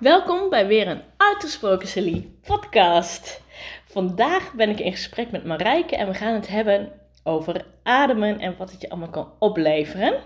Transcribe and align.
Welkom 0.00 0.50
bij 0.50 0.66
weer 0.66 0.88
een 0.88 1.02
Uitgesproken 1.16 1.88
Celie 1.88 2.38
podcast. 2.46 3.42
Vandaag 3.84 4.52
ben 4.52 4.70
ik 4.70 4.80
in 4.80 4.92
gesprek 4.92 5.30
met 5.30 5.44
Marijke 5.44 5.96
en 5.96 6.06
we 6.06 6.14
gaan 6.14 6.34
het 6.34 6.48
hebben 6.48 6.92
over 7.22 7.66
ademen 7.82 8.38
en 8.38 8.56
wat 8.56 8.70
het 8.70 8.80
je 8.80 8.90
allemaal 8.90 9.10
kan 9.10 9.32
opleveren. 9.38 10.20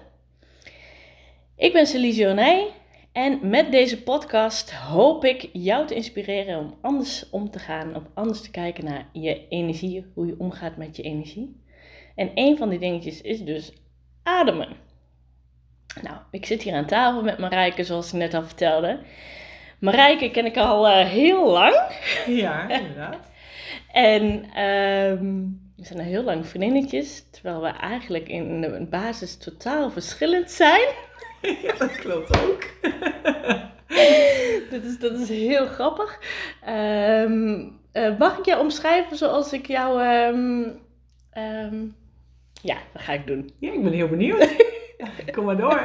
Ik 1.57 1.73
ben 1.73 1.87
Celie 1.87 2.15
Journay 2.15 2.67
en 3.13 3.49
met 3.49 3.71
deze 3.71 4.03
podcast 4.03 4.73
hoop 4.73 5.25
ik 5.25 5.49
jou 5.53 5.87
te 5.87 5.95
inspireren 5.95 6.59
om 6.59 6.75
anders 6.81 7.31
om 7.31 7.51
te 7.51 7.59
gaan, 7.59 7.97
of 7.97 8.03
anders 8.15 8.41
te 8.41 8.51
kijken 8.51 8.85
naar 8.85 9.09
je 9.13 9.49
energie, 9.49 10.07
hoe 10.15 10.27
je 10.27 10.35
omgaat 10.39 10.77
met 10.77 10.97
je 10.97 11.03
energie. 11.03 11.63
En 12.15 12.31
een 12.35 12.57
van 12.57 12.69
die 12.69 12.79
dingetjes 12.79 13.21
is 13.21 13.45
dus 13.45 13.73
ademen. 14.23 14.77
Nou, 16.03 16.17
ik 16.31 16.47
zit 16.47 16.63
hier 16.63 16.75
aan 16.75 16.87
tafel 16.87 17.23
met 17.23 17.39
Marijke, 17.39 17.85
zoals 17.85 18.13
ik 18.13 18.19
net 18.19 18.35
al 18.35 18.43
vertelde. 18.43 19.01
Marijke 19.81 20.31
ken 20.31 20.47
ik 20.47 20.57
al 20.57 20.89
uh, 20.89 21.07
heel 21.07 21.51
lang. 21.51 21.75
Ja, 22.27 22.69
inderdaad. 22.79 23.31
en 23.93 24.45
ehm, 24.55 25.45
we 25.77 25.85
zijn 25.85 25.99
al 25.99 26.05
heel 26.05 26.23
lang 26.23 26.47
vriendinnetjes, 26.47 27.31
terwijl 27.31 27.61
we 27.61 27.69
eigenlijk 27.69 28.29
in 28.29 28.61
de 28.61 28.87
basis 28.91 29.37
totaal 29.37 29.91
verschillend 29.91 30.51
zijn. 30.51 30.89
Ja, 31.63 31.75
dat 31.79 31.97
klopt 31.97 32.39
ook. 32.39 32.65
dat, 34.71 34.83
is, 34.85 34.99
dat 34.99 35.19
is 35.19 35.29
heel 35.29 35.67
grappig. 35.67 36.19
Um, 36.69 37.79
uh, 37.93 38.19
mag 38.19 38.39
ik 38.39 38.45
jou 38.45 38.61
omschrijven 38.61 39.17
zoals 39.17 39.53
ik 39.53 39.67
jou... 39.67 40.03
Um, 41.37 41.95
ja, 42.63 42.77
dat 42.93 43.03
ga 43.03 43.13
ik 43.13 43.27
doen. 43.27 43.51
Ja, 43.59 43.73
ik 43.73 43.83
ben 43.83 43.93
heel 43.93 44.09
benieuwd. 44.09 44.57
Kom 45.33 45.45
maar 45.45 45.57
door. 45.57 45.83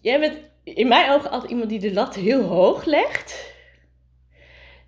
jij 0.00 0.20
bent 0.20 0.49
in 0.74 0.88
mijn 0.88 1.10
ogen 1.10 1.30
altijd 1.30 1.50
iemand 1.50 1.68
die 1.68 1.78
de 1.78 1.92
lat 1.92 2.14
heel 2.14 2.42
hoog 2.42 2.84
legt. 2.84 3.54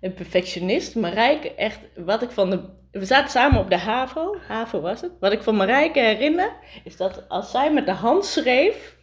Een 0.01 0.13
perfectionist. 0.13 0.95
Marijke, 0.95 1.55
echt, 1.55 1.79
wat 1.95 2.21
ik 2.21 2.31
van 2.31 2.49
de... 2.49 2.59
We 2.91 3.05
zaten 3.05 3.31
samen 3.31 3.59
op 3.59 3.69
de 3.69 3.77
HAVO. 3.77 4.35
HAVO 4.47 4.81
was 4.81 5.01
het. 5.01 5.11
Wat 5.19 5.31
ik 5.31 5.41
van 5.41 5.55
Marijke 5.55 5.99
herinner, 5.99 6.51
is 6.83 6.97
dat 6.97 7.29
als 7.29 7.51
zij 7.51 7.73
met 7.73 7.85
de 7.85 7.91
hand 7.91 8.25
schreef... 8.25 9.01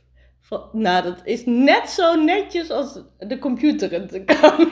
Nou, 0.72 1.02
dat 1.02 1.20
is 1.24 1.42
net 1.46 1.90
zo 1.90 2.14
netjes 2.14 2.70
als 2.70 3.00
de 3.18 3.38
computer 3.38 3.92
het 3.92 4.24
kan. 4.24 4.68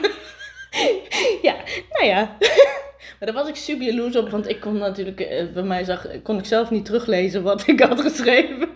ja, 1.47 1.55
nou 1.89 2.05
ja. 2.05 2.37
Maar 3.19 3.31
daar 3.31 3.33
was 3.33 3.47
ik 3.47 3.55
super 3.55 3.85
jaloers 3.85 4.15
op, 4.15 4.29
want 4.29 4.49
ik 4.49 4.59
kon 4.59 4.77
natuurlijk... 4.77 5.19
Eh, 5.19 5.53
bij 5.53 5.63
mij 5.63 5.83
zag, 5.83 6.21
kon 6.23 6.37
ik 6.37 6.45
zelf 6.45 6.69
niet 6.69 6.85
teruglezen 6.85 7.43
wat 7.43 7.67
ik 7.67 7.79
had 7.79 8.01
geschreven. 8.01 8.69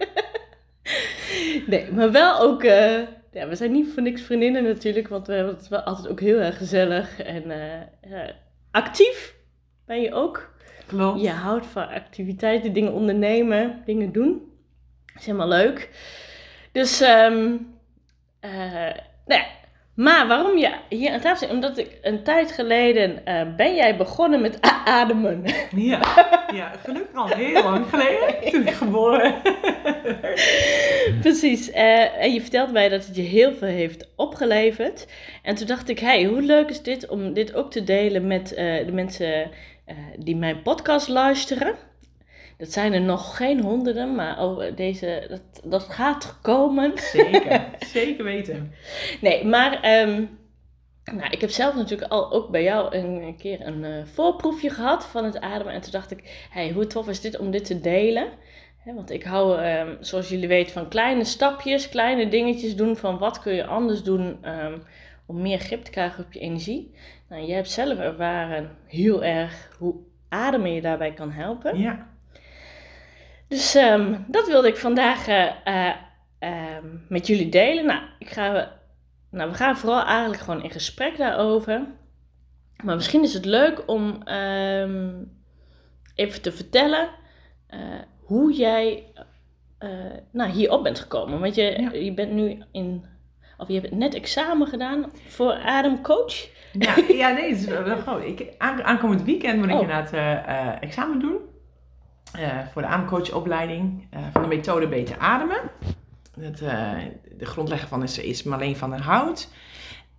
nee, 1.68 1.92
maar 1.92 2.12
wel 2.12 2.40
ook... 2.40 2.64
Uh, 2.64 3.00
ja, 3.34 3.48
we 3.48 3.56
zijn 3.56 3.72
niet 3.72 3.94
voor 3.94 4.03
niks 4.03 4.22
vriendinnen 4.22 4.64
natuurlijk, 4.64 5.08
want 5.08 5.28
we 5.28 5.34
hebben 5.34 5.56
het 5.56 5.67
wel 5.67 5.80
altijd 5.80 6.08
ook 6.08 6.20
heel 6.20 6.39
erg 6.39 6.58
gezellig 6.58 7.20
en 7.20 7.44
uh, 8.08 8.30
actief 8.72 9.36
ben 9.86 10.02
je 10.02 10.14
ook. 10.14 10.52
Klopt. 10.88 11.22
Je 11.22 11.30
houdt 11.30 11.66
van 11.66 11.88
activiteiten, 11.88 12.73
dingen 12.73 12.94
ondernemen, 12.94 13.81
dingen 13.86 14.12
doen. 14.12 14.52
Dat 15.06 15.22
is 15.22 15.25
helemaal 15.25 15.48
leuk. 15.48 15.90
Dus, 16.72 17.02
um, 17.02 17.73
uh, 18.42 18.52
nou 19.25 19.42
ja, 19.42 19.45
maar 19.95 20.27
waarom 20.27 20.58
je 20.58 20.72
hier 20.89 21.11
aan 21.11 21.19
tafel 21.19 21.38
zit, 21.38 21.49
omdat 21.49 21.77
ik 21.77 21.97
een 22.02 22.23
tijd 22.23 22.52
geleden 22.52 23.22
uh, 23.27 23.55
ben 23.55 23.75
jij 23.75 23.97
begonnen 23.97 24.41
met 24.41 24.58
ademen. 24.85 25.44
Ja, 25.75 26.00
ja, 26.59 26.72
gelukkig 26.83 27.16
al 27.16 27.27
heel 27.27 27.63
lang 27.63 27.85
geleden, 27.89 28.52
toen 28.52 28.67
ik 28.67 28.73
geboren 28.73 29.35
Precies, 31.22 31.69
uh, 31.69 32.23
en 32.23 32.33
je 32.33 32.41
vertelt 32.41 32.72
mij 32.72 32.89
dat 32.89 33.05
het 33.05 33.16
je 33.16 33.22
heel 33.22 33.53
veel 33.53 33.67
heeft 33.67 34.09
opgeleverd. 34.16 35.08
En 35.44 35.55
toen 35.55 35.67
dacht 35.67 35.89
ik, 35.89 36.00
hey, 36.00 36.23
hoe 36.23 36.41
leuk 36.41 36.69
is 36.69 36.81
dit 36.81 37.07
om 37.09 37.33
dit 37.33 37.53
ook 37.53 37.72
te 37.72 37.83
delen 37.83 38.28
met 38.28 38.52
uh, 38.52 38.85
de 38.85 38.91
mensen 38.91 39.52
die 40.17 40.35
mijn 40.35 40.61
podcast 40.61 41.07
luisteren. 41.07 41.75
Dat 42.58 42.72
zijn 42.72 42.94
er 42.94 43.02
nog 43.02 43.38
geen 43.38 43.62
honderden, 43.62 44.16
maar 44.16 44.40
over 44.40 44.75
deze, 44.75 45.25
dat, 45.30 45.62
dat 45.64 45.84
gaat 45.84 46.38
komen. 46.41 46.91
Zeker, 46.96 47.66
zeker 47.94 48.24
weten. 48.24 48.74
Nee, 49.22 49.46
maar 49.46 50.02
um, 50.02 50.30
nou, 51.03 51.30
ik 51.30 51.42
heb 51.42 51.50
zelf 51.50 51.75
natuurlijk 51.75 52.12
al 52.12 52.31
ook 52.31 52.50
bij 52.50 52.63
jou 52.63 52.96
een 52.96 53.36
keer 53.38 53.68
een 53.68 53.84
uh, 53.84 54.06
voorproefje 54.06 54.69
gehad 54.69 55.06
van 55.06 55.25
het 55.25 55.40
ademen. 55.40 55.74
En 55.74 55.81
toen 55.81 55.92
dacht 55.92 56.12
ik, 56.12 56.47
hey, 56.50 56.72
hoe 56.72 56.88
tof 56.88 57.08
is 57.08 57.22
dit 57.22 57.40
om 57.40 57.52
dit 57.52 57.66
te 57.66 57.80
delen? 57.80 58.28
He, 58.78 58.94
want 58.94 59.12
ik 59.12 59.24
hou, 59.24 59.66
um, 59.66 59.97
zoals 60.00 60.30
jullie 60.30 60.47
weten, 60.47 60.74
van 60.74 60.88
kleine 60.88 61.24
stapjes, 61.24 61.90
kleine 61.90 62.28
dingetjes 62.28 62.75
doen 62.75 62.96
van 62.96 63.18
wat 63.18 63.40
kun 63.40 63.53
je 63.53 63.66
anders 63.66 64.03
doen 64.03 64.50
um, 64.50 64.84
om 65.25 65.42
meer 65.42 65.59
grip 65.59 65.84
te 65.84 65.92
krijgen 65.92 66.25
op 66.25 66.34
je 66.34 66.40
energie. 66.40 66.96
Nou, 67.30 67.46
jij 67.46 67.56
hebt 67.56 67.69
zelf 67.72 68.00
ervaren 68.00 68.78
heel 68.88 69.24
erg 69.24 69.75
hoe 69.80 69.96
ademen 70.30 70.74
je 70.74 70.81
daarbij 70.81 71.13
kan 71.13 71.31
helpen. 71.31 71.78
Ja. 71.78 72.12
Dus 73.53 73.75
um, 73.75 74.25
dat 74.28 74.47
wilde 74.47 74.68
ik 74.68 74.78
vandaag 74.78 75.28
uh, 75.28 75.52
uh, 75.66 75.94
um, 76.78 77.06
met 77.09 77.28
jullie 77.28 77.50
delen. 77.50 77.86
Nou, 77.86 78.02
ik 78.19 78.30
ga, 78.30 78.72
nou, 79.31 79.50
we 79.50 79.56
gaan 79.56 79.78
vooral 79.78 80.06
eigenlijk 80.06 80.41
gewoon 80.41 80.64
in 80.64 80.72
gesprek 80.72 81.18
daarover. 81.18 81.86
Maar 82.84 82.96
misschien 82.96 83.24
is 83.24 83.34
het 83.34 83.46
leuk 83.46 83.84
om 83.86 84.28
um, 84.28 85.31
even 86.16 86.42
te 86.42 86.52
vertellen 86.52 87.09
uh, 87.69 87.80
hoe 88.19 88.53
jij 88.53 89.13
nou, 90.31 90.52
hierop 90.52 90.84
bent 90.84 91.00
gekomen. 91.00 91.40
Want 91.40 91.56
je, 91.56 91.81
ja. 91.81 91.92
je 91.92 92.13
bent 92.13 92.31
nu 92.31 92.63
in, 92.72 93.06
of 93.58 93.68
je 93.68 93.80
hebt 93.80 93.92
net 93.92 94.13
examen 94.13 94.68
gedaan 94.68 95.12
voor 95.28 95.53
ademcoach. 95.53 96.47
Ja, 96.72 96.96
ja 97.08 97.31
nee, 97.31 97.50
het 97.50 97.59
is 97.59 97.66
wel 97.66 97.97
gewoon. 97.97 98.24
Ik, 98.24 98.53
aankomend 98.58 99.24
weekend 99.24 99.58
moet 99.58 99.69
ik 99.69 99.74
oh. 99.74 99.81
inderdaad 99.81 100.13
examen 100.81 101.19
doen. 101.19 101.52
Uh, 102.39 102.67
voor 102.71 102.81
de 102.81 102.88
ademcoachopleiding 102.88 104.07
uh, 104.13 104.19
van 104.31 104.41
de 104.41 104.47
methode 104.47 104.88
Beter 104.88 105.17
Ademen. 105.17 105.59
Uh, 106.38 106.49
de 107.38 107.45
grondlegger 107.45 107.88
van 107.88 108.03
is, 108.03 108.17
is 108.17 108.44
Marleen 108.44 108.75
van 108.75 108.89
der 108.89 109.01
Hout. 109.01 109.49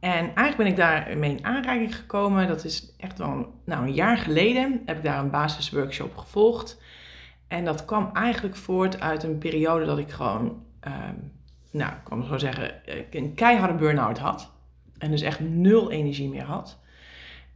En 0.01 0.35
eigenlijk 0.35 0.57
ben 0.57 0.67
ik 0.67 0.77
daarmee 0.77 1.31
in 1.31 1.45
aanraking 1.45 1.97
gekomen. 1.97 2.49
Dat 2.49 2.65
is 2.65 2.95
echt 2.99 3.19
wel 3.19 3.55
nou, 3.65 3.87
een 3.87 3.95
jaar 3.95 4.17
geleden. 4.17 4.83
Heb 4.87 4.97
ik 4.97 5.03
daar 5.03 5.19
een 5.19 5.31
basisworkshop 5.31 6.17
gevolgd. 6.17 6.83
En 7.49 7.65
dat 7.65 7.85
kwam 7.85 8.11
eigenlijk 8.13 8.57
voort 8.57 9.01
uit 9.01 9.23
een 9.23 9.39
periode 9.39 9.85
dat 9.85 9.99
ik 9.99 10.11
gewoon, 10.11 10.63
nou, 11.71 11.93
ik 11.93 12.05
kan 12.05 12.25
zo 12.25 12.39
zeggen, 12.39 12.75
een 13.11 13.35
keiharde 13.35 13.75
burn-out 13.75 14.19
had. 14.19 14.53
En 14.99 15.11
dus 15.11 15.23
echt 15.23 15.41
nul 15.41 15.91
energie 15.91 16.29
meer 16.29 16.45
had. 16.45 16.79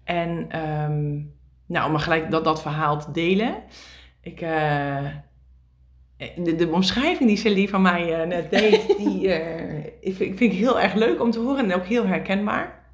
En 0.05 0.61
um, 0.61 1.35
nou, 1.67 1.87
om 1.87 1.93
maar 1.93 2.01
gelijk 2.01 2.31
dat, 2.31 2.45
dat 2.45 2.63
verhaal 2.63 2.99
te 3.01 3.11
delen. 3.11 3.55
Ik, 4.21 4.41
uh, 4.41 5.07
de, 6.37 6.55
de, 6.57 6.69
omschrijving 6.69 7.29
die 7.29 7.39
Celie 7.39 7.69
van 7.69 7.83
mij 7.83 8.21
uh, 8.21 8.27
net 8.27 8.51
deed, 8.51 8.87
die 8.99 9.27
uh, 9.27 9.85
ik 10.01 10.15
vind, 10.17 10.41
ik 10.41 10.53
heel 10.53 10.81
erg 10.81 10.95
leuk 10.95 11.21
om 11.21 11.31
te 11.31 11.39
horen 11.39 11.65
en 11.65 11.75
ook 11.75 11.87
heel 11.87 12.07
herkenbaar. 12.07 12.87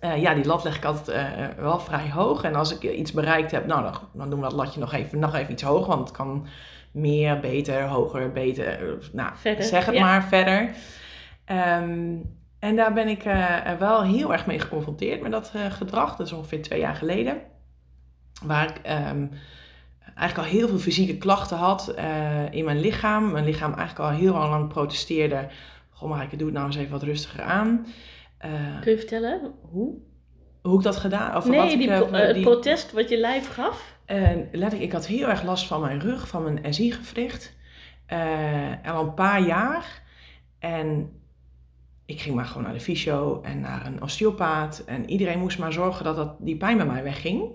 ja, 0.00 0.34
die 0.34 0.44
lat 0.44 0.64
leg 0.64 0.76
ik 0.76 0.84
altijd 0.84 1.56
wel 1.56 1.80
vrij 1.80 2.10
hoog. 2.10 2.42
En 2.42 2.54
als 2.54 2.78
ik 2.78 2.82
iets 2.82 3.12
bereikt 3.12 3.50
heb, 3.50 3.66
nou, 3.66 3.82
dan, 3.82 3.94
dan 4.12 4.30
doen 4.30 4.38
we 4.38 4.44
dat 4.48 4.56
latje 4.56 4.80
nog 4.80 4.92
even, 4.92 5.18
nog 5.18 5.34
even 5.34 5.52
iets 5.52 5.62
hoger. 5.62 5.88
Want 5.88 6.08
het 6.08 6.16
kan 6.16 6.46
meer, 6.92 7.40
beter, 7.40 7.82
hoger, 7.82 8.32
beter. 8.32 8.98
Nou, 9.12 9.30
verder, 9.34 9.64
zeg 9.64 9.86
het 9.86 9.94
ja. 9.94 10.04
maar 10.04 10.24
verder. 10.24 10.74
Um, 11.82 12.36
en 12.58 12.76
daar 12.76 12.92
ben 12.92 13.08
ik 13.08 13.22
wel 13.78 14.02
heel 14.02 14.32
erg 14.32 14.46
mee 14.46 14.58
geconfronteerd 14.58 15.20
met 15.20 15.32
dat 15.32 15.52
gedrag. 15.68 16.16
Dat 16.16 16.26
is 16.26 16.32
ongeveer 16.32 16.62
twee 16.62 16.80
jaar 16.80 16.94
geleden. 16.94 17.40
Waar 18.42 18.68
ik... 18.68 19.08
Um, 19.10 19.30
eigenlijk 20.18 20.48
al 20.48 20.58
heel 20.58 20.68
veel 20.68 20.78
fysieke 20.78 21.16
klachten 21.16 21.56
had 21.56 21.94
uh, 21.98 22.52
in 22.52 22.64
mijn 22.64 22.80
lichaam. 22.80 23.32
Mijn 23.32 23.44
lichaam 23.44 23.74
eigenlijk 23.74 24.10
al 24.10 24.16
heel 24.16 24.32
lang 24.32 24.68
protesteerde. 24.68 25.48
Goh, 25.90 26.08
maar 26.08 26.22
ik 26.22 26.38
doe 26.38 26.46
het 26.46 26.56
nou 26.56 26.66
eens 26.66 26.76
even 26.76 26.90
wat 26.90 27.02
rustiger 27.02 27.42
aan. 27.42 27.86
Uh, 28.44 28.80
Kun 28.80 28.92
je 28.92 28.98
vertellen 28.98 29.54
hoe? 29.70 29.94
Hoe 30.62 30.78
ik 30.78 30.84
dat 30.84 30.96
gedaan? 30.96 31.36
Of 31.36 31.48
nee, 31.48 31.58
wat 31.58 31.68
die, 31.68 31.82
ik, 31.82 31.88
uh, 31.88 32.10
die, 32.10 32.18
het 32.18 32.40
protest 32.40 32.92
wat 32.92 33.08
je 33.08 33.18
lijf 33.18 33.48
gaf? 33.48 33.96
let 34.52 34.72
ik, 34.72 34.80
ik 34.80 34.92
had 34.92 35.06
heel 35.06 35.28
erg 35.28 35.42
last 35.42 35.66
van 35.66 35.80
mijn 35.80 36.00
rug, 36.00 36.28
van 36.28 36.42
mijn 36.42 36.74
SI-gewricht. 36.74 37.56
al 38.84 39.04
een 39.04 39.14
paar 39.14 39.46
jaar. 39.46 40.02
En 40.58 41.12
ik 42.06 42.20
ging 42.20 42.34
maar 42.34 42.44
gewoon 42.44 42.62
naar 42.62 42.72
de 42.72 42.80
fysio 42.80 43.40
en 43.42 43.60
naar 43.60 43.86
een 43.86 44.02
osteopaat. 44.02 44.82
En 44.86 45.10
iedereen 45.10 45.38
moest 45.38 45.58
maar 45.58 45.72
zorgen 45.72 46.04
dat, 46.04 46.16
dat 46.16 46.36
die 46.38 46.56
pijn 46.56 46.76
bij 46.76 46.86
mij 46.86 47.02
wegging. 47.02 47.50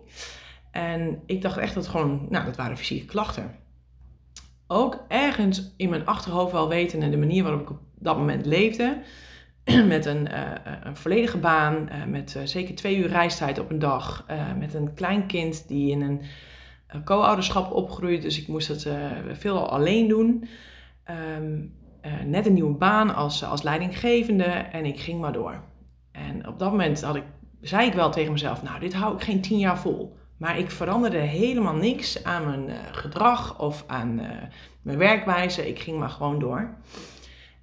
En 0.73 1.21
ik 1.25 1.41
dacht 1.41 1.57
echt 1.57 1.73
dat 1.73 1.87
gewoon, 1.87 2.25
nou, 2.29 2.45
dat 2.45 2.55
waren 2.55 2.77
fysieke 2.77 3.05
klachten. 3.05 3.55
Ook 4.67 5.05
ergens 5.07 5.73
in 5.77 5.89
mijn 5.89 6.05
achterhoofd 6.05 6.51
wel 6.51 6.69
weten 6.69 7.01
en 7.01 7.11
de 7.11 7.17
manier 7.17 7.43
waarop 7.43 7.61
ik 7.61 7.69
op 7.69 7.79
dat 7.99 8.17
moment 8.17 8.45
leefde. 8.45 9.01
Met 9.87 10.05
een, 10.05 10.27
uh, 10.31 10.51
een 10.83 10.95
volledige 10.95 11.37
baan, 11.37 11.89
uh, 11.91 12.05
met 12.05 12.39
zeker 12.43 12.75
twee 12.75 12.97
uur 12.97 13.07
reistijd 13.07 13.59
op 13.59 13.69
een 13.69 13.79
dag. 13.79 14.25
met 14.59 14.73
een 14.73 14.93
klein 14.93 15.25
kind 15.25 15.67
die 15.67 15.91
in 15.91 16.01
een 16.01 16.21
co-ouderschap 17.03 17.71
opgroeit. 17.71 18.21
Dus 18.21 18.41
ik 18.41 18.47
moest 18.47 18.67
het 18.67 18.87
veel 19.31 19.69
alleen 19.69 20.07
doen. 20.07 20.47
Um, 21.39 21.73
net 22.25 22.45
een 22.45 22.53
nieuwe 22.53 22.77
baan 22.77 23.15
als, 23.15 23.43
als 23.43 23.61
leidinggevende 23.61 24.43
en 24.43 24.85
ik 24.85 24.99
ging 24.99 25.19
maar 25.19 25.33
door. 25.33 25.63
En 26.11 26.47
op 26.47 26.59
dat 26.59 26.71
moment 26.71 27.01
had 27.01 27.15
ik, 27.15 27.23
zei 27.61 27.87
ik 27.87 27.93
wel 27.93 28.11
tegen 28.11 28.31
mezelf, 28.31 28.63
nou 28.63 28.79
dit 28.79 28.93
hou 28.93 29.15
ik 29.15 29.21
geen 29.21 29.41
tien 29.41 29.59
jaar 29.59 29.79
vol. 29.79 30.15
Maar 30.37 30.57
ik 30.57 30.71
veranderde 30.71 31.17
helemaal 31.17 31.75
niks 31.75 32.23
aan 32.23 32.45
mijn 32.45 32.69
uh, 32.69 32.75
gedrag 32.91 33.59
of 33.59 33.83
aan 33.87 34.19
uh, 34.19 34.29
mijn 34.81 34.97
werkwijze. 34.97 35.67
Ik 35.67 35.79
ging 35.79 35.99
maar 35.99 36.09
gewoon 36.09 36.39
door. 36.39 36.77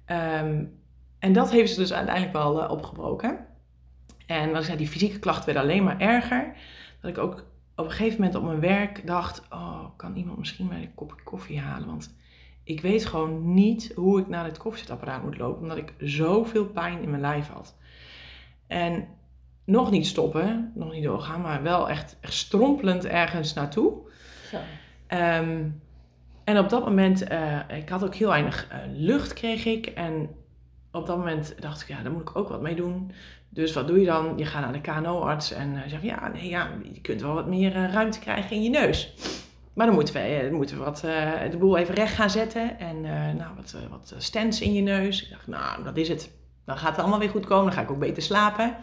Um, 0.07 0.79
en 1.19 1.33
dat 1.33 1.51
heeft 1.51 1.73
ze 1.73 1.79
dus 1.79 1.93
uiteindelijk 1.93 2.33
wel 2.33 2.63
uh, 2.63 2.71
opgebroken. 2.71 3.45
En 4.25 4.51
wat 4.51 4.67
ik 4.67 4.77
die 4.77 4.87
fysieke 4.87 5.19
klachten 5.19 5.45
werden 5.45 5.63
alleen 5.63 5.83
maar 5.83 5.99
erger. 5.99 6.55
Dat 7.01 7.11
ik 7.11 7.17
ook 7.17 7.45
op 7.75 7.85
een 7.85 7.91
gegeven 7.91 8.19
moment 8.19 8.35
op 8.35 8.43
mijn 8.43 8.59
werk 8.59 9.07
dacht: 9.07 9.43
Oh, 9.49 9.83
kan 9.95 10.15
iemand 10.15 10.37
misschien 10.37 10.67
mij 10.67 10.81
een 10.81 10.93
kopje 10.93 11.23
koffie 11.23 11.59
halen? 11.59 11.87
Want 11.87 12.15
ik 12.63 12.81
weet 12.81 13.05
gewoon 13.05 13.53
niet 13.53 13.91
hoe 13.95 14.19
ik 14.19 14.27
naar 14.27 14.45
het 14.45 14.57
koffiezetapparaat 14.57 15.23
moet 15.23 15.37
lopen, 15.37 15.61
omdat 15.61 15.77
ik 15.77 15.93
zoveel 15.97 16.65
pijn 16.65 17.01
in 17.01 17.09
mijn 17.09 17.21
lijf 17.21 17.47
had. 17.47 17.75
En 18.67 19.07
nog 19.71 19.91
niet 19.91 20.07
stoppen, 20.07 20.71
nog 20.75 20.91
niet 20.91 21.03
doorgaan, 21.03 21.41
maar 21.41 21.63
wel 21.63 21.89
echt, 21.89 22.17
echt 22.21 22.33
strompelend 22.33 23.05
ergens 23.05 23.53
naartoe. 23.53 23.93
Zo. 24.49 24.57
Um, 25.17 25.81
en 26.43 26.59
op 26.59 26.69
dat 26.69 26.85
moment, 26.85 27.31
uh, 27.31 27.59
ik 27.77 27.89
had 27.89 28.03
ook 28.03 28.15
heel 28.15 28.29
weinig 28.29 28.67
uh, 28.71 28.77
lucht, 28.93 29.33
kreeg 29.33 29.65
ik. 29.65 29.85
En 29.85 30.29
op 30.91 31.05
dat 31.05 31.17
moment 31.17 31.55
dacht 31.59 31.81
ik, 31.81 31.87
ja, 31.87 32.01
daar 32.01 32.11
moet 32.11 32.21
ik 32.21 32.35
ook 32.35 32.49
wat 32.49 32.61
mee 32.61 32.75
doen. 32.75 33.11
Dus 33.49 33.73
wat 33.73 33.87
doe 33.87 33.99
je 33.99 34.05
dan? 34.05 34.33
Je 34.37 34.45
gaat 34.45 34.61
naar 34.61 34.73
de 34.73 34.81
KNO-arts 34.81 35.51
en 35.51 35.73
uh, 35.73 35.79
zegt, 35.87 36.03
ja, 36.03 36.27
nee, 36.27 36.49
ja, 36.49 36.69
je 36.93 37.01
kunt 37.01 37.21
wel 37.21 37.33
wat 37.33 37.47
meer 37.47 37.73
ruimte 37.73 38.19
krijgen 38.19 38.55
in 38.55 38.63
je 38.63 38.69
neus. 38.69 39.13
Maar 39.73 39.85
dan 39.85 39.95
moeten 39.95 40.13
we, 40.13 40.49
moeten 40.51 40.77
we 40.77 40.83
wat, 40.83 40.99
de 41.51 41.57
boel 41.59 41.77
even 41.77 41.95
recht 41.95 42.13
gaan 42.13 42.29
zetten. 42.29 42.79
En 42.79 43.01
nou, 43.37 43.55
wat, 43.55 43.75
wat 43.89 44.15
stents 44.17 44.61
in 44.61 44.73
je 44.73 44.81
neus. 44.81 45.23
Ik 45.23 45.29
dacht, 45.29 45.47
nou, 45.47 45.83
dat 45.83 45.97
is 45.97 46.07
het. 46.09 46.31
Dan 46.65 46.77
gaat 46.77 46.89
het 46.89 46.99
allemaal 46.99 47.19
weer 47.19 47.29
goed 47.29 47.45
komen. 47.45 47.65
Dan 47.65 47.73
ga 47.73 47.81
ik 47.81 47.91
ook 47.91 47.99
beter 47.99 48.23
slapen. 48.23 48.75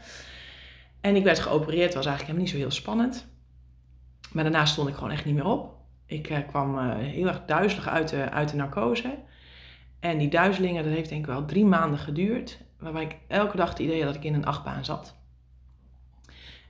En 1.00 1.16
ik 1.16 1.24
werd 1.24 1.38
geopereerd. 1.38 1.94
was 1.94 2.06
eigenlijk 2.06 2.20
helemaal 2.20 2.42
niet 2.42 2.50
zo 2.50 2.56
heel 2.56 2.70
spannend. 2.70 3.26
Maar 4.32 4.44
daarna 4.44 4.64
stond 4.64 4.88
ik 4.88 4.94
gewoon 4.94 5.10
echt 5.10 5.24
niet 5.24 5.34
meer 5.34 5.46
op. 5.46 5.76
Ik 6.06 6.30
uh, 6.30 6.38
kwam 6.48 6.78
uh, 6.78 6.96
heel 6.96 7.26
erg 7.26 7.44
duizelig 7.44 7.88
uit 7.88 8.08
de, 8.08 8.30
uit 8.30 8.50
de 8.50 8.56
narcose. 8.56 9.18
En 10.00 10.18
die 10.18 10.28
duizelingen, 10.28 10.84
dat 10.84 10.92
heeft 10.92 11.08
denk 11.08 11.20
ik 11.20 11.30
wel 11.30 11.44
drie 11.44 11.64
maanden 11.64 11.98
geduurd. 11.98 12.58
Waarbij 12.78 13.02
ik 13.02 13.16
elke 13.26 13.56
dag 13.56 13.68
het 13.68 13.78
idee 13.78 13.96
had 13.96 14.06
dat 14.06 14.22
ik 14.22 14.24
in 14.24 14.34
een 14.34 14.46
achtbaan 14.46 14.84
zat. 14.84 15.16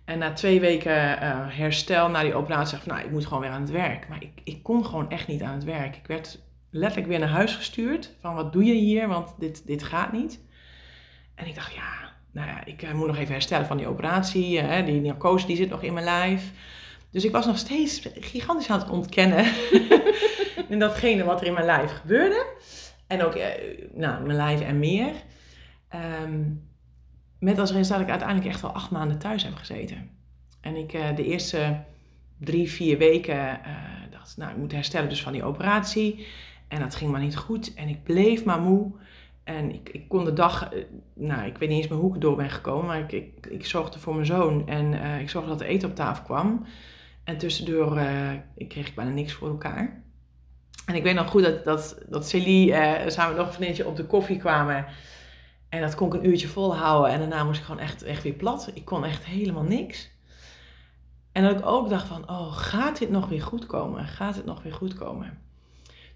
En 0.04 0.18
na 0.18 0.32
twee 0.32 0.60
weken 0.60 0.92
uh, 0.92 1.46
herstel 1.48 2.08
na 2.08 2.22
die 2.22 2.34
operatie 2.34 2.72
dacht 2.72 2.86
ik, 2.86 2.92
nou, 2.92 3.04
ik 3.04 3.10
moet 3.10 3.26
gewoon 3.26 3.42
weer 3.42 3.50
aan 3.50 3.60
het 3.60 3.70
werk. 3.70 4.08
Maar 4.08 4.22
ik, 4.22 4.40
ik 4.44 4.62
kon 4.62 4.86
gewoon 4.86 5.10
echt 5.10 5.26
niet 5.26 5.42
aan 5.42 5.54
het 5.54 5.64
werk. 5.64 5.96
Ik 5.96 6.06
werd 6.06 6.40
letterlijk 6.70 7.08
weer 7.08 7.18
naar 7.18 7.28
huis 7.28 7.56
gestuurd. 7.56 8.14
Van, 8.20 8.34
wat 8.34 8.52
doe 8.52 8.64
je 8.64 8.74
hier? 8.74 9.08
Want 9.08 9.34
dit, 9.38 9.66
dit 9.66 9.82
gaat 9.82 10.12
niet. 10.12 10.40
En 11.34 11.46
ik 11.46 11.54
dacht, 11.54 11.74
ja, 11.74 12.07
nou 12.32 12.48
ja, 12.48 12.64
ik 12.64 12.92
moet 12.94 13.06
nog 13.06 13.16
even 13.16 13.32
herstellen 13.32 13.66
van 13.66 13.76
die 13.76 13.86
operatie. 13.86 14.82
die 14.84 15.00
narcose 15.00 15.46
die 15.46 15.56
zit 15.56 15.70
nog 15.70 15.82
in 15.82 15.92
mijn 15.92 16.04
lijf. 16.04 16.52
Dus 17.10 17.24
ik 17.24 17.32
was 17.32 17.46
nog 17.46 17.58
steeds 17.58 18.08
gigantisch 18.14 18.70
aan 18.70 18.78
het 18.78 18.90
ontkennen 18.90 19.44
in 20.68 20.78
datgene 20.78 21.24
wat 21.24 21.40
er 21.40 21.46
in 21.46 21.52
mijn 21.52 21.66
lijf 21.66 21.92
gebeurde. 21.92 22.46
En 23.06 23.22
ook 23.22 23.34
eh, 23.34 23.46
nou, 23.94 24.24
mijn 24.24 24.36
lijf 24.36 24.60
en 24.60 24.78
meer. 24.78 25.12
Um, 26.22 26.66
met 27.38 27.58
als 27.58 27.72
resultaat 27.72 27.98
dat 27.98 28.06
ik 28.06 28.12
uiteindelijk 28.12 28.48
echt 28.48 28.60
wel 28.60 28.72
acht 28.72 28.90
maanden 28.90 29.18
thuis 29.18 29.42
heb 29.42 29.54
gezeten. 29.54 30.10
En 30.60 30.76
ik 30.76 30.90
de 31.16 31.24
eerste 31.24 31.80
drie, 32.38 32.70
vier 32.70 32.98
weken 32.98 33.60
dacht, 34.10 34.36
nou, 34.36 34.50
ik 34.50 34.56
moet 34.56 34.72
herstellen 34.72 35.08
dus 35.08 35.22
van 35.22 35.32
die 35.32 35.44
operatie. 35.44 36.26
En 36.68 36.80
dat 36.80 36.94
ging 36.94 37.10
maar 37.10 37.20
niet 37.20 37.36
goed. 37.36 37.74
En 37.74 37.88
ik 37.88 38.02
bleef 38.02 38.44
maar 38.44 38.60
moe. 38.60 38.92
En 39.48 39.74
ik, 39.74 39.88
ik 39.88 40.08
kon 40.08 40.24
de 40.24 40.32
dag, 40.32 40.68
nou, 41.14 41.46
ik 41.46 41.58
weet 41.58 41.68
niet 41.68 41.78
eens 41.78 41.88
meer 41.88 41.98
hoe 41.98 42.14
ik 42.14 42.20
door 42.20 42.36
ben 42.36 42.50
gekomen, 42.50 42.86
maar 42.86 42.98
ik, 42.98 43.12
ik, 43.48 43.66
zorgde 43.66 43.98
voor 43.98 44.14
mijn 44.14 44.26
zoon 44.26 44.68
en 44.68 44.92
uh, 44.92 45.20
ik 45.20 45.30
zorgde 45.30 45.50
dat 45.50 45.60
er 45.60 45.66
eten 45.66 45.88
op 45.88 45.94
tafel 45.94 46.24
kwam. 46.24 46.66
En 47.24 47.38
tussendoor 47.38 47.96
uh, 47.96 48.32
ik 48.54 48.68
kreeg 48.68 48.88
ik 48.88 48.94
bijna 48.94 49.10
niks 49.10 49.32
voor 49.32 49.48
elkaar. 49.48 50.02
En 50.86 50.94
ik 50.94 51.02
weet 51.02 51.14
nog 51.14 51.30
goed 51.30 51.42
dat, 51.42 51.64
dat, 51.64 52.02
dat 52.08 52.28
Celie 52.28 52.74
samen 53.06 53.36
nog 53.36 53.46
een 53.46 53.52
vriendje 53.52 53.86
op 53.86 53.96
de 53.96 54.06
koffie 54.06 54.38
kwamen. 54.38 54.86
En 55.68 55.80
dat 55.80 55.94
kon 55.94 56.06
ik 56.06 56.14
een 56.14 56.28
uurtje 56.28 56.48
volhouden. 56.48 57.12
En 57.12 57.18
daarna 57.18 57.44
moest 57.44 57.58
ik 57.58 57.64
gewoon 57.64 57.80
echt, 57.80 58.02
echt 58.02 58.22
weer 58.22 58.32
plat. 58.32 58.70
Ik 58.74 58.84
kon 58.84 59.04
echt 59.04 59.24
helemaal 59.24 59.62
niks. 59.62 60.10
En 61.32 61.42
dat 61.42 61.58
ik 61.58 61.66
ook 61.66 61.88
dacht 61.88 62.06
van, 62.06 62.30
oh, 62.30 62.52
gaat 62.52 62.98
dit 62.98 63.10
nog 63.10 63.28
weer 63.28 63.42
goed 63.42 63.66
komen? 63.66 64.06
Gaat 64.06 64.36
het 64.36 64.44
nog 64.44 64.62
weer 64.62 64.74
goed 64.74 64.94
komen? 64.94 65.38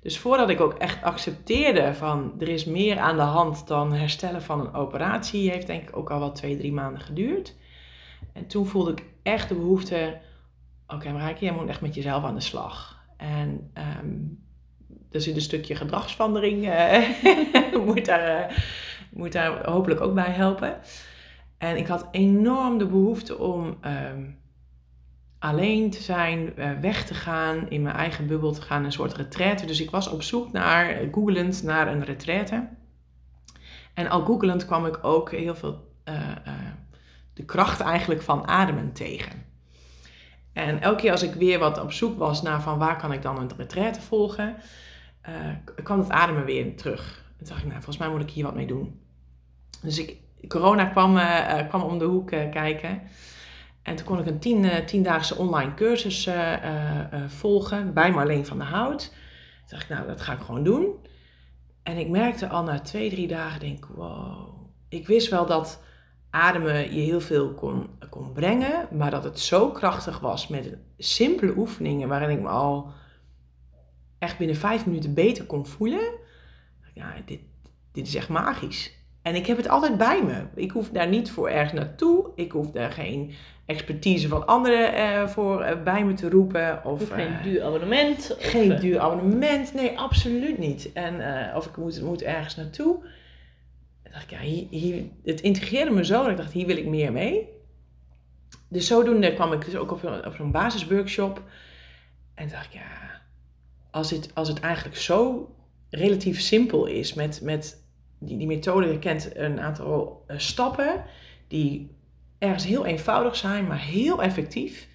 Dus 0.03 0.19
voordat 0.19 0.51
ik 0.51 0.61
ook 0.61 0.75
echt 0.75 1.03
accepteerde 1.03 1.95
van, 1.95 2.33
er 2.39 2.49
is 2.49 2.65
meer 2.65 2.99
aan 2.99 3.17
de 3.17 3.23
hand 3.23 3.67
dan 3.67 3.93
herstellen 3.93 4.43
van 4.43 4.61
een 4.61 4.75
operatie, 4.75 5.51
heeft 5.51 5.67
denk 5.67 5.89
ik 5.89 5.97
ook 5.97 6.11
al 6.11 6.19
wel 6.19 6.33
twee, 6.33 6.57
drie 6.57 6.73
maanden 6.73 7.01
geduurd. 7.01 7.57
En 8.33 8.47
toen 8.47 8.67
voelde 8.67 8.91
ik 8.91 9.05
echt 9.23 9.49
de 9.49 9.55
behoefte 9.55 10.21
oké, 10.87 10.95
okay, 10.95 11.13
Marijke, 11.13 11.45
jij 11.45 11.55
moet 11.55 11.69
echt 11.69 11.81
met 11.81 11.95
jezelf 11.95 12.25
aan 12.25 12.35
de 12.35 12.41
slag. 12.41 13.05
En 13.17 13.73
um, 14.03 14.45
er 15.11 15.21
zit 15.21 15.35
een 15.35 15.41
stukje 15.41 15.75
gedragsverandering, 15.75 16.65
uh, 16.69 17.85
moet, 17.87 18.05
daar, 18.05 18.51
uh, 18.51 18.57
moet 19.11 19.33
daar 19.33 19.71
hopelijk 19.71 20.01
ook 20.01 20.15
bij 20.15 20.31
helpen. 20.31 20.79
En 21.59 21.77
ik 21.77 21.87
had 21.87 22.09
enorm 22.11 22.79
de 22.79 22.87
behoefte 22.87 23.39
om 23.39 23.79
um, 23.85 24.41
alleen 25.43 25.91
te 25.91 26.03
zijn, 26.03 26.53
uh, 26.57 26.71
weg 26.81 27.05
te 27.05 27.15
gaan, 27.15 27.71
in 27.71 27.83
mijn 27.83 27.97
eigen 27.97 28.27
bubbel 28.27 28.53
te 28.53 28.63
gaan, 28.63 28.85
een 28.85 28.93
soort 28.93 29.17
retraite. 29.17 29.67
Dus 29.67 29.81
ik 29.81 29.91
was 29.91 30.09
op 30.09 30.23
zoek 30.23 30.53
naar, 30.53 31.09
googelend 31.13 31.63
naar 31.63 31.89
een 31.89 32.05
retraite. 32.05 32.69
En 33.95 34.09
al 34.09 34.25
googelend 34.25 34.67
kwam 34.67 34.87
ik 34.87 34.99
ook 35.03 35.31
heel 35.31 35.55
veel 35.55 35.91
de 37.33 37.45
kracht 37.45 37.81
eigenlijk 37.81 38.23
van 38.23 38.47
ademen 38.47 38.93
tegen. 38.93 39.45
En 40.53 40.81
elke 40.81 41.01
keer 41.01 41.11
als 41.11 41.23
ik 41.23 41.35
weer 41.35 41.59
wat 41.59 41.81
op 41.81 41.93
zoek 41.93 42.19
was 42.19 42.43
naar 42.43 42.63
van 42.63 42.79
waar 42.79 42.97
kan 42.97 43.13
ik 43.13 43.23
dan 43.23 43.39
een 43.39 43.51
retraite 43.57 44.01
volgen, 44.01 44.57
kwam 45.83 45.99
het 45.99 46.11
ademen 46.11 46.45
weer 46.45 46.77
terug. 46.77 47.25
En 47.29 47.37
toen 47.39 47.47
dacht 47.47 47.61
ik, 47.61 47.67
nou, 47.67 47.83
volgens 47.83 47.99
mij 47.99 48.09
moet 48.09 48.23
ik 48.23 48.31
hier 48.31 48.45
wat 48.45 48.55
mee 48.55 48.67
doen. 48.67 49.01
Dus 49.83 49.99
ik, 49.99 50.17
corona 50.49 50.85
kwam, 50.85 51.19
kwam 51.69 51.83
om 51.83 51.99
de 51.99 52.05
hoek 52.05 52.29
kijken. 52.29 53.03
En 53.83 53.97
toen 53.97 54.07
kon 54.07 54.19
ik 54.19 54.27
een 54.27 54.39
tien, 54.39 54.87
tiendaagse 54.87 55.37
online 55.37 55.75
cursus 55.75 56.29
volgen 57.27 57.95
bij 57.95 58.13
Marleen 58.13 58.47
van 58.47 58.59
der 58.59 58.67
Hout. 58.67 59.09
Toen 59.09 59.79
dacht 59.79 59.83
ik, 59.83 59.89
nou, 59.89 60.07
dat 60.07 60.21
ga 60.21 60.33
ik 60.33 60.41
gewoon 60.41 60.65
doen. 60.65 60.95
En 61.83 61.97
ik 61.97 62.09
merkte 62.09 62.49
al 62.49 62.63
na 62.63 62.81
twee, 62.81 63.11
drie 63.11 63.29
dagen, 63.29 63.61
denk 63.61 63.87
wow. 63.87 64.49
Ik 64.89 65.07
wist 65.07 65.29
wel 65.31 65.47
dat 65.47 65.83
ademen 66.31 66.95
je 66.95 67.01
heel 67.01 67.21
veel 67.21 67.55
kon, 67.55 67.89
kon 68.11 68.33
brengen, 68.33 68.89
maar 68.91 69.11
dat 69.11 69.25
het 69.25 69.41
zo 69.41 69.71
krachtig 69.71 70.19
was 70.19 70.49
met 70.49 70.77
simpele 70.99 71.57
oefeningen 71.57 72.09
waarin 72.09 72.31
ik 72.31 72.41
me 72.41 72.49
al 72.49 72.91
echt 74.19 74.39
binnen 74.39 74.57
vijf 74.57 74.87
minuten 74.87 75.15
beter 75.15 75.45
kon 75.45 75.67
voelen. 75.67 76.13
Ja, 76.95 77.15
dit, 77.25 77.41
dit 77.93 78.07
is 78.07 78.15
echt 78.15 78.29
magisch. 78.29 79.01
En 79.23 79.35
ik 79.35 79.47
heb 79.47 79.57
het 79.57 79.69
altijd 79.69 79.99
bij 79.99 80.23
me. 80.25 80.43
Ik 80.55 80.71
hoef 80.71 80.89
daar 80.91 81.09
niet 81.09 81.31
voor 81.31 81.49
ergens 81.49 81.73
naartoe. 81.73 82.31
Ik 82.35 82.53
hoef 82.53 82.71
daar 82.71 82.93
geen 82.93 83.35
expertise 83.67 84.29
van 84.29 84.47
anderen 84.47 84.95
uh, 84.95 85.29
voor 85.29 85.61
uh, 85.61 85.83
bij 85.83 86.05
me 86.05 86.15
te 86.15 86.31
roepen. 86.31 86.85
Of, 86.85 87.11
geen 87.11 87.33
uh, 87.33 87.43
duur 87.43 87.63
abonnement. 87.63 88.37
Geen 88.39 88.81
duur 88.81 89.01
abonnement. 89.01 89.75
Nee, 89.75 89.99
absoluut 89.99 90.59
niet. 90.59 90.93
En, 90.93 91.15
of 91.57 91.67
ik 91.67 91.77
moet, 91.77 92.03
moet 92.03 92.23
ergens 92.23 92.57
naartoe 92.57 93.05
dacht 94.13 94.25
ik, 94.25 94.31
ja, 94.31 94.39
hier, 94.39 94.67
hier, 94.71 95.05
het 95.25 95.41
integreerde 95.41 95.91
me 95.91 96.05
zo 96.05 96.23
dat 96.23 96.31
ik 96.31 96.37
dacht, 96.37 96.53
hier 96.53 96.67
wil 96.67 96.77
ik 96.77 96.87
meer 96.87 97.13
mee. 97.13 97.49
Dus 98.69 98.87
zodoende 98.87 99.35
kwam 99.35 99.53
ik 99.53 99.65
dus 99.65 99.77
ook 99.77 99.91
op, 99.91 100.23
op 100.27 100.35
zo'n 100.37 100.51
basisworkshop. 100.51 101.43
En 102.35 102.49
dacht 102.49 102.67
ik, 102.67 102.73
ja, 102.73 103.21
als 103.91 104.11
het, 104.11 104.31
als 104.35 104.49
het 104.49 104.61
eigenlijk 104.61 104.97
zo 104.97 105.51
relatief 105.91 106.41
simpel 106.41 106.87
is 106.87 107.15
met, 107.15 107.41
met 107.43 107.82
die, 108.25 108.39
die 108.39 108.47
methode, 108.47 108.99
kent 108.99 109.37
een 109.37 109.61
aantal 109.61 110.25
uh, 110.29 110.39
stappen 110.39 111.05
die 111.49 111.91
ergens 112.39 112.67
heel 112.67 112.87
eenvoudig 112.87 113.37
zijn, 113.37 113.67
maar 113.67 113.81
heel 113.81 114.23
effectief. 114.23 114.89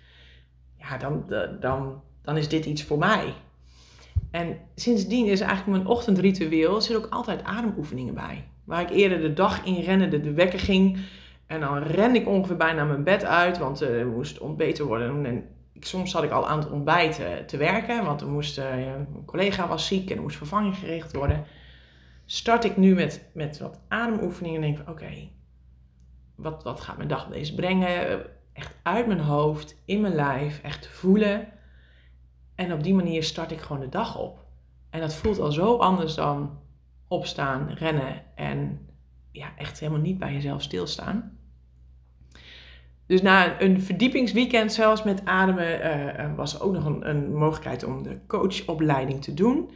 Ja, 0.79 0.97
dan, 0.97 1.25
dan, 1.59 2.01
dan 2.21 2.37
is 2.37 2.49
dit 2.49 2.65
iets 2.65 2.83
voor 2.83 2.97
mij. 2.97 3.33
En 4.31 4.57
sindsdien 4.75 5.25
is 5.25 5.39
eigenlijk 5.39 5.77
mijn 5.77 5.87
ochtendritueel, 5.87 6.75
er 6.75 6.81
zit 6.81 6.95
ook 6.97 7.07
altijd 7.09 7.43
ademoefeningen 7.43 8.13
bij. 8.13 8.47
Waar 8.63 8.81
ik 8.81 8.89
eerder 8.89 9.21
de 9.21 9.33
dag 9.33 9.65
in 9.65 9.81
rende, 9.81 10.21
de 10.21 10.33
wekker 10.33 10.59
ging. 10.59 10.97
En 11.45 11.59
dan 11.59 11.77
ren 11.77 12.15
ik 12.15 12.27
ongeveer 12.27 12.57
bijna 12.57 12.83
mijn 12.83 13.03
bed 13.03 13.25
uit, 13.25 13.57
want 13.57 13.81
uh, 13.81 13.99
er 13.99 14.07
moest 14.07 14.39
ontbeten 14.39 14.85
worden. 14.85 15.25
En 15.25 15.43
ik, 15.73 15.85
soms 15.85 16.11
zat 16.11 16.23
ik 16.23 16.31
al 16.31 16.47
aan 16.47 16.59
het 16.59 16.71
ontbijten 16.71 17.45
te 17.45 17.57
werken, 17.57 18.05
want 18.05 18.21
er 18.21 18.27
moest, 18.27 18.57
een 18.57 19.25
collega 19.25 19.67
was 19.67 19.87
ziek 19.87 20.09
en 20.09 20.15
er 20.15 20.21
moest 20.21 20.37
vervanging 20.37 20.75
geregeld 20.75 21.13
worden. 21.13 21.45
Start 22.29 22.63
ik 22.63 22.77
nu 22.77 22.95
met, 22.95 23.29
met 23.33 23.59
wat 23.59 23.79
ademoefeningen 23.87 24.63
en 24.63 24.67
denk 24.67 24.79
ik, 24.79 24.89
oké, 24.89 25.29
wat, 26.35 26.63
wat 26.63 26.81
gaat 26.81 26.97
mijn 26.97 27.09
dag 27.09 27.27
deze 27.27 27.55
brengen? 27.55 28.25
Echt 28.53 28.75
uit 28.83 29.07
mijn 29.07 29.19
hoofd, 29.19 29.81
in 29.85 30.01
mijn 30.01 30.15
lijf, 30.15 30.59
echt 30.63 30.87
voelen. 30.87 31.47
En 32.55 32.73
op 32.73 32.83
die 32.83 32.93
manier 32.93 33.23
start 33.23 33.51
ik 33.51 33.59
gewoon 33.59 33.81
de 33.81 33.89
dag 33.89 34.17
op. 34.17 34.45
En 34.89 34.99
dat 34.99 35.13
voelt 35.13 35.39
al 35.39 35.51
zo 35.51 35.77
anders 35.77 36.15
dan 36.15 36.59
opstaan, 37.07 37.69
rennen 37.69 38.23
en 38.35 38.87
ja, 39.31 39.47
echt 39.57 39.79
helemaal 39.79 40.01
niet 40.01 40.17
bij 40.17 40.33
jezelf 40.33 40.61
stilstaan. 40.61 41.37
Dus 43.05 43.21
na 43.21 43.61
een 43.61 43.81
verdiepingsweekend 43.81 44.73
zelfs 44.73 45.03
met 45.03 45.25
ademen 45.25 45.85
uh, 46.19 46.35
was 46.35 46.59
ook 46.59 46.73
nog 46.73 46.85
een, 46.85 47.09
een, 47.09 47.35
mogelijkheid 47.35 47.83
om 47.83 48.03
de 48.03 48.19
coachopleiding 48.27 49.21
te 49.21 49.33
doen. 49.33 49.69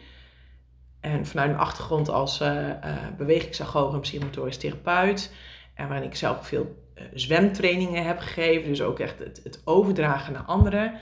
En 1.02 1.26
vanuit 1.26 1.50
mijn 1.50 1.62
achtergrond 1.62 2.10
als 2.10 2.42
uh, 2.42 2.70
en 3.18 4.00
psychomotorisch 4.02 4.58
therapeut. 4.58 5.34
En 5.74 5.88
waarin 5.88 6.08
ik 6.08 6.16
zelf 6.16 6.48
veel 6.48 6.76
zwemtrainingen 7.14 8.06
heb 8.06 8.20
gegeven. 8.20 8.70
Dus 8.70 8.82
ook 8.82 9.00
echt 9.00 9.20
het, 9.20 9.42
het 9.44 9.62
overdragen 9.66 10.34
naar 10.34 10.44
anderen. 10.44 10.94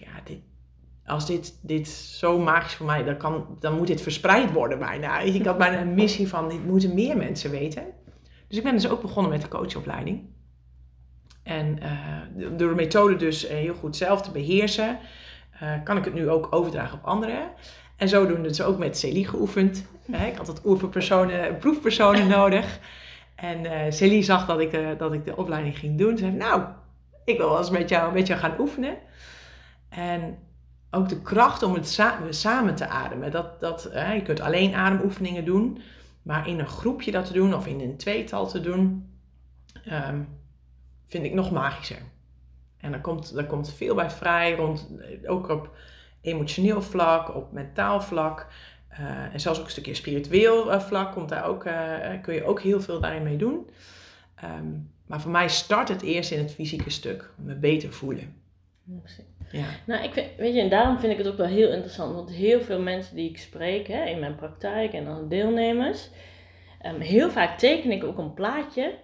Ja, 0.00 0.20
dit, 0.24 0.38
als 1.06 1.26
dit, 1.26 1.58
dit 1.62 1.88
zo 1.88 2.38
magisch 2.38 2.74
voor 2.74 2.86
mij, 2.86 3.04
dan, 3.04 3.16
kan, 3.16 3.56
dan 3.58 3.76
moet 3.76 3.86
dit 3.86 4.02
verspreid 4.02 4.52
worden 4.52 4.78
bijna. 4.78 5.20
Ik 5.20 5.44
had 5.44 5.58
bijna 5.58 5.80
een 5.80 5.94
missie 5.94 6.28
van, 6.28 6.48
dit 6.48 6.66
moeten 6.66 6.94
meer 6.94 7.16
mensen 7.16 7.50
weten. 7.50 7.84
Dus 8.48 8.58
ik 8.58 8.64
ben 8.64 8.74
dus 8.74 8.88
ook 8.88 9.02
begonnen 9.02 9.32
met 9.32 9.42
de 9.42 9.48
coachopleiding. 9.48 10.28
En 11.42 11.78
uh, 11.82 12.48
door 12.56 12.68
de 12.68 12.74
methode 12.74 13.16
dus 13.16 13.48
heel 13.48 13.74
goed 13.74 13.96
zelf 13.96 14.22
te 14.22 14.30
beheersen, 14.30 14.98
kan 15.84 15.96
ik 15.96 16.04
het 16.04 16.14
nu 16.14 16.28
ook 16.30 16.54
overdragen 16.54 16.98
op 16.98 17.04
anderen. 17.04 17.50
En 18.00 18.08
zodoende 18.08 18.48
dus 18.48 18.62
ook 18.62 18.78
met 18.78 18.98
Celie 18.98 19.28
geoefend. 19.28 19.86
ik 20.06 20.36
had 20.36 20.46
wat 20.46 20.64
oefenpersonen, 20.64 21.58
proefpersonen 21.58 22.28
nodig. 22.38 22.78
En 23.34 23.64
uh, 23.64 23.72
Celie 23.88 24.22
zag 24.22 24.46
dat 24.46 24.60
ik, 24.60 24.70
de, 24.70 24.94
dat 24.98 25.12
ik 25.12 25.24
de 25.24 25.36
opleiding 25.36 25.78
ging 25.78 25.98
doen. 25.98 26.16
Ze 26.16 26.24
zei, 26.24 26.36
nou, 26.36 26.62
ik 27.24 27.36
wil 27.36 27.48
wel 27.48 27.58
eens 27.58 27.70
met 27.70 27.88
jou, 27.88 28.12
met 28.12 28.26
jou 28.26 28.40
gaan 28.40 28.60
oefenen. 28.60 28.96
En 29.88 30.38
ook 30.90 31.08
de 31.08 31.20
kracht 31.22 31.62
om 31.62 31.74
het 31.74 32.00
samen 32.30 32.74
te 32.74 32.88
ademen. 32.88 33.30
Dat, 33.30 33.60
dat, 33.60 33.88
hè, 33.92 34.12
je 34.12 34.22
kunt 34.22 34.40
alleen 34.40 34.74
ademoefeningen 34.74 35.44
doen. 35.44 35.82
Maar 36.22 36.48
in 36.48 36.58
een 36.58 36.68
groepje 36.68 37.10
dat 37.10 37.26
te 37.26 37.32
doen 37.32 37.54
of 37.54 37.66
in 37.66 37.80
een 37.80 37.96
tweetal 37.96 38.48
te 38.48 38.60
doen, 38.60 39.10
um, 40.08 40.28
vind 41.06 41.24
ik 41.24 41.34
nog 41.34 41.50
magischer. 41.50 42.02
En 42.78 42.90
daar 42.90 43.00
komt, 43.00 43.34
daar 43.34 43.46
komt 43.46 43.72
veel 43.72 43.94
bij 43.94 44.10
vrij, 44.10 44.54
rond, 44.54 44.88
ook 45.26 45.48
op 45.48 45.70
emotioneel 46.20 46.82
vlak, 46.82 47.34
op 47.34 47.52
mentaal 47.52 48.00
vlak. 48.00 48.46
Uh, 48.92 49.34
en 49.34 49.40
zelfs 49.40 49.58
ook 49.58 49.64
een 49.64 49.70
stukje 49.70 49.94
spiritueel 49.94 50.72
uh, 50.72 50.80
vlak 50.80 51.12
komt 51.12 51.28
daar 51.28 51.44
ook, 51.44 51.64
uh, 51.64 51.98
kun 52.22 52.34
je 52.34 52.44
ook 52.44 52.60
heel 52.60 52.80
veel 52.80 53.00
daarin 53.00 53.22
mee 53.22 53.36
doen. 53.36 53.70
Um, 54.44 54.90
maar 55.06 55.20
voor 55.20 55.30
mij 55.30 55.48
start 55.48 55.88
het 55.88 56.02
eerst 56.02 56.30
in 56.30 56.38
het 56.38 56.52
fysieke 56.52 56.90
stuk, 56.90 57.30
me 57.36 57.54
beter 57.54 57.92
voelen. 57.92 58.34
Ja. 59.50 59.64
Nou, 59.86 60.04
ik 60.04 60.12
vind, 60.12 60.26
weet 60.36 60.54
je, 60.54 60.60
en 60.60 60.68
daarom 60.68 60.98
vind 60.98 61.12
ik 61.12 61.18
het 61.18 61.28
ook 61.28 61.36
wel 61.36 61.46
heel 61.46 61.72
interessant, 61.72 62.14
want 62.14 62.30
heel 62.30 62.60
veel 62.60 62.80
mensen 62.80 63.16
die 63.16 63.28
ik 63.28 63.38
spreek 63.38 63.86
hè, 63.86 64.04
in 64.04 64.18
mijn 64.18 64.34
praktijk 64.34 64.92
en 64.92 65.04
dan 65.04 65.28
deelnemers, 65.28 66.10
um, 66.86 67.00
heel 67.00 67.30
vaak 67.30 67.58
teken 67.58 67.90
ik 67.90 68.04
ook 68.04 68.18
een 68.18 68.34
plaatje 68.34 68.98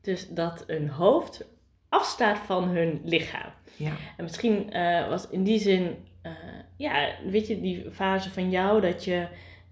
dus 0.00 0.28
dat 0.28 0.64
een 0.66 0.88
hoofd 0.88 1.48
afstaat 1.88 2.38
van 2.38 2.68
hun 2.68 3.00
lichaam. 3.04 3.52
Ja. 3.76 3.92
En 4.16 4.24
misschien 4.24 4.70
was 5.08 5.28
in 5.28 5.44
die 5.44 5.58
zin, 5.58 5.96
uh, 6.22 6.32
ja, 6.76 7.08
weet 7.24 7.46
je, 7.46 7.60
die 7.60 7.90
fase 7.90 8.30
van 8.30 8.50
jou 8.50 8.80
dat 8.80 9.04
je 9.04 9.26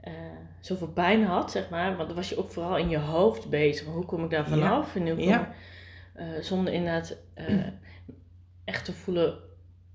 uh, 0.04 0.12
zoveel 0.60 0.88
pijn 0.88 1.24
had, 1.24 1.50
zeg 1.50 1.70
maar. 1.70 1.96
Want 1.96 2.08
dan 2.08 2.16
was 2.16 2.28
je 2.28 2.38
ook 2.38 2.50
vooral 2.50 2.76
in 2.76 2.88
je 2.88 2.98
hoofd 2.98 3.50
bezig. 3.50 3.86
Hoe 3.86 4.04
kom 4.04 4.24
ik 4.24 4.30
daar 4.30 4.48
vanaf? 4.48 4.94
Ja. 4.94 5.00
En 5.00 5.08
hoe 5.08 5.22
ja. 5.22 5.54
zonder 6.40 6.72
inderdaad 6.72 7.16
echt 8.64 8.84
te 8.84 8.92
voelen 8.92 9.38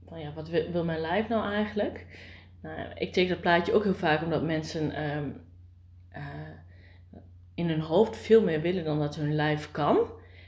van 0.07 0.19
ja, 0.19 0.33
wat 0.33 0.50
wil, 0.50 0.72
wil, 0.72 0.83
mijn 0.83 1.00
lijf 1.00 1.27
nou 1.27 1.53
eigenlijk? 1.53 2.05
Nou, 2.62 2.79
ik 2.95 3.13
teken 3.13 3.29
dat 3.29 3.41
plaatje 3.41 3.74
ook 3.74 3.83
heel 3.83 3.95
vaak 3.95 4.24
omdat 4.24 4.43
mensen 4.43 5.03
um, 5.03 5.41
in 7.55 7.69
hun 7.69 7.81
hoofd 7.81 8.17
veel 8.17 8.41
meer 8.41 8.62
willen 8.62 8.83
dan 8.83 9.00
dat 9.00 9.15
hun 9.15 9.36
lijf 9.36 9.72
kan. 9.72 9.98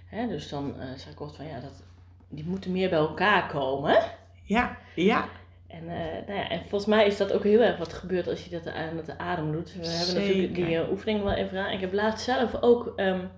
Hè, 0.05 0.27
dus 0.27 0.49
dan 0.49 0.67
uh, 0.67 0.83
zei 0.95 1.13
ik 1.13 1.19
altijd 1.19 1.37
van 1.37 1.47
ja, 1.47 1.59
dat, 1.59 1.83
die 2.29 2.45
moeten 2.45 2.71
meer 2.71 2.89
bij 2.89 2.99
elkaar 2.99 3.47
komen. 3.47 4.03
Ja, 4.43 4.77
ja. 4.95 5.29
En, 5.67 5.83
uh, 5.83 6.27
nou 6.27 6.39
ja, 6.39 6.49
en 6.49 6.59
volgens 6.59 6.85
mij 6.85 7.05
is 7.05 7.17
dat 7.17 7.33
ook 7.33 7.43
heel 7.43 7.61
erg 7.61 7.77
wat 7.77 7.93
gebeurt 7.93 8.27
als 8.27 8.43
je 8.43 8.49
dat 8.49 8.73
aan 8.73 9.01
de 9.05 9.17
adem 9.17 9.51
doet. 9.51 9.73
We 9.73 9.83
Zeker. 9.85 9.97
hebben 9.97 10.15
natuurlijk 10.15 10.55
die 10.55 10.75
uh, 10.75 10.91
oefening 10.91 11.23
wel 11.23 11.33
even 11.33 11.59
aan. 11.59 11.71
Ik 11.71 11.79
heb 11.79 11.93
laatst 11.93 12.25
zelf 12.25 12.61
ook 12.61 12.93
um, 12.95 13.29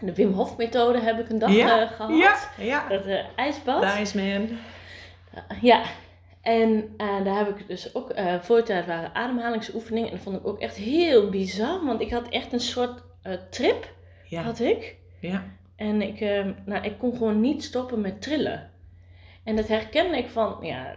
de 0.00 0.14
Wim 0.14 0.32
Hof 0.32 0.56
methode 0.56 1.00
heb 1.00 1.18
ik 1.18 1.28
een 1.28 1.38
dag 1.38 1.52
ja. 1.52 1.86
gehad. 1.86 2.10
Ja, 2.10 2.38
ja. 2.64 2.88
Dat 2.88 3.06
ijsbad. 3.36 3.82
De 3.82 4.00
Iceman. 4.00 4.48
ja, 5.60 5.82
en 6.40 6.94
daar 6.96 7.36
heb 7.36 7.58
ik 7.58 7.68
dus 7.68 7.94
ook, 7.94 8.14
voor 8.40 8.56
de 8.56 8.62
tijd 8.62 8.86
waren 8.86 9.14
ademhalingsoefeningen. 9.14 10.08
En 10.08 10.14
dat 10.14 10.24
vond 10.24 10.36
ik 10.36 10.46
ook 10.46 10.60
echt 10.60 10.76
heel 10.76 11.28
bizar. 11.28 11.84
Want 11.84 12.00
ik 12.00 12.10
had 12.10 12.28
echt 12.28 12.52
een 12.52 12.60
soort 12.60 13.02
trip, 13.50 13.92
ja. 14.28 14.42
had 14.42 14.60
ik. 14.60 14.96
Ja. 15.20 15.44
En 15.76 16.02
ik, 16.02 16.20
uh, 16.20 16.46
nou, 16.64 16.84
ik 16.84 16.98
kon 16.98 17.12
gewoon 17.16 17.40
niet 17.40 17.64
stoppen 17.64 18.00
met 18.00 18.22
trillen. 18.22 18.70
En 19.44 19.56
dat 19.56 19.68
herkende 19.68 20.18
ik 20.18 20.28
van, 20.28 20.56
ja, 20.60 20.96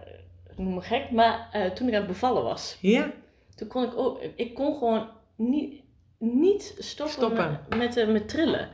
ik 0.58 0.64
noem 0.64 0.74
me 0.74 0.82
gek, 0.82 1.12
maar 1.12 1.50
uh, 1.56 1.66
toen 1.66 1.88
ik 1.88 1.94
aan 1.94 2.00
het 2.00 2.10
bevallen 2.10 2.44
was. 2.44 2.78
Ja. 2.82 3.12
Toen 3.56 3.68
kon 3.68 3.84
ik 3.84 3.98
ook, 3.98 4.22
ik 4.36 4.54
kon 4.54 4.78
gewoon 4.78 5.10
niet, 5.36 5.82
niet 6.18 6.76
stoppen, 6.78 7.16
stoppen. 7.16 7.60
Met, 7.70 7.78
met, 7.78 7.98
uh, 7.98 8.08
met, 8.08 8.30
trillen. 8.30 8.70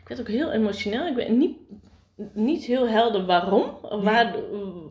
Ik 0.00 0.08
werd 0.08 0.20
ook 0.20 0.28
heel 0.28 0.52
emotioneel. 0.52 1.06
Ik 1.06 1.14
weet 1.14 1.28
niet, 1.28 1.56
niet 2.32 2.64
heel 2.64 2.88
helder 2.88 3.26
waarom, 3.26 3.78
waar, 4.02 4.34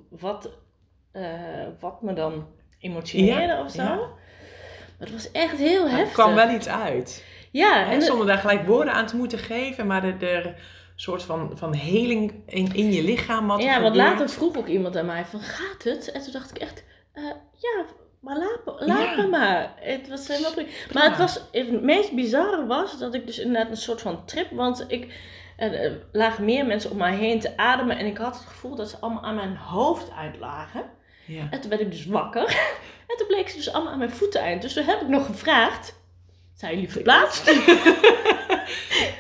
wat, 0.09 0.49
wat 1.79 2.01
me 2.01 2.13
dan 2.13 2.47
emotioneerde 2.79 3.53
ja. 3.53 3.63
of 3.63 3.71
zo. 3.71 3.81
Ja. 3.81 3.95
Maar 3.95 5.07
het 5.07 5.11
was 5.11 5.31
echt 5.31 5.57
heel 5.57 5.89
heftig. 5.89 6.07
Er 6.07 6.13
kwam 6.13 6.35
wel 6.35 6.49
iets 6.49 6.67
uit. 6.67 7.25
Ja, 7.51 7.91
en 7.91 8.01
zonder 8.01 8.27
daar 8.27 8.37
gelijk 8.37 8.65
woorden 8.65 8.93
aan 8.93 9.05
te 9.05 9.15
moeten 9.15 9.39
geven, 9.39 9.87
maar 9.87 10.03
er, 10.03 10.23
er 10.23 10.55
soort 11.01 11.23
van, 11.23 11.51
van 11.55 11.73
heling 11.73 12.33
in, 12.45 12.73
in 12.73 12.91
je 12.93 13.03
lichaam 13.03 13.47
wat 13.47 13.61
Ja, 13.61 13.81
want 13.81 13.95
later 13.95 14.29
vroeg 14.29 14.57
ook 14.57 14.67
iemand 14.67 14.97
aan 14.97 15.05
mij 15.05 15.25
van, 15.25 15.39
gaat 15.39 15.83
het? 15.83 16.11
En 16.11 16.21
toen 16.21 16.31
dacht 16.31 16.49
ik 16.49 16.57
echt, 16.57 16.83
uh, 17.13 17.23
ja, 17.55 17.85
maar 18.19 18.37
laat, 18.37 18.59
laat 18.65 19.15
ja. 19.15 19.21
me 19.21 19.27
maar. 19.27 19.73
Het 19.75 20.07
was 20.07 20.27
helemaal 20.27 20.51
prima. 20.51 20.69
Maar 20.93 21.03
het, 21.03 21.17
was, 21.17 21.41
het 21.51 21.81
meest 21.81 22.15
bizarre 22.15 22.65
was 22.65 22.99
dat 22.99 23.13
ik 23.13 23.25
dus 23.25 23.39
inderdaad 23.39 23.69
een 23.69 23.77
soort 23.77 24.01
van 24.01 24.25
trip, 24.25 24.51
want 24.51 24.85
ik... 24.87 25.35
Er 25.57 26.05
lagen 26.11 26.45
meer 26.45 26.65
mensen 26.65 26.91
om 26.91 26.97
mij 26.97 27.15
heen 27.15 27.39
te 27.39 27.57
ademen 27.57 27.97
en 27.97 28.05
ik 28.05 28.17
had 28.17 28.37
het 28.37 28.45
gevoel 28.45 28.75
dat 28.75 28.89
ze 28.89 28.97
allemaal 28.97 29.23
aan 29.23 29.35
mijn 29.35 29.55
hoofd 29.55 30.11
uitlagen. 30.11 30.83
Ja. 31.25 31.47
En 31.49 31.61
toen 31.61 31.69
werd 31.69 31.81
ik 31.81 31.91
dus 31.91 32.05
wakker. 32.05 32.45
En 33.07 33.17
toen 33.17 33.27
bleek 33.27 33.49
ze 33.49 33.57
dus 33.57 33.73
allemaal 33.73 33.91
aan 33.91 33.97
mijn 33.97 34.11
voeten 34.11 34.41
eind. 34.41 34.61
Dus 34.61 34.73
toen 34.73 34.83
heb 34.83 35.01
ik 35.01 35.07
nog 35.07 35.25
gevraagd, 35.25 35.99
zijn 36.57 36.73
jullie 36.73 36.91
verplaatst? 36.91 37.49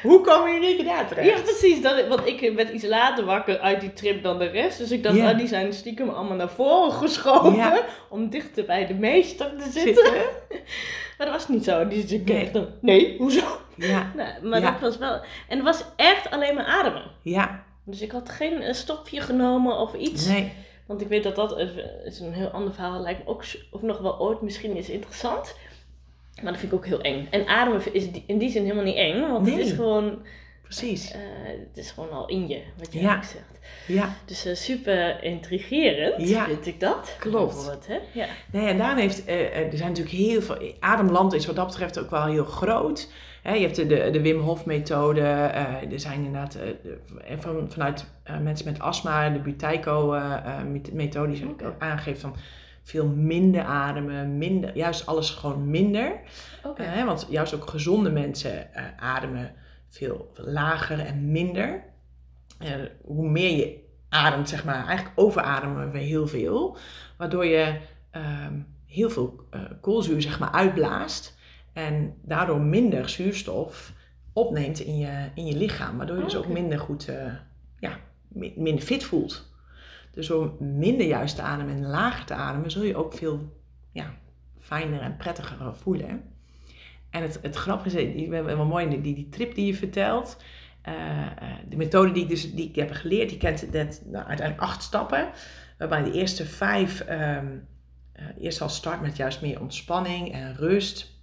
Hoe 0.01 0.21
komen 0.21 0.53
jullie 0.53 0.83
daar 0.83 1.07
terecht? 1.07 1.37
Ja, 1.37 1.41
precies. 1.41 1.81
Dat, 1.81 2.07
want 2.07 2.27
ik 2.27 2.53
werd 2.55 2.69
iets 2.69 2.85
later 2.85 3.25
wakker 3.25 3.59
uit 3.59 3.81
die 3.81 3.93
trip 3.93 4.23
dan 4.23 4.37
de 4.39 4.45
rest. 4.45 4.77
Dus 4.77 4.91
ik 4.91 5.03
dacht, 5.03 5.17
oh, 5.17 5.37
die 5.37 5.47
zijn 5.47 5.73
stiekem 5.73 6.09
allemaal 6.09 6.37
naar 6.37 6.49
voren 6.49 6.91
geschoven. 6.91 7.83
Om 8.09 8.29
dichter 8.29 8.65
bij 8.65 8.85
de 8.85 8.93
meester 8.93 9.51
te 9.57 9.71
zitten. 9.71 10.05
zitten. 10.05 10.13
maar 11.17 11.27
dat 11.27 11.29
was 11.29 11.47
niet 11.47 11.63
zo. 11.63 11.87
Die 11.87 12.07
zei, 12.07 12.23
nee. 12.25 12.51
Dan, 12.51 12.67
nee, 12.81 13.17
hoezo? 13.17 13.45
Ja. 13.75 14.11
Nou, 14.15 14.29
maar 14.47 14.61
dat 14.61 14.79
was 14.79 14.97
wel... 14.97 15.13
En 15.47 15.57
het 15.57 15.63
was 15.63 15.83
echt 15.95 16.31
alleen 16.31 16.55
maar 16.55 16.65
ademen. 16.65 17.11
Ja. 17.21 17.63
Dus 17.83 18.01
ik 18.01 18.11
had 18.11 18.29
geen 18.29 18.75
stopje 18.75 19.21
genomen 19.21 19.77
of 19.77 19.93
iets. 19.93 20.27
Nee. 20.27 20.51
Want 20.85 21.01
ik 21.01 21.07
weet 21.07 21.23
dat 21.23 21.35
dat 21.35 21.57
is 22.05 22.19
een 22.19 22.33
heel 22.33 22.49
ander 22.49 22.73
verhaal. 22.73 23.01
Lijkt 23.01 23.23
me 23.23 23.29
ook, 23.29 23.43
ook 23.71 23.81
nog 23.81 23.97
wel 23.97 24.19
ooit 24.19 24.41
misschien 24.41 24.75
is 24.75 24.89
interessant. 24.89 25.55
Maar 26.41 26.51
dat 26.51 26.61
vind 26.61 26.71
ik 26.71 26.77
ook 26.77 26.85
heel 26.85 27.01
eng. 27.01 27.27
En 27.29 27.47
ademen 27.47 27.93
is 27.93 28.07
in 28.25 28.37
die 28.37 28.49
zin 28.49 28.63
helemaal 28.63 28.83
niet 28.83 28.95
eng, 28.95 29.19
want 29.21 29.45
nee. 29.45 29.57
het 29.57 29.65
is 29.65 29.71
gewoon. 29.71 30.19
Precies. 30.67 31.11
Uh, 31.11 31.21
het 31.45 31.77
is 31.77 31.91
gewoon 31.91 32.11
al 32.11 32.27
in 32.27 32.47
je, 32.47 32.61
wat 32.77 32.93
je 32.93 33.01
ja. 33.01 33.21
zegt. 33.23 33.59
Ja. 33.87 34.15
Dus 34.25 34.45
uh, 34.45 34.55
super 34.55 35.23
intrigerend, 35.23 36.29
ja. 36.29 36.45
vind 36.45 36.65
ik 36.65 36.79
dat. 36.79 37.15
Klopt. 37.19 37.87
Hè? 37.87 37.97
Ja. 38.11 38.25
Nee, 38.51 38.67
en 38.67 38.77
daarom 38.77 38.97
heeft, 38.97 39.27
uh, 39.27 39.57
er 39.57 39.77
zijn 39.77 39.89
natuurlijk 39.89 40.15
heel 40.15 40.41
veel. 40.41 40.73
Ademland 40.79 41.33
is 41.33 41.45
wat 41.45 41.55
dat 41.55 41.67
betreft 41.67 41.99
ook 41.99 42.09
wel 42.09 42.25
heel 42.25 42.45
groot. 42.45 43.11
Hè, 43.43 43.53
je 43.53 43.61
hebt 43.61 43.75
de, 43.75 43.85
de, 43.85 44.09
de 44.11 44.21
Wim 44.21 44.39
Hof 44.39 44.65
methode. 44.65 45.21
er 45.21 45.99
zijn 45.99 46.23
inderdaad 46.23 46.57
van, 47.37 47.71
vanuit 47.71 48.05
mensen 48.41 48.65
met 48.65 48.79
astma, 48.79 49.29
de 49.29 49.39
Buteyko 49.39 50.19
methode, 50.93 51.31
die 51.31 51.45
ook 51.49 51.75
aangeeft 51.79 52.21
van 52.21 52.35
veel 52.87 53.07
minder 53.07 53.63
ademen, 53.63 54.37
minder, 54.37 54.77
juist 54.77 55.05
alles 55.05 55.29
gewoon 55.29 55.69
minder. 55.69 56.19
Okay. 56.63 56.99
Uh, 56.99 57.05
want 57.05 57.27
juist 57.29 57.53
ook 57.53 57.69
gezonde 57.69 58.09
mensen 58.09 58.69
uh, 58.75 58.83
ademen 58.97 59.53
veel 59.89 60.31
lager 60.35 60.99
en 60.99 61.31
minder. 61.31 61.83
Uh, 62.63 62.69
hoe 63.03 63.29
meer 63.29 63.57
je 63.57 63.79
ademt, 64.09 64.49
zeg 64.49 64.65
maar, 64.65 64.85
eigenlijk 64.85 65.19
overademen 65.19 65.91
we 65.91 65.97
heel 65.97 66.27
veel. 66.27 66.77
Waardoor 67.17 67.45
je 67.45 67.77
ehm, 68.11 68.59
heel 68.85 69.09
veel 69.09 69.47
koolzuur, 69.81 70.21
zeg 70.21 70.39
maar, 70.39 70.51
uitblaast. 70.51 71.37
En 71.73 72.13
daardoor 72.21 72.61
minder 72.61 73.09
zuurstof 73.09 73.93
opneemt 74.33 74.79
in 74.79 74.97
je, 74.97 75.29
in 75.33 75.45
je 75.45 75.55
lichaam. 75.55 75.97
Waardoor 75.97 76.17
je 76.17 76.23
dus 76.23 76.35
okay. 76.35 76.47
ook 76.47 76.53
minder 76.53 76.79
goed, 76.79 77.09
ja, 77.79 77.97
minder 78.55 78.81
fit 78.81 79.03
voelt. 79.03 79.46
Dus 80.17 80.27
door 80.27 80.55
minder 80.59 81.07
juist 81.07 81.35
te 81.35 81.41
ademen 81.41 81.75
en 81.75 81.85
lager 81.85 82.25
te 82.25 82.33
ademen, 82.33 82.71
zul 82.71 82.83
je 82.83 82.95
ook 82.95 83.13
veel 83.13 83.53
ja, 83.91 84.13
fijner 84.59 85.01
en 85.01 85.17
prettiger 85.17 85.75
voelen. 85.75 86.23
En 87.09 87.21
het, 87.21 87.39
het 87.41 87.55
grappige 87.55 88.07
is, 88.07 88.15
die, 88.15 88.29
wel 88.29 88.65
mooi, 88.65 89.01
die, 89.01 89.15
die 89.15 89.29
trip 89.29 89.55
die 89.55 89.65
je 89.65 89.75
vertelt, 89.75 90.37
uh, 90.87 91.27
de 91.69 91.75
methode 91.75 92.11
die 92.11 92.23
ik, 92.23 92.29
dus, 92.29 92.53
die 92.53 92.69
ik 92.69 92.75
heb 92.75 92.91
geleerd, 92.91 93.29
die 93.29 93.37
kent 93.37 93.71
nou, 93.71 94.25
uiteindelijk 94.25 94.61
acht 94.61 94.83
stappen. 94.83 95.29
Waarbij 95.77 96.03
de 96.03 96.11
eerste 96.11 96.45
vijf 96.45 97.05
uh, 97.09 97.37
eerst 98.39 98.61
al 98.61 98.69
start 98.69 99.01
met 99.01 99.17
juist 99.17 99.41
meer 99.41 99.61
ontspanning 99.61 100.33
en 100.33 100.55
rust. 100.55 101.15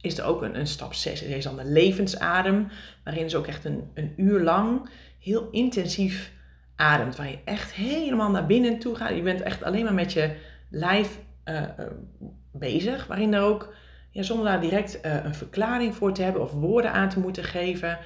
Is 0.00 0.18
er 0.18 0.24
ook 0.24 0.42
een, 0.42 0.58
een 0.58 0.66
stap 0.66 0.94
6, 0.94 1.22
er 1.22 1.36
is 1.36 1.44
dan 1.44 1.56
de 1.56 1.64
levensadem, 1.64 2.68
waarin 3.04 3.30
ze 3.30 3.36
ook 3.36 3.46
echt 3.46 3.64
een, 3.64 3.90
een 3.94 4.12
uur 4.16 4.40
lang 4.40 4.90
heel 5.18 5.48
intensief 5.50 6.36
ademt. 6.78 7.16
Waar 7.16 7.28
je 7.28 7.38
echt 7.44 7.72
helemaal 7.72 8.30
naar 8.30 8.46
binnen 8.46 8.78
toe 8.78 8.94
gaat. 8.94 9.14
Je 9.14 9.22
bent 9.22 9.42
echt 9.42 9.62
alleen 9.62 9.84
maar 9.84 9.94
met 9.94 10.12
je 10.12 10.36
lijf 10.70 11.18
uh, 11.44 11.62
bezig, 12.52 13.06
waarin 13.06 13.34
er 13.34 13.42
ook, 13.42 13.74
ja, 14.10 14.22
zonder 14.22 14.46
daar 14.46 14.60
direct 14.60 14.98
uh, 15.04 15.24
een 15.24 15.34
verklaring 15.34 15.94
voor 15.94 16.12
te 16.12 16.22
hebben 16.22 16.42
of 16.42 16.52
woorden 16.52 16.92
aan 16.92 17.08
te 17.08 17.20
moeten 17.20 17.44
geven, 17.44 17.98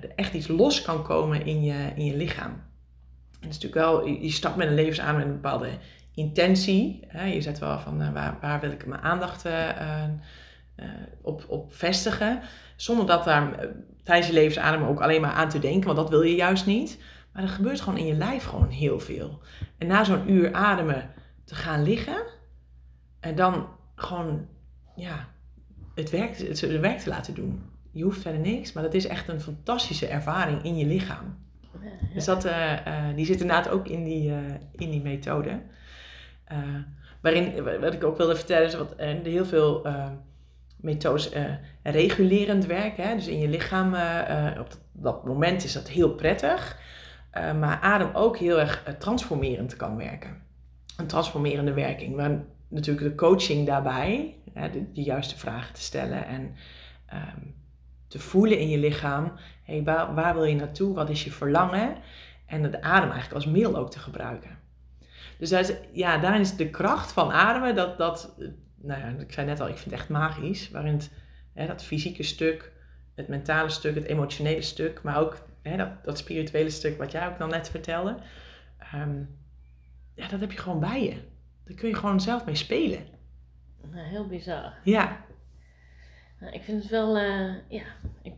er 0.00 0.10
echt 0.16 0.34
iets 0.34 0.48
los 0.48 0.82
kan 0.82 1.02
komen 1.02 1.46
in 1.46 1.62
je, 1.62 1.90
in 1.94 2.04
je 2.04 2.16
lichaam. 2.16 2.50
En 3.40 3.48
het 3.48 3.50
is 3.50 3.62
natuurlijk 3.62 3.74
wel, 3.74 4.06
je 4.06 4.30
start 4.30 4.56
met 4.56 4.66
een 4.66 4.74
levensadem 4.74 5.16
met 5.16 5.24
een 5.24 5.32
bepaalde 5.32 5.68
intentie. 6.14 7.00
Hè? 7.06 7.24
Je 7.24 7.40
zet 7.40 7.58
wel 7.58 7.78
van 7.78 8.12
waar, 8.12 8.36
waar 8.40 8.60
wil 8.60 8.70
ik 8.70 8.86
mijn 8.86 9.00
aandacht 9.00 9.44
op, 11.22 11.44
op 11.48 11.74
vestigen. 11.74 12.40
Zonder 12.76 13.06
dat 13.06 13.24
daar 13.24 13.68
tijdens 14.02 14.26
je 14.26 14.32
levensadem 14.32 14.82
ook 14.82 15.00
alleen 15.00 15.20
maar 15.20 15.32
aan 15.32 15.48
te 15.48 15.58
denken, 15.58 15.86
want 15.86 15.98
dat 15.98 16.10
wil 16.10 16.22
je 16.22 16.34
juist 16.34 16.66
niet. 16.66 16.98
Maar 17.36 17.44
er 17.44 17.50
gebeurt 17.50 17.80
gewoon 17.80 17.98
in 17.98 18.06
je 18.06 18.14
lijf 18.14 18.44
gewoon 18.44 18.68
heel 18.68 19.00
veel. 19.00 19.40
En 19.78 19.86
na 19.86 20.04
zo'n 20.04 20.30
uur 20.32 20.52
ademen 20.52 21.10
te 21.44 21.54
gaan 21.54 21.82
liggen 21.82 22.22
en 23.20 23.34
dan 23.34 23.68
gewoon 23.94 24.46
ja, 24.94 25.28
het 25.94 26.10
werk, 26.10 26.38
het, 26.38 26.80
werk 26.80 26.98
te 26.98 27.08
laten 27.08 27.34
doen. 27.34 27.62
Je 27.92 28.02
hoeft 28.02 28.20
verder 28.20 28.40
niks, 28.40 28.72
maar 28.72 28.82
dat 28.82 28.94
is 28.94 29.06
echt 29.06 29.28
een 29.28 29.40
fantastische 29.40 30.06
ervaring 30.06 30.62
in 30.62 30.76
je 30.76 30.86
lichaam. 30.86 31.38
Dus 32.14 32.24
dat, 32.24 32.46
uh, 32.46 32.72
uh, 32.72 33.14
die 33.14 33.26
zit 33.26 33.40
inderdaad 33.40 33.68
ook 33.68 33.88
in 33.88 34.04
die, 34.04 34.28
uh, 34.28 34.36
in 34.72 34.90
die 34.90 35.02
methode. 35.02 35.60
waarin, 37.20 37.62
wat 37.80 37.94
ik 37.94 38.04
ook 38.04 38.16
wilde 38.16 38.36
vertellen, 38.36 38.66
is 38.66 38.74
er 38.74 39.20
heel 39.22 39.46
veel 39.46 39.86
methodes 40.76 41.30
regulerend 41.82 42.66
werken. 42.66 43.08
Hè? 43.08 43.14
Dus 43.14 43.26
in 43.26 43.38
je 43.38 43.48
lichaam, 43.48 43.94
op 44.58 44.68
dat, 44.92 45.24
moment 45.24 45.64
is 45.64 45.72
dat 45.72 45.88
heel 45.88 46.14
prettig. 46.14 46.84
Maar 47.58 47.78
adem 47.80 48.10
ook 48.12 48.36
heel 48.36 48.60
erg 48.60 48.82
transformerend 48.98 49.76
kan 49.76 49.96
werken. 49.96 50.42
Een 50.96 51.06
transformerende 51.06 51.72
werking. 51.72 52.16
Waar 52.16 52.44
natuurlijk 52.68 53.06
de 53.06 53.14
coaching 53.14 53.66
daarbij, 53.66 54.36
de, 54.54 54.86
juiste 54.92 55.38
vragen 55.38 55.74
te 55.74 55.80
stellen 55.80 56.26
en 56.26 56.54
um, 57.12 57.54
te 58.08 58.18
voelen 58.18 58.58
in 58.58 58.68
je 58.68 58.78
lichaam. 58.78 59.32
Hey, 59.62 59.82
waar, 59.84 60.34
wil 60.34 60.44
je 60.44 60.54
naartoe? 60.54 60.94
Wat 60.94 61.10
is 61.10 61.24
je 61.24 61.32
verlangen? 61.32 61.96
En 62.46 62.62
de 62.62 62.82
adem 62.82 63.10
eigenlijk 63.10 63.32
als 63.32 63.46
middel 63.46 63.76
ook 63.76 63.90
te 63.90 63.98
gebruiken. 63.98 64.58
Dus 65.38 65.72
ja, 65.92 66.18
daarin 66.18 66.40
is 66.40 66.56
de 66.56 66.70
kracht 66.70 67.12
van 67.12 67.32
ademen, 67.32 67.74
dat, 67.74 67.98
dat, 67.98 68.34
nou 68.76 69.00
ja, 69.00 69.06
ik 69.06 69.32
zei 69.32 69.46
net 69.46 69.60
al, 69.60 69.68
ik 69.68 69.76
vind 69.76 69.90
het 69.90 70.00
echt 70.00 70.08
magisch. 70.08 70.70
Waarin 70.70 70.92
het, 70.92 71.10
hè, 71.52 71.66
dat 71.66 71.84
fysieke 71.84 72.22
stuk, 72.22 72.72
het 73.14 73.28
mentale 73.28 73.68
stuk, 73.68 73.94
het 73.94 74.04
emotionele 74.04 74.62
stuk, 74.62 75.02
maar 75.02 75.20
ook 75.20 75.45
hè, 75.66 75.76
dat, 75.76 76.04
dat 76.04 76.18
spirituele 76.18 76.70
stuk 76.70 76.98
wat 76.98 77.12
jij 77.12 77.26
ook 77.26 77.38
dan 77.38 77.48
net 77.48 77.70
vertelde. 77.70 78.16
Um, 78.94 79.38
ja, 80.14 80.28
dat 80.28 80.40
heb 80.40 80.52
je 80.52 80.58
gewoon 80.58 80.80
bij 80.80 81.02
je. 81.02 81.14
Daar 81.64 81.76
kun 81.76 81.88
je 81.88 81.94
gewoon 81.94 82.20
zelf 82.20 82.44
mee 82.44 82.54
spelen. 82.54 83.06
Nou, 83.90 84.06
heel 84.06 84.26
bizar. 84.26 84.72
Ja. 84.82 85.24
Nou, 86.40 86.52
ik 86.52 86.62
vind 86.62 86.82
het 86.82 86.90
wel, 86.90 87.18
uh, 87.18 87.54
ja, 87.68 87.84
ik, 88.22 88.32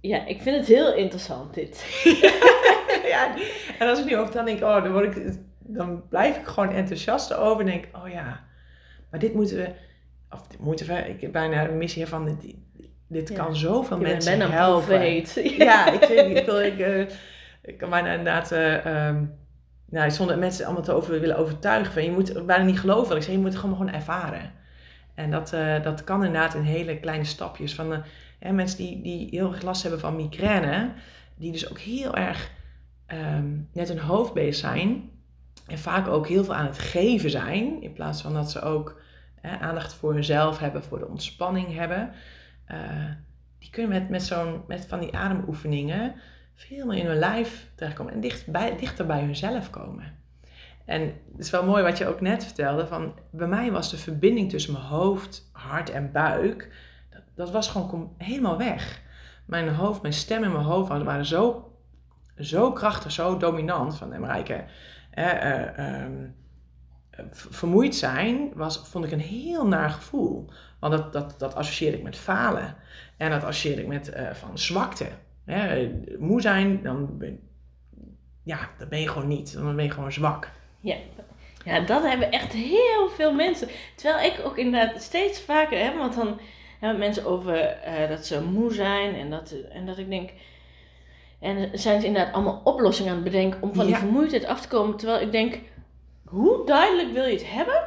ja, 0.00 0.26
ik 0.26 0.40
vind 0.40 0.56
het 0.56 0.66
heel 0.66 0.94
interessant 0.94 1.54
dit. 1.54 2.02
ja, 3.12 3.34
en 3.78 3.88
als 3.88 3.98
ik 3.98 4.04
nu 4.04 4.16
over 4.16 4.34
dan 4.34 4.44
denk, 4.44 4.62
oh, 4.62 4.82
dan, 4.82 4.92
word 4.92 5.16
ik, 5.16 5.38
dan 5.58 6.08
blijf 6.08 6.36
ik 6.36 6.46
gewoon 6.46 6.70
enthousiast 6.70 7.32
over 7.32 7.60
en 7.60 7.66
denk, 7.66 7.88
oh 7.96 8.08
ja, 8.08 8.44
maar 9.10 9.20
dit 9.20 9.34
moeten 9.34 9.56
we, 9.56 9.72
of 10.30 10.46
dit 10.46 10.60
moeten 10.60 10.86
we, 10.86 10.94
ik 10.94 11.20
heb 11.20 11.32
bijna 11.32 11.68
een 11.68 11.78
missie 11.78 12.06
van 12.06 12.24
dit, 12.24 12.54
dit 13.10 13.28
ja. 13.28 13.34
kan 13.34 13.56
zoveel 13.56 13.96
je 13.96 14.02
mensen 14.02 14.38
ben 14.38 14.50
helpen. 14.50 15.00
ja, 15.68 15.92
ik, 15.92 16.08
weet, 16.08 16.36
ik, 16.36 16.44
wil, 16.44 16.60
ik, 16.60 16.78
uh, 16.78 17.06
ik 17.62 17.78
kan 17.78 17.90
bijna 17.90 18.10
inderdaad, 18.10 18.52
uh, 18.52 19.06
um, 19.08 19.38
nou, 19.86 20.10
zonder 20.10 20.38
mensen 20.38 20.64
allemaal 20.64 20.82
te 20.82 20.92
over 20.92 21.20
willen 21.20 21.36
overtuigen, 21.36 21.92
van, 21.92 22.04
je 22.04 22.10
moet 22.10 22.46
bijna 22.46 22.64
niet 22.64 22.80
geloven. 22.80 23.16
Ik 23.16 23.22
zeg, 23.22 23.32
je 23.32 23.38
moet 23.40 23.48
het 23.48 23.58
gewoon, 23.58 23.76
gewoon 23.76 23.92
ervaren. 23.92 24.52
En 25.14 25.30
dat, 25.30 25.52
uh, 25.52 25.82
dat 25.82 26.04
kan 26.04 26.24
inderdaad 26.24 26.54
in 26.54 26.62
hele 26.62 27.00
kleine 27.00 27.24
stapjes. 27.24 27.74
Van, 27.74 28.02
hè, 28.38 28.52
mensen 28.52 28.78
die, 28.78 29.02
die 29.02 29.28
heel 29.30 29.52
erg 29.52 29.62
last 29.62 29.82
hebben 29.82 30.00
van 30.00 30.16
migraine, 30.16 30.90
die 31.36 31.52
dus 31.52 31.70
ook 31.70 31.78
heel 31.78 32.14
erg 32.14 32.50
um, 33.34 33.68
net 33.72 33.88
hun 33.88 33.98
hoofd 33.98 34.32
bezig 34.32 34.54
zijn. 34.54 35.10
En 35.66 35.78
vaak 35.78 36.08
ook 36.08 36.28
heel 36.28 36.44
veel 36.44 36.54
aan 36.54 36.66
het 36.66 36.78
geven 36.78 37.30
zijn. 37.30 37.82
In 37.82 37.92
plaats 37.92 38.22
van 38.22 38.34
dat 38.34 38.50
ze 38.50 38.62
ook 38.62 39.00
hè, 39.40 39.58
aandacht 39.58 39.94
voor 39.94 40.12
hunzelf 40.12 40.58
hebben, 40.58 40.82
voor 40.82 40.98
de 40.98 41.08
ontspanning 41.08 41.74
hebben. 41.74 42.12
Uh, 42.70 42.76
die 43.58 43.70
kunnen 43.70 43.90
met, 43.90 44.08
met, 44.08 44.22
zo'n, 44.22 44.62
met 44.66 44.86
van 44.86 45.00
die 45.00 45.16
ademoefeningen 45.16 46.14
veel 46.54 46.86
meer 46.86 46.98
in 46.98 47.06
hun 47.06 47.18
lijf 47.18 47.70
terechtkomen. 47.74 48.12
En 48.12 48.20
dicht 48.20 48.46
bij, 48.46 48.76
dichter 48.76 49.06
bij 49.06 49.20
hunzelf 49.20 49.70
komen. 49.70 50.18
En 50.84 51.00
het 51.02 51.38
is 51.38 51.50
wel 51.50 51.64
mooi 51.64 51.82
wat 51.82 51.98
je 51.98 52.06
ook 52.06 52.20
net 52.20 52.44
vertelde. 52.44 52.86
Van, 52.86 53.14
bij 53.30 53.46
mij 53.46 53.72
was 53.72 53.90
de 53.90 53.96
verbinding 53.96 54.50
tussen 54.50 54.72
mijn 54.72 54.84
hoofd, 54.84 55.50
hart 55.52 55.90
en 55.90 56.12
buik. 56.12 56.72
Dat, 57.10 57.22
dat 57.34 57.50
was 57.50 57.68
gewoon 57.68 58.14
helemaal 58.18 58.58
weg. 58.58 59.02
Mijn 59.46 59.68
hoofd, 59.68 60.02
mijn 60.02 60.14
stem 60.14 60.44
en 60.44 60.52
mijn 60.52 60.64
hoofd 60.64 60.88
waren 60.88 61.26
zo, 61.26 61.72
zo 62.38 62.72
krachtig, 62.72 63.12
zo 63.12 63.36
dominant. 63.36 63.96
Van 63.96 64.20
Marijke, 64.20 64.64
eh, 65.10 66.02
um, 66.04 66.34
vermoeid 67.30 67.94
zijn 67.94 68.50
was, 68.54 68.80
vond 68.84 69.04
ik 69.04 69.12
een 69.12 69.20
heel 69.20 69.66
naar 69.66 69.90
gevoel. 69.90 70.48
Want 70.78 70.92
dat, 70.92 71.12
dat, 71.12 71.34
dat 71.38 71.54
associeerde 71.54 71.96
ik 71.96 72.02
met 72.02 72.16
falen. 72.16 72.76
En 73.16 73.30
dat 73.30 73.44
associeerde 73.44 73.82
ik 73.82 73.88
met 73.88 74.12
uh, 74.16 74.30
van 74.32 74.58
zwakte. 74.58 75.06
Hè? 75.44 75.90
Moe 76.18 76.40
zijn, 76.40 76.82
dan 76.82 77.18
ben, 77.18 77.40
ja, 78.42 78.58
dan 78.78 78.88
ben 78.88 79.00
je 79.00 79.08
gewoon 79.08 79.28
niet. 79.28 79.52
Dan 79.52 79.76
ben 79.76 79.84
je 79.84 79.90
gewoon 79.90 80.12
zwak. 80.12 80.50
Ja. 80.80 80.96
ja, 81.64 81.80
dat 81.80 82.02
hebben 82.02 82.30
echt 82.30 82.52
heel 82.52 83.08
veel 83.08 83.34
mensen. 83.34 83.68
Terwijl 83.96 84.32
ik 84.32 84.40
ook 84.44 84.58
inderdaad 84.58 85.02
steeds 85.02 85.40
vaker 85.40 85.84
heb, 85.84 85.96
want 85.96 86.14
dan 86.14 86.40
hebben 86.80 86.98
mensen 86.98 87.26
over 87.26 87.78
uh, 87.86 88.08
dat 88.08 88.26
ze 88.26 88.42
moe 88.42 88.72
zijn 88.72 89.14
en 89.14 89.30
dat, 89.30 89.54
en 89.72 89.86
dat 89.86 89.98
ik 89.98 90.08
denk. 90.08 90.30
En 91.40 91.78
zijn 91.78 92.00
ze 92.00 92.06
inderdaad 92.06 92.34
allemaal 92.34 92.60
oplossingen 92.64 93.10
aan 93.10 93.16
het 93.16 93.32
bedenken 93.32 93.62
om 93.62 93.74
van 93.74 93.86
die 93.86 93.96
vermoeidheid 93.96 94.44
af 94.44 94.60
te 94.60 94.68
komen. 94.68 94.96
Terwijl 94.96 95.20
ik 95.20 95.32
denk, 95.32 95.58
hoe 96.30 96.66
duidelijk 96.66 97.12
wil 97.12 97.24
je 97.24 97.32
het 97.32 97.50
hebben? 97.50 97.82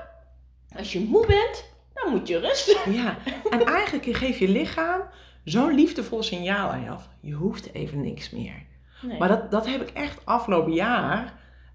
Als 0.77 0.93
je 0.93 0.99
moe 0.99 1.25
bent, 1.25 1.65
dan 1.93 2.11
moet 2.11 2.27
je 2.27 2.39
rusten. 2.39 2.93
Ja, 2.93 3.17
en 3.49 3.65
eigenlijk 3.65 4.17
geeft 4.17 4.39
je 4.39 4.47
lichaam 4.47 5.01
zo'n 5.43 5.75
liefdevol 5.75 6.23
signaal 6.23 6.69
aan 6.69 6.83
je 6.83 6.89
af. 6.89 7.09
Je 7.19 7.33
hoeft 7.33 7.73
even 7.73 8.01
niks 8.01 8.29
meer. 8.29 8.65
Nee. 9.01 9.17
Maar 9.17 9.27
dat, 9.27 9.51
dat 9.51 9.65
heb 9.65 9.81
ik 9.81 9.89
echt 9.89 10.25
afgelopen 10.25 10.73
jaar 10.73 11.33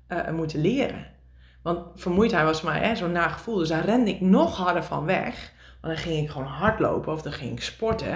uh, 0.09 0.31
moeten 0.31 0.61
leren. 0.61 1.07
Want 1.63 2.01
vermoeidheid 2.01 2.45
was 2.45 2.61
voor 2.61 2.71
mij 2.71 2.97
zo'n 2.97 3.13
nagevoel. 3.13 3.57
Dus 3.57 3.69
daar 3.69 3.85
rende 3.85 4.11
ik 4.11 4.21
nog 4.21 4.57
harder 4.57 4.85
van 4.85 5.05
weg. 5.05 5.53
Want 5.81 5.95
dan 5.95 6.03
ging 6.03 6.25
ik 6.25 6.31
gewoon 6.31 6.47
hardlopen 6.47 7.13
of 7.13 7.23
dan 7.23 7.33
ging 7.33 7.53
ik 7.53 7.63
sporten. 7.63 8.15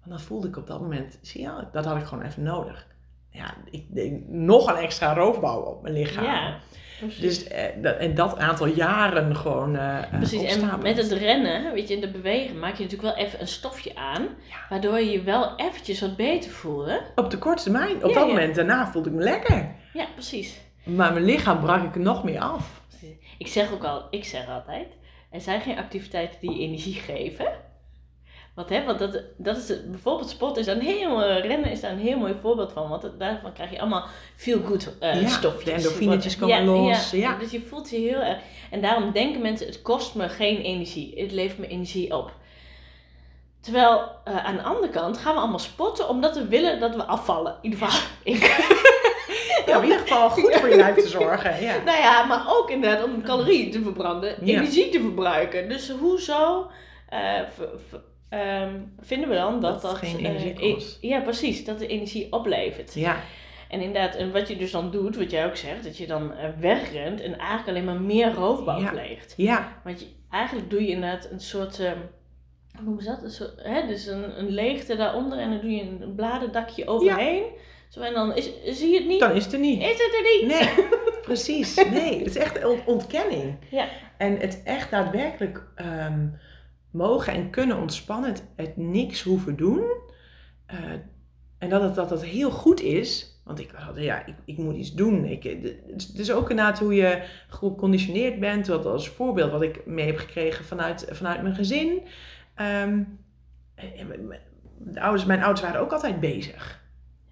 Want 0.00 0.10
dan 0.10 0.20
voelde 0.20 0.48
ik 0.48 0.56
op 0.56 0.66
dat 0.66 0.80
moment, 0.80 1.18
zie 1.22 1.40
je, 1.40 1.66
dat 1.72 1.84
had 1.84 1.96
ik 1.96 2.04
gewoon 2.04 2.24
even 2.24 2.42
nodig. 2.42 2.86
Ja, 3.30 3.54
ik 3.70 3.94
deed 3.94 4.28
nog 4.28 4.66
een 4.68 4.76
extra 4.76 5.14
roofbouw 5.14 5.60
op 5.60 5.82
mijn 5.82 5.94
lichaam. 5.94 6.24
Ja, 6.24 6.58
dus 7.20 7.48
eh, 7.48 7.64
dat, 7.82 7.96
en 7.96 8.14
dat 8.14 8.38
aantal 8.38 8.66
jaren 8.66 9.36
gewoon. 9.36 9.74
Uh, 9.74 9.98
precies, 10.10 10.56
en 10.56 10.82
met 10.82 10.96
het 10.96 11.12
rennen, 11.12 11.72
weet 11.72 11.88
je, 11.88 11.94
in 11.94 12.00
de 12.00 12.10
bewegen 12.10 12.58
maak 12.58 12.74
je 12.74 12.82
natuurlijk 12.82 13.14
wel 13.14 13.24
even 13.26 13.40
een 13.40 13.48
stofje 13.48 13.96
aan. 13.96 14.22
Ja. 14.22 14.56
Waardoor 14.68 14.98
je 14.98 15.10
je 15.10 15.22
wel 15.22 15.56
eventjes 15.56 16.00
wat 16.00 16.16
beter 16.16 16.50
voelde. 16.50 17.00
Op 17.14 17.30
de 17.30 17.38
korte 17.38 17.62
termijn, 17.62 18.04
op 18.04 18.14
dat 18.14 18.26
moment 18.26 18.54
daarna 18.54 18.90
voelde 18.90 19.08
ik 19.08 19.14
me 19.14 19.22
lekker. 19.22 19.74
Ja, 19.92 20.06
precies. 20.14 20.60
Maar 20.84 21.12
mijn 21.12 21.24
lichaam 21.24 21.60
brak 21.60 21.84
ik 21.84 21.94
er 21.94 22.00
nog 22.00 22.24
meer 22.24 22.40
af. 22.40 22.80
Ik 23.38 23.46
zeg 23.46 23.72
ook 23.72 23.84
al, 23.84 24.06
ik 24.10 24.24
zeg 24.24 24.48
altijd, 24.48 24.86
er 25.30 25.40
zijn 25.40 25.60
geen 25.60 25.78
activiteiten 25.78 26.40
die 26.40 26.60
energie 26.60 26.94
geven. 26.94 27.46
Wat, 28.54 28.68
hè, 28.68 28.84
want 28.84 28.98
dat, 28.98 29.22
dat 29.36 29.56
is 29.56 29.68
het, 29.68 29.90
bijvoorbeeld 29.90 30.30
sport 30.30 30.56
is 30.56 30.66
een 30.66 30.80
heel, 30.80 31.32
rennen 31.32 31.70
is 31.70 31.80
daar 31.80 31.90
een 31.90 31.98
heel 31.98 32.18
mooi 32.18 32.34
voorbeeld 32.40 32.72
van. 32.72 32.88
Want 32.88 33.10
daarvan 33.18 33.52
krijg 33.52 33.70
je 33.70 33.80
allemaal 33.80 34.06
feel 34.36 34.60
good 34.64 34.94
uh, 35.02 35.22
ja, 35.22 35.28
stofjes. 35.28 35.64
De 35.64 35.72
endorfinetjes 35.72 36.36
komen 36.36 36.56
ja, 36.56 36.64
los. 36.64 37.10
Ja, 37.10 37.18
ja, 37.18 37.38
Dus 37.38 37.50
je 37.50 37.60
voelt 37.60 37.90
je 37.90 37.96
heel 37.96 38.20
erg. 38.20 38.38
En 38.70 38.80
daarom 38.80 39.12
denken 39.12 39.40
mensen, 39.40 39.66
het 39.66 39.82
kost 39.82 40.14
me 40.14 40.28
geen 40.28 40.60
energie. 40.60 41.12
Het 41.16 41.32
levert 41.32 41.58
me 41.58 41.66
energie 41.66 42.16
op. 42.16 42.32
Terwijl 43.60 44.10
uh, 44.28 44.44
aan 44.44 44.56
de 44.56 44.62
andere 44.62 44.88
kant 44.88 45.18
gaan 45.18 45.34
we 45.34 45.40
allemaal 45.40 45.58
sporten 45.58 46.08
omdat 46.08 46.36
we 46.36 46.46
willen 46.46 46.80
dat 46.80 46.94
we 46.94 47.04
afvallen. 47.04 47.56
In 47.62 47.70
ieder 47.70 47.86
geval 47.86 48.08
ik. 48.32 48.68
Ja, 49.66 49.76
in 49.76 49.82
ieder 49.82 49.98
geval 49.98 50.30
goed 50.30 50.54
voor 50.54 50.68
je 50.68 50.76
lijf 50.76 50.94
te 50.94 51.08
zorgen. 51.08 51.62
Ja. 51.62 51.76
nou 51.84 51.98
ja, 51.98 52.24
maar 52.24 52.44
ook 52.48 52.70
inderdaad 52.70 53.04
om 53.04 53.22
calorieën 53.22 53.70
te 53.70 53.82
verbranden, 53.82 54.42
energie 54.42 54.88
te 54.88 55.00
verbruiken. 55.00 55.68
Dus 55.68 55.90
hoezo 55.90 56.70
uh, 57.12 57.40
ehm, 58.30 58.74
vinden 59.00 59.28
we 59.28 59.34
dan 59.34 59.60
dat 59.60 59.82
Dat 59.82 59.96
geen 59.96 60.18
eh, 60.18 60.24
energie 60.24 60.54
e- 60.66 60.72
kost. 60.72 60.98
ja, 61.00 61.20
precies. 61.20 61.64
Dat 61.64 61.78
de 61.78 61.86
energie 61.86 62.32
oplevert. 62.32 62.94
Ja, 62.94 63.16
En 63.68 63.80
inderdaad, 63.80 64.14
en 64.14 64.32
wat 64.32 64.48
je 64.48 64.56
dus 64.56 64.70
dan 64.70 64.90
doet, 64.90 65.16
wat 65.16 65.30
jij 65.30 65.46
ook 65.46 65.56
zegt, 65.56 65.84
dat 65.84 65.96
je 65.96 66.06
dan 66.06 66.34
eh, 66.34 66.48
wegrent 66.58 67.20
en 67.20 67.38
eigenlijk 67.38 67.68
alleen 67.68 67.84
maar 67.84 68.00
meer 68.00 68.32
roofbouw 68.34 68.80
Ja. 68.80 68.90
pleegt. 68.90 69.34
ja, 69.36 69.80
Want 69.84 70.00
je, 70.00 70.06
eigenlijk 70.30 70.70
doe 70.70 70.82
je 70.82 70.88
inderdaad 70.88 71.28
een 71.30 71.40
soort, 71.40 71.78
ehm, 71.80 71.96
hoe 72.76 72.84
noemen 72.84 73.02
ze 73.02 73.08
dat? 73.10 73.22
Een 73.22 73.30
soort, 73.30 73.52
hè, 73.62 73.86
dus 73.86 74.06
een, 74.06 74.38
een 74.38 74.50
leegte 74.50 74.96
daaronder 74.96 75.38
en 75.38 75.50
dan 75.50 75.60
doe 75.60 75.70
je 75.70 75.82
een 75.82 76.14
bladerdakje 76.16 76.86
overheen. 76.86 77.42
Zo, 77.88 78.00
en 78.00 78.14
dan 78.14 78.36
is, 78.36 78.50
zie 78.64 78.88
je 78.90 78.98
het 78.98 79.06
niet. 79.06 79.20
dan 79.20 79.32
is 79.32 79.44
het 79.44 79.52
er 79.52 79.58
niet. 79.58 79.82
Is 79.82 79.88
het 79.88 80.14
er 80.14 80.22
niet? 80.22 80.46
Nee, 80.60 80.86
precies. 81.22 81.74
Nee, 81.90 82.18
het 82.18 82.26
is 82.26 82.36
echt 82.36 82.84
ontkenning. 82.86 83.56
Ja. 83.70 83.88
En 84.16 84.36
het 84.36 84.62
echt 84.64 84.90
daadwerkelijk 84.90 85.62
ehm, 85.74 86.26
mogen 86.90 87.32
en 87.32 87.50
kunnen 87.50 87.76
ontspannen, 87.78 88.30
het, 88.30 88.44
het 88.56 88.76
niks 88.76 89.22
hoeven 89.22 89.56
doen. 89.56 89.82
Eh, 90.66 90.78
en 91.58 91.68
dat 91.68 91.82
het, 91.82 91.94
dat 91.94 92.08
dat 92.08 92.24
heel 92.24 92.50
goed 92.50 92.80
is. 92.80 93.40
Want 93.44 93.60
ik 93.60 93.70
had, 93.74 93.96
ja, 93.96 94.26
ik, 94.26 94.34
ik 94.44 94.58
moet 94.58 94.76
iets 94.76 94.94
doen. 94.94 95.24
Ik, 95.24 95.44
eh, 95.44 95.62
het 95.86 96.12
is- 96.14 96.32
ook 96.32 96.50
inderdaad 96.50 96.78
hoe 96.78 96.94
je 96.94 97.22
geconditioneerd 97.48 98.40
bent. 98.40 98.66
Dat 98.66 98.86
als 98.86 99.08
voorbeeld 99.08 99.50
wat 99.50 99.62
ik 99.62 99.86
mee 99.86 100.06
heb 100.06 100.16
gekregen 100.16 100.64
vanuit, 100.64 101.06
vanuit 101.10 101.42
mijn 101.42 101.54
gezin. 101.54 102.02
Ehm, 102.54 103.02
en 103.74 104.30
de 104.78 105.00
ouders, 105.00 105.24
mijn 105.24 105.42
ouders 105.42 105.60
waren 105.66 105.80
ook 105.80 105.92
altijd 105.92 106.20
bezig. 106.20 106.82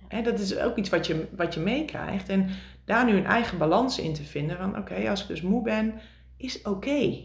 Hè, 0.08 0.22
dat 0.22 0.38
is 0.38 0.58
ook 0.58 0.76
iets 0.76 0.88
wat 0.88 1.06
je, 1.06 1.26
wat 1.36 1.54
je 1.54 1.60
meekrijgt. 1.60 2.28
En 2.28 2.48
daar 2.84 3.04
nu 3.04 3.16
een 3.16 3.26
eigen 3.26 3.58
balans 3.58 3.98
in 3.98 4.14
te 4.14 4.22
vinden. 4.24 4.56
Van 4.56 4.78
oké, 4.78 5.10
als 5.10 5.22
ik 5.22 5.28
dus 5.28 5.42
moe 5.42 5.62
ben, 5.62 5.94
is 6.36 6.62
oké. 6.62 7.18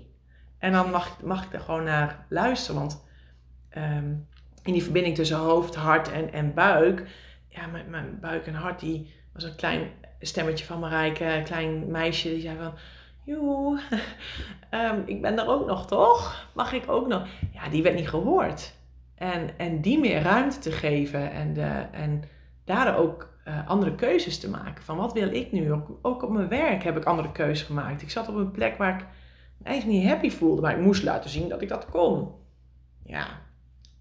En 0.63 0.71
dan 0.71 0.91
mag, 0.91 1.21
mag 1.21 1.45
ik 1.45 1.53
er 1.53 1.59
gewoon 1.59 1.83
naar 1.83 2.25
luisteren. 2.29 2.79
Want 2.79 3.05
ehm, 3.69 4.13
in 4.63 4.73
die 4.73 4.83
verbinding 4.83 5.15
tussen 5.15 5.37
hoofd, 5.37 5.75
hart 5.75 6.11
en, 6.11 6.33
en 6.33 6.53
buik. 6.53 7.03
Ja, 7.47 7.67
mijn, 7.67 7.89
mijn 7.89 8.19
buik 8.19 8.47
en 8.47 8.53
hart, 8.53 8.79
die 8.79 9.13
was 9.33 9.43
een 9.43 9.55
klein 9.55 9.91
stemmetje 10.19 10.65
van 10.65 10.79
Marijke. 10.79 11.25
Een 11.25 11.43
klein 11.43 11.91
meisje 11.91 12.29
die 12.29 12.41
zei 12.41 12.57
van... 12.57 12.73
Joe, 13.23 13.79
ehm, 14.69 14.99
ik 15.05 15.21
ben 15.21 15.39
er 15.39 15.47
ook 15.47 15.67
nog, 15.67 15.87
toch? 15.87 16.47
Mag 16.53 16.73
ik 16.73 16.89
ook 16.89 17.07
nog? 17.07 17.27
Ja, 17.53 17.69
die 17.69 17.83
werd 17.83 17.95
niet 17.95 18.09
gehoord. 18.09 18.73
En, 19.15 19.57
en 19.57 19.81
die 19.81 19.99
meer 19.99 20.21
ruimte 20.21 20.59
te 20.59 20.71
geven 20.71 21.31
en, 21.31 21.53
de, 21.53 21.85
en 21.91 22.23
daar 22.63 22.97
ook 22.97 23.29
eh, 23.43 23.67
andere 23.67 23.95
keuzes 23.95 24.39
te 24.39 24.49
maken. 24.49 24.83
Van 24.83 24.97
wat 24.97 25.13
wil 25.13 25.33
ik 25.33 25.51
nu? 25.51 25.73
Ook, 25.73 25.87
ook 26.01 26.23
op 26.23 26.29
mijn 26.29 26.47
werk 26.47 26.83
heb 26.83 26.97
ik 26.97 27.03
andere 27.03 27.31
keuzes 27.31 27.65
gemaakt. 27.65 28.01
Ik 28.01 28.11
zat 28.11 28.27
op 28.27 28.35
een 28.35 28.51
plek 28.51 28.77
waar 28.77 28.99
ik 28.99 29.05
eigenlijk 29.63 29.99
niet 29.99 30.09
happy 30.09 30.29
voelde, 30.29 30.61
maar 30.61 30.77
ik 30.77 30.83
moest 30.83 31.03
laten 31.03 31.29
zien 31.29 31.49
dat 31.49 31.61
ik 31.61 31.69
dat 31.69 31.89
kon. 31.89 32.31
Ja, 33.03 33.27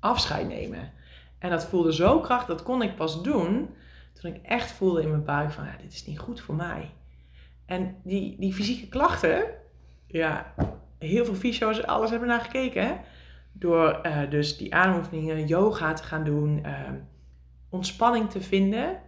afscheid 0.00 0.48
nemen. 0.48 0.92
En 1.38 1.50
dat 1.50 1.66
voelde 1.66 1.94
zo 1.94 2.20
krachtig, 2.20 2.48
dat 2.48 2.62
kon 2.62 2.82
ik 2.82 2.96
pas 2.96 3.22
doen 3.22 3.74
toen 4.12 4.34
ik 4.34 4.42
echt 4.42 4.72
voelde 4.72 5.02
in 5.02 5.10
mijn 5.10 5.24
buik 5.24 5.50
van, 5.50 5.64
ja, 5.64 5.76
dit 5.82 5.92
is 5.92 6.06
niet 6.06 6.18
goed 6.18 6.40
voor 6.40 6.54
mij. 6.54 6.90
En 7.66 7.96
die, 8.02 8.36
die 8.38 8.54
fysieke 8.54 8.88
klachten, 8.88 9.44
ja, 10.06 10.54
heel 10.98 11.24
veel 11.24 11.34
fysio's, 11.34 11.82
alles 11.82 12.10
hebben 12.10 12.28
naar 12.28 12.40
gekeken. 12.40 12.86
Hè? 12.86 12.94
Door 13.52 13.88
eh, 13.88 14.30
dus 14.30 14.56
die 14.56 14.74
ademoefeningen, 14.74 15.46
yoga 15.46 15.92
te 15.92 16.02
gaan 16.02 16.24
doen, 16.24 16.64
ehm, 16.64 16.94
ontspanning 17.68 18.30
te 18.30 18.40
vinden. 18.40 18.98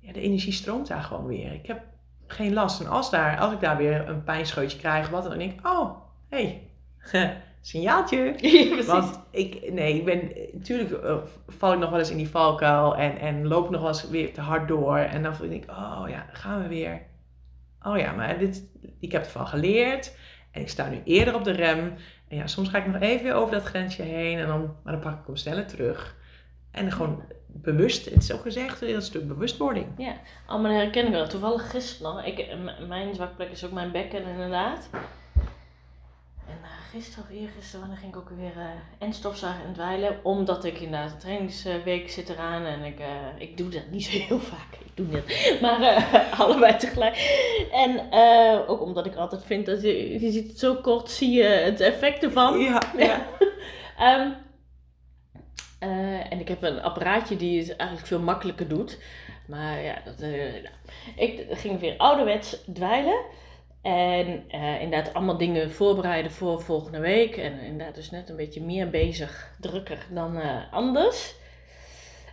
Ja, 0.00 0.12
de 0.12 0.20
energie 0.20 0.52
stroomt 0.52 0.88
daar 0.88 1.02
gewoon 1.02 1.26
weer. 1.26 1.52
Ik 1.52 1.66
heb 1.66 1.82
geen 2.26 2.52
last. 2.52 2.80
En 2.80 2.86
als, 2.86 3.10
daar, 3.10 3.38
als 3.38 3.52
ik 3.52 3.60
daar 3.60 3.76
weer 3.76 4.08
een 4.08 4.24
pijnscheutje 4.24 4.78
krijg, 4.78 5.08
wat, 5.08 5.24
dan 5.24 5.38
denk 5.38 5.52
ik, 5.52 5.66
oh, 5.66 6.03
hey, 6.34 6.70
signaaltje. 7.60 8.16
Ja, 8.40 8.68
precies. 8.68 8.86
Want 8.86 9.20
ik, 9.30 9.72
nee, 9.72 9.94
ik 9.94 10.04
ben, 10.04 10.32
natuurlijk 10.52 11.02
eh, 11.02 11.16
val 11.48 11.72
ik 11.72 11.78
nog 11.78 11.90
wel 11.90 11.98
eens 11.98 12.10
in 12.10 12.16
die 12.16 12.28
valkuil 12.28 12.96
en, 12.96 13.18
en 13.18 13.46
loop 13.46 13.70
nog 13.70 13.80
wel 13.80 13.90
eens 13.90 14.08
weer 14.08 14.32
te 14.32 14.40
hard 14.40 14.68
door. 14.68 14.98
En 14.98 15.22
dan 15.22 15.34
denk 15.40 15.64
ik, 15.64 15.70
oh 15.70 16.04
ja, 16.08 16.26
gaan 16.32 16.62
we 16.62 16.68
weer. 16.68 17.02
Oh 17.82 17.98
ja, 17.98 18.12
maar 18.12 18.38
dit, 18.38 18.62
ik 19.00 19.12
heb 19.12 19.24
ervan 19.24 19.46
geleerd 19.46 20.16
en 20.50 20.60
ik 20.60 20.68
sta 20.68 20.88
nu 20.88 21.00
eerder 21.04 21.34
op 21.34 21.44
de 21.44 21.50
rem. 21.50 21.94
En 22.28 22.36
ja, 22.36 22.46
soms 22.46 22.68
ga 22.68 22.78
ik 22.78 22.86
nog 22.86 23.00
even 23.00 23.24
weer 23.24 23.34
over 23.34 23.54
dat 23.54 23.64
grensje 23.64 24.02
heen, 24.02 24.38
en 24.38 24.46
dan, 24.46 24.76
maar 24.82 24.92
dan 24.92 25.02
pak 25.02 25.20
ik 25.20 25.26
hem 25.26 25.36
sneller 25.36 25.66
terug. 25.66 26.16
En 26.70 26.92
gewoon 26.92 27.22
bewust, 27.46 28.04
het 28.04 28.22
is 28.22 28.32
ook 28.32 28.42
gezegd, 28.42 28.80
dat 28.80 29.04
stuk 29.04 29.28
bewustwording. 29.28 29.86
Maar 30.48 30.62
dat 30.62 30.72
herken 30.72 31.06
ik 31.06 31.12
wel. 31.12 31.28
Toevallig 31.28 31.70
gisteren 31.70 32.14
nog. 32.14 32.24
Ik, 32.24 32.56
mijn 32.88 33.14
zwakplek 33.14 33.50
is 33.50 33.64
ook 33.64 33.72
mijn 33.72 33.92
bekken 33.92 34.26
inderdaad. 34.26 34.90
En 36.94 37.00
gisteren 37.00 37.24
of 37.30 37.36
eergisteren, 37.36 37.80
wanneer 37.80 37.98
ging 37.98 38.12
ik 38.12 38.18
ook 38.18 38.30
weer 38.36 38.56
eh 38.56 38.66
en 38.98 39.12
stofzuigen 39.12 39.64
en 39.64 39.72
dweilen. 39.72 40.18
Omdat 40.22 40.64
ik 40.64 40.80
inderdaad, 40.80 41.10
de 41.10 41.16
trainingsweek 41.16 42.10
zit 42.10 42.28
eraan 42.28 42.64
en 42.64 42.84
ik, 42.84 42.98
eh, 42.98 43.06
ik 43.38 43.56
doe 43.56 43.68
dat 43.68 43.90
niet 43.90 44.04
zo 44.04 44.18
heel 44.18 44.38
vaak. 44.38 44.74
Ik 44.84 44.90
doe 44.94 45.08
dat, 45.08 45.60
maar 45.60 45.80
eh, 45.80 46.40
allebei 46.40 46.76
tegelijk. 46.76 47.16
En 47.72 48.12
ook 48.66 48.82
omdat 48.82 49.06
ik 49.06 49.14
altijd 49.14 49.44
vind 49.44 49.66
dat 49.66 49.82
je, 49.82 50.20
je 50.20 50.30
ziet 50.30 50.48
het 50.48 50.58
zo 50.58 50.74
kort, 50.74 51.10
zie 51.10 51.30
je 51.30 51.42
het 51.44 51.80
effect 51.80 52.22
ervan. 52.22 52.58
Ja, 52.58 52.82
ja. 52.96 53.26
Ehm, 53.98 54.30
eh, 55.78 56.32
en 56.32 56.40
ik 56.40 56.48
heb 56.48 56.62
een 56.62 56.82
apparaatje 56.82 57.36
die 57.36 57.58
het 57.58 57.76
eigenlijk 57.76 58.08
veel 58.08 58.20
makkelijker 58.20 58.68
doet. 58.68 58.98
Maar 59.46 59.82
ja, 59.82 59.94
dat, 60.04 60.18
nou. 60.18 60.68
ik 61.16 61.46
ging 61.50 61.80
weer 61.80 61.96
ouderwets 61.96 62.56
dweilen. 62.72 63.24
En 63.84 64.44
eh, 64.48 64.80
inderdaad 64.80 65.14
allemaal 65.14 65.36
dingen 65.36 65.70
voorbereiden 65.70 66.32
voor 66.32 66.62
volgende 66.62 66.98
week. 66.98 67.36
En 67.36 67.60
inderdaad 67.60 67.94
dus 67.94 68.10
net 68.10 68.28
een 68.28 68.36
beetje 68.36 68.62
meer 68.62 68.90
bezig, 68.90 69.56
drukker 69.60 70.06
dan 70.10 70.36
eh, 70.36 70.72
anders. 70.72 71.34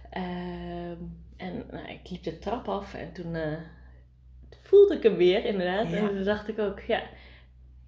Ehm, 0.09 0.97
en 1.37 1.65
nou, 1.71 1.87
ik 1.87 2.09
liep 2.09 2.23
de 2.23 2.39
trap 2.39 2.67
af 2.67 2.93
en 2.93 3.11
toen 3.13 3.35
eh, 3.35 3.57
voelde 4.61 4.95
ik 4.95 5.03
hem 5.03 5.15
weer 5.15 5.45
inderdaad. 5.45 5.89
Ja. 5.89 5.97
En 5.97 6.07
toen 6.07 6.23
dacht 6.23 6.47
ik 6.47 6.59
ook, 6.59 6.79
ja, 6.79 7.03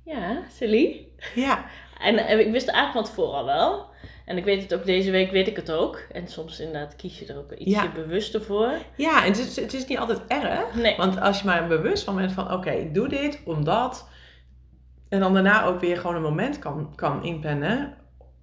ja, 0.03 0.43
Celie. 0.49 1.13
ja. 1.35 1.65
En, 1.99 2.17
eh, 2.17 2.39
ik 2.39 2.51
wist 2.51 2.67
eigenlijk 2.67 3.07
van 3.07 3.15
tevoren 3.15 3.37
al 3.39 3.45
wel. 3.45 3.91
En 4.25 4.37
ik 4.37 4.43
weet 4.45 4.61
het 4.61 4.73
ook, 4.73 4.85
deze 4.85 5.11
week 5.11 5.31
weet 5.31 5.47
ik 5.47 5.55
het 5.55 5.71
ook. 5.71 5.97
En 6.11 6.27
soms 6.27 6.59
inderdaad 6.59 6.95
kies 6.95 7.19
je 7.19 7.25
er 7.25 7.37
ook 7.37 7.51
ietsje 7.51 7.69
Ja. 7.83 7.91
bewuster 7.95 8.41
voor. 8.41 8.71
ja 8.95 9.21
en 9.23 9.27
het 9.29 9.37
is, 9.39 9.55
het 9.55 9.73
is 9.73 9.85
niet 9.87 9.97
altijd 9.97 10.21
erg. 10.27 10.75
Nee. 10.75 10.97
Want 10.97 11.19
als 11.21 11.39
je 11.39 11.45
maar 11.45 11.67
bewust 11.67 12.03
van 12.03 12.15
bent 12.15 12.31
van, 12.31 12.51
oké, 12.53 12.69
ik 12.71 12.93
doe 12.93 13.07
dit 13.07 13.41
omdat... 13.45 14.07
En 15.09 15.19
dan 15.19 15.33
daarna 15.33 15.65
ook 15.65 15.79
weer 15.79 15.97
gewoon 15.97 16.15
een 16.15 16.21
moment 16.21 16.59
kan, 16.59 16.93
kan 16.95 17.23
inplannen. 17.23 17.93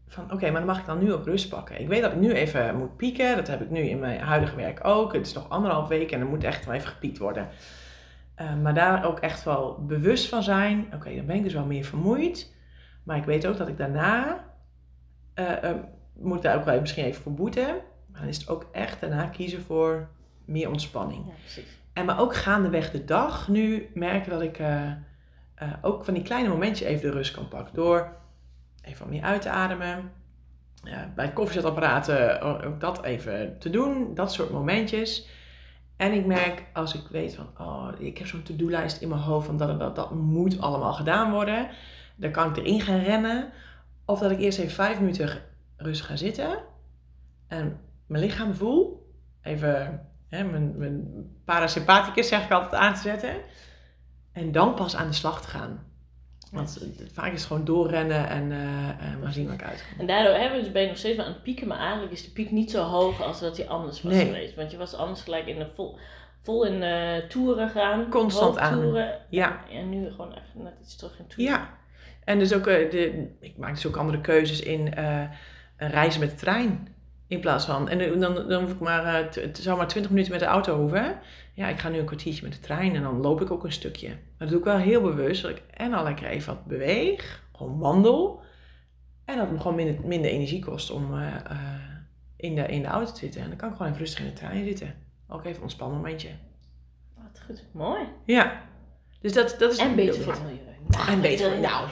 Van, 0.09 0.33
oké, 0.33 0.45
maar 0.51 0.61
dan 0.61 0.65
mag 0.71 0.79
ik 0.79 0.87
dan 0.87 0.99
nu 0.99 1.13
ook 1.13 1.25
rust 1.25 1.49
pakken. 1.49 1.81
Ik 1.81 1.89
weet 1.89 2.03
dat 2.03 2.13
ik 2.13 2.19
nu 2.19 2.33
even 2.33 2.77
moet 2.77 2.97
pieken. 2.97 3.37
Dat 3.37 3.47
heb 3.47 3.61
ik 3.61 3.71
nu 3.71 3.81
in 3.81 3.99
mijn 3.99 4.21
huidige 4.21 4.57
werk 4.57 4.85
ook. 4.85 5.13
Het 5.13 5.27
is 5.27 5.33
nog 5.33 5.49
anderhalf 5.49 5.89
week 5.89 6.11
en 6.13 6.21
er 6.21 6.27
moet 6.27 6.45
echt 6.45 6.65
wel 6.67 6.75
even 6.75 6.89
gepiekt 6.89 7.19
worden. 7.19 7.49
Eh, 8.35 8.55
maar 8.63 8.75
daar 8.75 9.05
ook 9.05 9.19
echt 9.19 9.45
wel 9.45 9.85
bewust 9.87 10.29
van 10.29 10.43
zijn. 10.43 10.87
Oké, 10.95 11.15
dan 11.17 11.27
ben 11.27 11.37
ik 11.37 11.43
dus 11.43 11.53
wel 11.53 11.65
meer 11.65 11.85
vermoeid. 11.85 12.53
Maar 13.03 13.17
ik 13.17 13.25
weet 13.25 13.47
ook 13.47 13.57
dat 13.57 13.69
ik 13.69 13.77
daarna... 13.77 14.45
eh, 15.35 15.65
eh, 15.65 15.77
moet 16.13 16.37
ik 16.37 16.43
daar 16.43 16.57
ook 16.57 16.65
wel 16.65 16.81
misschien 16.81 17.05
even 17.05 17.23
voor 17.23 17.35
boeten. 17.35 17.67
Maar 18.07 18.21
dan 18.21 18.29
is 18.29 18.37
het 18.37 18.49
ook 18.49 18.67
echt 18.73 19.01
daarna 19.01 19.27
kiezen 19.27 19.63
voor 19.63 20.09
meer 20.45 20.69
ontspanning. 20.69 21.25
Ja, 21.27 21.33
precies. 21.41 21.79
En 21.93 22.05
maar 22.05 22.21
ook 22.21 22.35
gaandeweg 22.35 22.91
de 22.91 23.05
dag 23.05 23.49
nu 23.49 23.91
merken 23.95 24.31
dat 24.31 24.43
ik 24.43 24.59
eh, 24.59 24.93
ook 25.83 26.05
van 26.05 26.15
die 26.15 26.23
kleine 26.23 26.49
momentjes 26.49 26.89
even 26.89 27.03
de 27.03 27.17
rust 27.17 27.35
kan 27.35 27.49
pakken. 27.49 27.75
Door 27.75 28.17
even 28.83 29.09
meer 29.09 29.23
uit 29.23 29.43
te 29.43 29.51
ademen. 29.51 30.13
Bij 31.15 31.33
koffiezetapparaten 31.33 32.41
ook 32.41 32.81
dat 32.81 33.03
even 33.03 33.59
te 33.59 33.71
doen. 33.71 34.15
Dat 34.15 34.33
soort 34.33 34.51
momentjes. 34.51 35.29
En 35.97 36.13
ik 36.13 36.27
merk 36.27 36.65
als 36.73 36.95
ik 36.95 37.09
weet 37.11 37.35
van, 37.35 37.47
oh, 37.59 37.89
ik 37.99 38.19
heb 38.19 38.27
zo'n 38.27 38.43
to-do-lijst 38.43 39.03
in 39.03 39.09
mijn 39.09 39.21
hoofd 39.21 39.47
van 39.47 39.57
dat, 39.57 39.81
dat, 39.81 39.97
dat 39.97 40.11
moet 40.15 40.61
allemaal 40.61 40.93
gedaan 40.93 41.31
worden. 41.31 41.69
Dan 42.21 42.31
kan 42.31 42.49
ik 42.49 42.57
erin 42.57 42.81
gaan 42.81 43.01
rennen. 43.03 43.53
Of 44.05 44.19
dat 44.19 44.31
ik 44.31 44.39
eerst 44.39 44.59
even 44.59 44.75
vijf 44.75 45.01
minuten 45.01 45.43
rustig 45.77 46.07
ga 46.07 46.17
zitten. 46.17 46.59
En 47.49 47.81
mijn 48.07 48.23
lichaam 48.25 48.55
voel. 48.55 49.13
Even 49.43 50.07
hè, 50.29 50.45
mijn, 50.45 50.79
mijn 50.79 51.09
parasympathicus 51.45 52.29
zeg 52.29 52.45
ik 52.45 52.51
altijd 52.51 52.75
aan 52.83 52.95
te 52.95 53.01
zetten. 53.01 53.35
En 54.33 54.53
dan 54.53 54.75
pas 54.75 54.97
aan 54.97 55.07
de 55.09 55.15
slag 55.15 55.43
te 55.43 55.49
gaan. 55.49 55.89
Want 56.53 56.87
vaak 57.13 57.33
is 57.33 57.39
het 57.39 57.47
gewoon 57.47 57.65
doorrennen 57.65 58.29
en, 58.29 58.53
eh, 58.53 59.07
en 59.07 59.21
maar 59.23 59.33
zien 59.33 59.47
waar 59.47 59.55
ik 59.55 59.65
uitkom. 59.65 59.99
En 59.99 60.07
daardoor 60.07 60.35
hebben 60.35 60.63
dus 60.63 60.73
ben 60.73 60.83
je 60.83 60.89
nog 60.89 60.97
steeds 60.97 61.17
wel 61.17 61.27
aan 61.27 61.33
het 61.33 61.43
pieken. 61.43 61.67
Maar 61.69 61.79
eigenlijk 61.79 62.13
is 62.13 62.25
de 62.25 62.31
piek 62.31 62.51
niet 62.51 62.71
zo 62.71 62.83
hoog 62.83 63.23
als 63.23 63.41
dat 63.41 63.57
hij 63.57 63.69
anders 63.69 64.03
was 64.03 64.13
Nee. 64.13 64.25
geweest. 64.27 64.55
Want 64.55 64.71
je 64.71 64.77
was 64.77 64.95
anders 64.95 65.23
gelijk 65.23 65.47
in 65.47 65.59
de 65.59 65.67
vol, 65.75 65.99
vol 66.41 66.65
in 66.65 66.83
eh 66.83 67.29
toeren 67.29 67.69
gaan. 67.69 68.09
Constant 68.11 68.59
aan. 68.59 68.95
Ja. 69.29 69.69
En 69.71 69.89
nu 69.89 70.11
gewoon 70.11 70.35
echt 70.35 70.55
net 70.55 70.75
iets 70.81 70.97
terug 70.97 71.19
in 71.19 71.27
toeren. 71.27 71.55
Ja. 71.55 71.69
En 72.25 72.39
dus 72.39 72.55
ook, 72.55 72.67
eh, 72.67 72.91
de, 72.91 73.27
ik 73.41 73.57
maak 73.57 73.75
dus 73.75 73.87
ook 73.87 73.97
andere 73.97 74.21
keuzes 74.21 74.61
in 74.61 74.95
eh, 74.95 75.23
een 75.77 75.91
reizen 75.91 76.21
met 76.21 76.31
de 76.31 76.37
trein. 76.37 76.89
In 77.27 77.41
plaats 77.41 77.65
van, 77.65 77.89
en 77.89 78.21
dan, 78.21 78.35
dan 78.49 78.63
hoef 78.63 78.73
ik 78.73 78.79
maar, 78.79 79.05
eh, 79.05 79.43
het 79.43 79.59
zou 79.59 79.77
maar 79.77 79.89
20 79.89 80.11
minuten 80.11 80.33
met 80.33 80.41
de 80.41 80.47
auto 80.47 80.79
hoeven. 80.79 81.19
Ja, 81.55 81.69
ik 81.69 81.79
ga 81.79 81.89
nu 81.89 81.99
een 81.99 82.05
kwartiertje 82.05 82.43
met 82.43 82.53
de 82.53 82.61
trein 82.61 82.95
en 82.95 83.03
dan 83.03 83.21
loop 83.21 83.41
ik 83.41 83.51
ook 83.51 83.65
een 83.65 83.73
stukje. 83.73 84.09
Maar 84.09 84.19
dat 84.39 84.49
doe 84.49 84.59
ik 84.59 84.65
wel 84.65 84.77
heel 84.77 85.03
bewust, 85.03 85.43
dat 85.43 85.51
ik 85.51 85.63
en 85.71 85.93
al 85.93 86.05
lekker 86.05 86.27
even 86.27 86.55
wat 86.55 86.65
beweeg, 86.65 87.43
gewoon 87.53 87.79
wandel. 87.79 88.43
En 89.25 89.37
dat 89.37 89.45
het 89.45 89.55
me 89.55 89.61
gewoon 89.61 89.77
minder, 89.77 90.07
minder 90.07 90.31
energie 90.31 90.65
kost 90.65 90.91
om 90.91 91.15
eh, 91.15 91.35
eh, 91.35 91.57
in, 92.37 92.55
de, 92.55 92.67
in 92.67 92.83
de 92.83 92.89
auto 92.89 93.13
te 93.13 93.19
zitten. 93.19 93.41
En 93.41 93.49
dan 93.49 93.57
kan 93.57 93.69
ik 93.69 93.75
gewoon 93.75 93.91
even 93.91 94.03
rustig 94.03 94.21
in 94.21 94.27
de 94.27 94.33
trein 94.33 94.65
zitten. 94.65 94.95
Ook 95.29 95.45
even 95.45 95.57
een 95.57 95.63
ontspannen 95.63 95.97
momentje. 95.97 96.29
Wat 97.15 97.43
goed. 97.47 97.65
Mooi. 97.73 98.01
Ja. 98.25 98.63
Dus 99.21 99.33
dat, 99.33 99.57
dat 99.59 99.73
is 99.73 99.79
En 99.79 99.95
beter 99.95 100.23
voor 100.23 100.33
het 100.33 100.43
milieu. 100.43 101.09
En 101.09 101.21
beter. 101.21 101.59
Nou, 101.59 101.89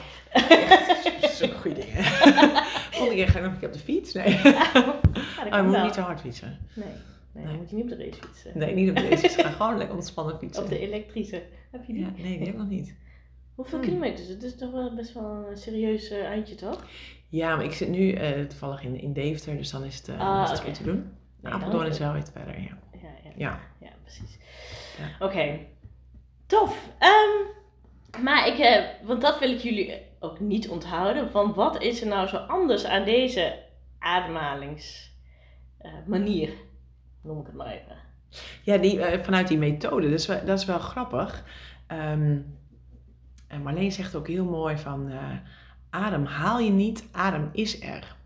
zulke 1.29 1.55
goede 1.57 1.79
dingen. 1.81 2.03
Volgende 2.91 3.15
keer 3.15 3.27
ga 3.27 3.37
ik 3.39 3.43
nog 3.43 3.53
een 3.53 3.59
keer 3.59 3.67
op 3.67 3.73
de 3.73 3.79
fiets. 3.79 4.13
Nee. 4.13 4.39
Ja, 5.39 5.45
dat 5.45 5.53
Oh, 5.53 5.57
je 5.57 5.63
moet 5.63 5.71
wel. 5.75 5.83
niet 5.83 5.93
te 5.93 6.01
hard 6.01 6.19
fietsen. 6.21 6.57
Nee, 6.75 7.45
nee, 7.45 7.55
moet 7.57 7.69
je 7.69 7.75
niet 7.75 7.83
op 7.91 7.97
de 7.97 8.05
race 8.05 8.19
fietsen. 8.27 8.51
Nee, 8.57 8.73
niet 8.75 8.89
op 8.89 8.95
deze. 8.95 9.17
fiets. 9.17 9.35
Ga 9.41 9.49
gewoon 9.49 9.77
lekker 9.77 9.95
ontspannen 9.95 10.37
fietsen. 10.39 10.63
Op 10.63 10.69
de 10.69 10.79
elektrische. 10.79 11.43
Heb 11.71 11.83
je 11.85 11.93
die? 11.93 12.01
Ja, 12.01 12.11
nee, 12.17 12.23
die 12.37 12.45
heb 12.45 12.47
ik 12.47 12.57
nog 12.57 12.67
niet. 12.69 12.95
Hoeveel 13.55 13.77
Hmm. 13.79 13.87
kilometers? 13.87 14.27
Het 14.27 14.43
is 14.43 14.55
toch 14.57 14.71
wel 14.71 14.95
best 14.95 15.13
wel 15.13 15.45
een 15.49 15.57
serieus 15.57 16.09
eh, 16.09 16.25
eindje, 16.25 16.55
toch? 16.55 16.85
Ja, 17.29 17.55
maar 17.55 17.65
ik 17.65 17.73
zit 17.73 17.89
nu 17.89 18.11
eh, 18.11 18.41
toevallig 18.45 18.83
in, 18.83 19.01
in 19.01 19.13
Deventer, 19.13 19.57
dus 19.57 19.71
dan 19.71 19.83
is 19.83 19.95
het, 19.95 20.09
Ah, 20.09 20.17
dan 20.45 20.53
is 20.53 20.59
het 20.59 20.73
te 20.73 20.83
doen. 20.83 21.11
Nee, 21.41 21.53
Apeldoorn 21.53 21.83
dan- 21.83 21.91
is 21.91 21.99
wel 21.99 22.15
iets 22.17 22.29
verder, 22.33 22.59
ja. 22.61 22.77
Ja, 23.01 23.09
ja, 23.23 23.31
Ja. 23.35 23.59
ja 23.79 23.89
precies. 24.03 24.37
Ja. 24.97 25.25
Oké, 25.25 25.59
tof. 26.45 26.89
Ehm, 26.99 28.23
maar 28.23 28.47
ik, 28.47 28.57
eh, 28.59 28.83
want 29.03 29.21
dat 29.21 29.39
wil 29.39 29.51
ik 29.51 29.59
jullie 29.59 29.93
ook 30.19 30.39
niet 30.39 30.69
onthouden. 30.69 31.31
Van 31.31 31.53
wat 31.53 31.81
is 31.81 32.01
er 32.01 32.07
nou 32.07 32.27
zo 32.27 32.37
anders 32.37 32.85
aan 32.85 33.05
deze 33.05 33.59
ademhalingsmanier? 33.99 36.53
noem 37.21 37.39
ik 37.39 37.45
het 37.45 37.55
maar 37.55 37.67
even. 37.67 37.97
Ja, 38.63 38.77
die, 38.77 39.01
eh, 39.01 39.23
vanuit 39.23 39.47
die 39.47 39.57
methode, 39.57 40.09
dat 40.09 40.19
is 40.19 40.27
wel, 40.27 40.45
dat 40.45 40.59
is 40.59 40.65
wel 40.65 40.79
grappig. 40.79 41.43
Ehm, 41.87 42.37
en 43.47 43.61
Marleen 43.63 43.91
zegt 43.91 44.15
ook 44.15 44.27
heel 44.27 44.45
mooi 44.45 44.77
van, 44.77 45.09
eh, 45.09 45.37
adem 45.89 46.25
haal 46.25 46.59
je 46.59 46.71
niet, 46.71 47.07
adem 47.11 47.49
is 47.51 47.81
er. 47.81 48.17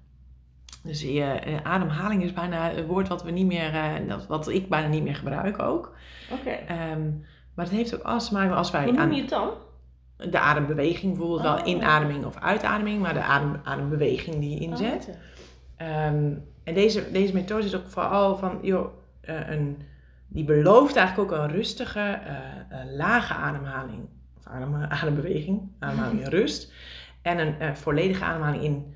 Dus 0.84 1.02
je, 1.02 1.24
eh, 1.24 1.56
ademhaling 1.64 2.24
is 2.24 2.34
bijna 2.34 2.74
een 2.74 2.86
woord 2.86 3.08
wat 3.08 3.24
we 3.24 3.32
niet 3.32 3.46
meer, 3.46 3.74
eh, 3.74 4.08
dat, 4.08 4.28
wat 4.28 4.48
ik 4.48 4.70
bijna 4.70 4.88
niet 4.88 5.04
meer 5.04 5.16
gebruik 5.16 5.60
ook. 5.60 5.96
Oké. 6.32 6.50
Ehm, 6.50 7.12
maar 7.54 7.66
het 7.66 7.74
heeft 7.74 7.96
ook 7.96 8.02
alles 8.02 8.28
te 8.28 8.34
maken 8.34 8.50
met 8.50 8.58
als 8.58 8.72
wij 8.72 8.84
Hoe 8.84 8.92
noem 8.92 9.02
aan 9.02 9.14
je 9.14 9.22
het 9.22 9.30
dan? 9.30 9.50
De 10.18 10.40
adembeweging, 10.40 11.12
bijvoorbeeld 11.12 11.42
wel 11.42 11.58
Oh. 11.60 11.68
inademing 11.68 12.26
of 12.26 12.38
uitademing, 12.40 13.02
maar 13.02 13.14
de 13.14 13.22
adem, 13.22 13.60
adembeweging 13.64 14.40
die 14.40 14.50
je 14.50 14.60
inzet. 14.60 15.08
Oh, 15.10 15.16
Ehm, 15.78 16.34
en 16.64 16.74
deze, 16.74 17.12
deze 17.12 17.34
methode 17.34 17.66
is 17.66 17.76
ook 17.76 17.88
vooral 17.90 18.38
van, 18.38 18.60
joh, 18.62 18.88
eh, 19.22 19.50
een, 19.50 19.82
die 20.28 20.44
belooft 20.44 20.96
eigenlijk 20.96 21.32
ook 21.32 21.40
een 21.40 21.50
rustige, 21.52 22.00
eh, 22.00 22.80
lage 22.96 23.34
ademhaling. 23.34 24.08
Of 24.38 24.48
adem, 24.48 24.76
adembeweging, 25.02 25.62
ademhaling 25.80 26.22
in 26.22 26.30
rust. 26.30 26.74
En 27.22 27.40
een 27.40 27.60
eh, 27.60 27.74
volledige 27.74 28.24
ademhaling 28.24 28.64
in, 28.64 28.96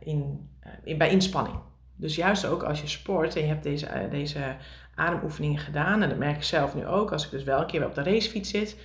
in, 0.00 0.48
in, 0.84 0.98
bij 0.98 1.10
inspanning. 1.10 1.58
Dus 1.96 2.16
juist 2.16 2.46
ook 2.46 2.62
als 2.62 2.80
je 2.80 2.88
sport 2.88 3.36
en 3.36 3.42
je 3.42 3.48
hebt 3.48 3.62
deze, 3.62 4.08
deze 4.10 4.40
ademoefeningen 4.94 5.58
gedaan, 5.58 6.02
en 6.02 6.08
dat 6.08 6.18
merk 6.18 6.36
ik 6.36 6.42
zelf 6.42 6.74
nu 6.74 6.86
ook, 6.86 7.12
als 7.12 7.24
ik 7.24 7.30
dus 7.30 7.44
wel 7.44 7.60
een 7.60 7.66
keer 7.66 7.80
weer 7.80 7.88
op 7.88 7.94
de 7.94 8.02
racefiets 8.02 8.50
zit, 8.50 8.76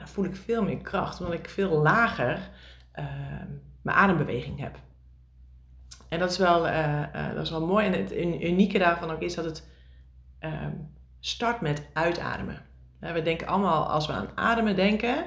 dan 0.00 0.08
voel 0.08 0.24
ik 0.24 0.36
veel 0.36 0.62
meer 0.62 0.78
kracht, 0.78 1.20
omdat 1.20 1.34
ik 1.38 1.48
veel 1.48 1.70
lager 1.82 2.50
ehm, 2.92 3.46
mijn 3.82 3.96
adembeweging 3.96 4.60
heb. 4.60 4.78
En 6.08 6.18
dat 6.18 6.30
is 6.30 6.38
wel, 6.38 6.68
eh, 6.68 7.02
eh, 7.02 7.34
dat 7.34 7.44
is 7.44 7.50
wel 7.50 7.66
mooi. 7.66 7.86
En 7.86 7.92
het 7.92 8.12
un- 8.12 8.46
unieke 8.46 8.78
daarvan 8.78 9.10
ook 9.10 9.20
is 9.20 9.34
dat 9.34 9.44
het 9.44 9.68
ehm, 10.38 10.72
start 11.20 11.60
met 11.60 11.86
uitademen. 11.92 12.62
We 12.98 13.22
denken 13.22 13.46
allemaal, 13.46 13.88
als 13.88 14.06
we 14.06 14.12
aan 14.12 14.28
ademen 14.34 14.76
denken, 14.76 15.26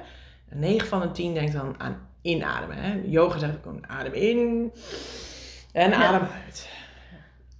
9 0.50 0.88
van 0.88 1.02
de 1.02 1.12
10 1.12 1.34
denkt 1.34 1.54
dan 1.54 1.80
aan 1.80 2.08
inademen. 2.22 2.78
Hè? 2.78 3.02
Yoga 3.06 3.38
zegt 3.38 3.68
ook 3.68 3.86
adem 3.88 4.14
in 4.14 4.72
en 5.72 5.90
Ja. 5.90 5.96
adem 6.08 6.28
uit. 6.46 6.70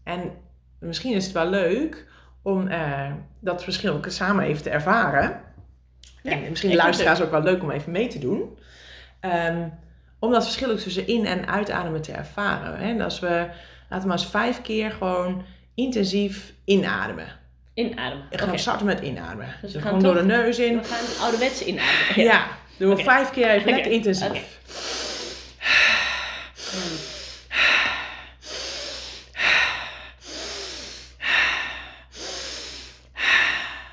En 0.04 0.32
misschien 0.80 1.14
is 1.14 1.24
het 1.24 1.34
wel 1.34 1.50
leuk 1.50 2.08
om 2.42 2.68
eh, 2.68 3.12
dat 3.40 3.64
verschil 3.64 3.94
ook 3.94 4.06
samen 4.10 4.46
even 4.46 4.64
te 4.64 4.70
ervaren. 4.70 5.42
Ja, 6.24 6.32
en 6.32 6.50
misschien 6.50 6.76
luisteraars 6.76 7.22
ook 7.22 7.32
wel 7.32 7.42
leuk 7.44 7.62
om 7.64 7.72
even 7.72 7.92
mee 7.92 8.08
te 8.08 8.20
doen. 8.20 8.58
Ehm, 9.20 9.68
om 10.20 10.32
dat 10.32 10.44
verschil 10.44 10.72
ook 10.72 10.78
tussen 10.78 11.08
in- 11.08 11.26
en 11.26 11.48
uitademen 11.48 12.02
te 12.02 12.12
ervaren. 12.12 12.78
Hè? 12.80 12.90
En 12.90 13.02
als 13.02 13.20
we, 13.20 13.28
laten 13.90 14.02
we 14.02 14.08
maar 14.08 14.18
eens 14.18 14.30
vijf 14.30 14.62
keer 14.62 14.92
gewoon 14.92 15.44
intensief 15.76 16.54
inademen. 16.66 17.28
Inademen. 17.74 18.26
We 18.30 18.38
gaan 18.38 18.60
starten 18.60 18.86
met 18.86 19.00
inademen. 19.02 19.46
Dus 19.46 19.62
Dus 19.62 19.72
we 19.74 19.78
we 19.78 19.84
gaan 19.84 19.88
gewoon 20.00 20.14
door 20.14 20.22
de 20.22 20.28
neus 20.28 20.60
in. 20.60 20.78
We 20.78 20.84
gaan 20.84 21.24
ouderwetse 21.24 21.66
inademen. 21.66 22.24
Ja, 22.24 22.48
doen 22.78 22.96
we 22.96 23.04
vijf 23.04 23.30
keer 23.30 23.50
even 23.50 23.72
lekker 23.72 23.92
intensief. 23.92 24.60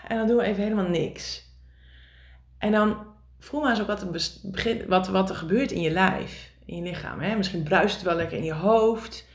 En 0.09 0.17
dan 0.17 0.27
doen 0.27 0.37
we 0.37 0.43
even 0.45 0.63
helemaal 0.63 0.89
niks. 0.89 1.49
En 2.61 2.73
dan 2.73 2.97
voel 3.39 3.61
maar 3.61 3.71
eens 3.71 3.81
ook 3.81 3.87
wat 3.87 4.03
er, 4.03 4.89
wat, 4.89 5.09
wat 5.09 5.31
er 5.31 5.37
gebeurt 5.37 5.73
in 5.73 5.81
je 5.81 5.91
lijf, 5.91 6.51
in 6.65 6.77
je 6.77 6.83
lichaam. 6.83 7.21
Hè? 7.21 7.37
Misschien 7.37 7.63
bruist 7.63 7.95
het 7.95 8.05
wel 8.05 8.15
lekker 8.17 8.39
in 8.39 8.45
je 8.45 8.53
hoofd. 8.55 9.27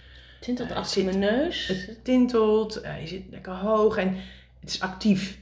Tintelt 0.41 0.69
Eh, 0.71 0.77
achter 0.77 1.03
mijn 1.03 1.19
neus. 1.19 1.67
Het 1.67 2.03
tintelt, 2.03 2.81
eh, 2.81 3.01
je 3.01 3.07
zit 3.07 3.23
lekker 3.29 3.53
hoog 3.53 3.97
en 3.97 4.15
het 4.59 4.69
is 4.69 4.81
actief. 4.81 5.37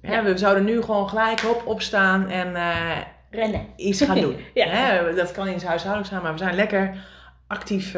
Hè, 0.00 0.14
Ja. 0.14 0.22
We 0.24 0.38
zouden 0.38 0.64
nu 0.64 0.82
gewoon 0.82 1.08
gelijk 1.08 1.40
hop, 1.40 1.66
opstaan 1.66 2.28
en 2.28 2.56
eh, 2.56 3.00
Rennen. 3.30 3.66
iets 3.76 4.02
gaan 4.04 4.20
doen. 4.20 4.36
Ja. 4.54 4.66
Hè, 4.66 5.14
dat 5.14 5.32
kan 5.32 5.46
in 5.46 5.52
het 5.52 5.64
huishoudelijk 5.64 6.10
zijn, 6.10 6.22
maar 6.22 6.32
we 6.32 6.38
zijn 6.38 6.54
lekker 6.54 7.04
actief 7.46 7.96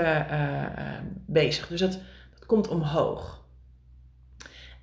bezig. 1.27 1.67
Dus 1.69 1.81
dat, 1.81 1.93
dat 2.35 2.47
komt 2.47 2.69
omhoog. 2.69 3.43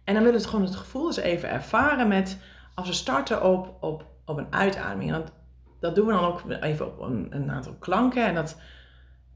En 0.04 0.14
dan 0.14 0.24
willen 0.24 0.32
we 0.32 0.38
het 0.38 0.46
gewoon 0.50 0.66
het 0.66 0.76
gevoel 0.76 1.08
eens 1.08 1.18
even 1.18 1.50
ervaren 1.50 2.08
met 2.08 2.38
als 2.76 2.88
we 2.88 2.94
starten 2.94 3.44
op, 3.44 3.84
op, 3.84 4.06
op 4.26 4.38
een 4.38 4.54
uitademing. 4.54 5.24
Dat 5.80 5.96
doen 5.96 6.06
we 6.06 6.14
dan 6.14 6.24
ook 6.26 6.44
even 6.50 6.86
op 6.88 7.00
een, 7.00 7.28
een 7.30 7.52
aantal 7.52 7.74
klanken. 7.74 8.26
En 8.26 8.36
dat, 8.36 8.58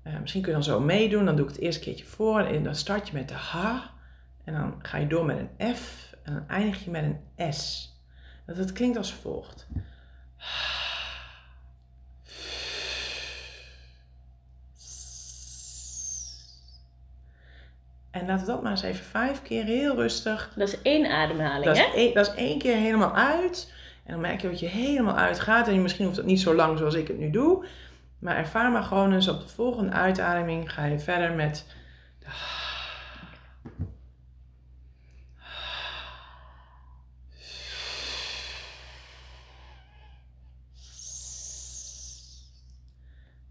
eh, 0.04 0.20
misschien 0.20 0.42
kun 0.42 0.52
je 0.52 0.58
dan 0.58 0.68
zo 0.68 0.80
meedoen. 0.80 1.26
Dan 1.26 1.36
doe 1.36 1.46
ik 1.46 1.52
het 1.52 1.62
eerst 1.62 1.78
een 1.78 1.84
keertje 1.84 2.06
voor. 2.06 2.40
En 2.40 2.64
dan 2.64 2.76
start 2.76 3.08
je 3.08 3.14
met 3.14 3.28
de 3.28 3.34
H. 3.34 3.56
En 4.44 4.54
dan 4.54 4.76
ga 4.82 4.98
je 4.98 5.08
door 5.08 5.26
met 5.26 5.38
een 5.38 5.76
F. 5.76 6.14
En 6.24 6.34
dan 6.34 6.48
eindig 6.48 6.84
je 6.84 6.90
met 6.92 7.04
een 7.04 7.54
S. 7.54 7.94
Dat, 8.46 8.56
dat 8.56 8.72
klinkt 8.72 8.98
als 8.98 9.14
volgt. 9.14 9.68
En 18.12 18.26
laten 18.26 18.46
we 18.46 18.52
dat 18.52 18.62
maar 18.62 18.72
eens 18.72 18.82
even 18.82 19.06
vijf 19.06 19.42
keer 19.42 19.64
heel 19.64 19.96
rustig. 19.96 20.54
Dat 20.56 20.68
is 20.68 20.82
één 20.82 21.12
ademhaling, 21.12 21.66
Dat 21.66 21.78
hè? 21.78 21.84
is, 21.84 21.94
één, 21.94 22.14
dat 22.14 22.28
is 22.28 22.34
één 22.34 22.60
keer 22.60 22.76
helemaal 22.76 23.16
uit. 23.16 23.74
En 24.10 24.16
dan 24.16 24.24
merk 24.24 24.42
je 24.42 24.50
dat 24.50 24.60
je 24.60 24.68
helemaal 24.68 25.16
uitgaat. 25.16 25.68
En 25.68 25.82
misschien 25.82 26.06
hoeft 26.06 26.18
het 26.18 26.26
niet 26.26 26.40
zo 26.40 26.56
lang 26.56 26.78
zoals 26.78 26.94
ik 26.94 27.08
het 27.08 27.18
nu 27.18 27.30
doe. 27.30 27.66
Maar 28.20 28.36
ervaar 28.36 28.72
maar 28.72 28.84
gewoon 28.84 29.14
eens 29.14 29.28
op 29.28 29.42
de 29.42 29.48
volgende 29.48 29.92
uitademing 29.92 30.74
ga 30.74 30.86
je 30.86 31.00
verder 31.00 31.34
met. 31.34 31.66
de 32.20 32.28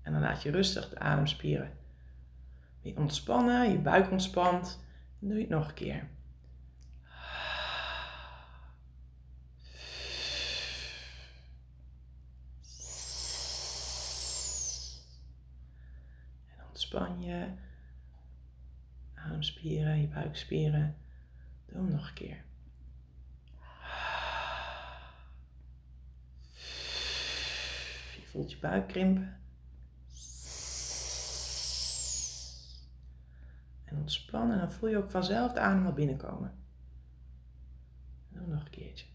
En 0.02 0.12
dan 0.12 0.20
laat 0.20 0.42
je 0.42 0.50
rustig 0.50 0.88
de 0.88 0.98
ademspieren 0.98 1.70
weer 2.82 2.96
ontspannen, 2.96 3.70
je 3.70 3.78
buik 3.78 4.10
ontspant. 4.10 4.80
Dan 5.18 5.28
doe 5.28 5.38
je 5.38 5.44
het 5.44 5.52
nog 5.52 5.68
een 5.68 5.74
keer. 5.74 6.08
Ontspan 16.98 17.22
je 17.22 17.48
ademspieren, 19.14 20.00
je 20.00 20.08
buikspieren. 20.08 20.96
Doe 21.66 21.76
hem 21.76 21.90
nog 21.90 22.08
een 22.08 22.14
keer. 22.14 22.44
Je 28.16 28.26
voelt 28.26 28.50
je 28.50 28.58
buik 28.58 28.88
krimpen. 28.88 29.40
En 33.84 33.96
ontspannen. 33.96 34.54
En 34.54 34.60
dan 34.60 34.72
voel 34.72 34.88
je 34.88 34.96
ook 34.96 35.10
vanzelf 35.10 35.52
de 35.52 35.60
adem 35.60 35.82
wel 35.82 35.92
binnenkomen. 35.92 36.54
Doe 38.28 38.40
hem 38.40 38.50
nog 38.50 38.64
een 38.64 38.70
keertje. 38.70 39.06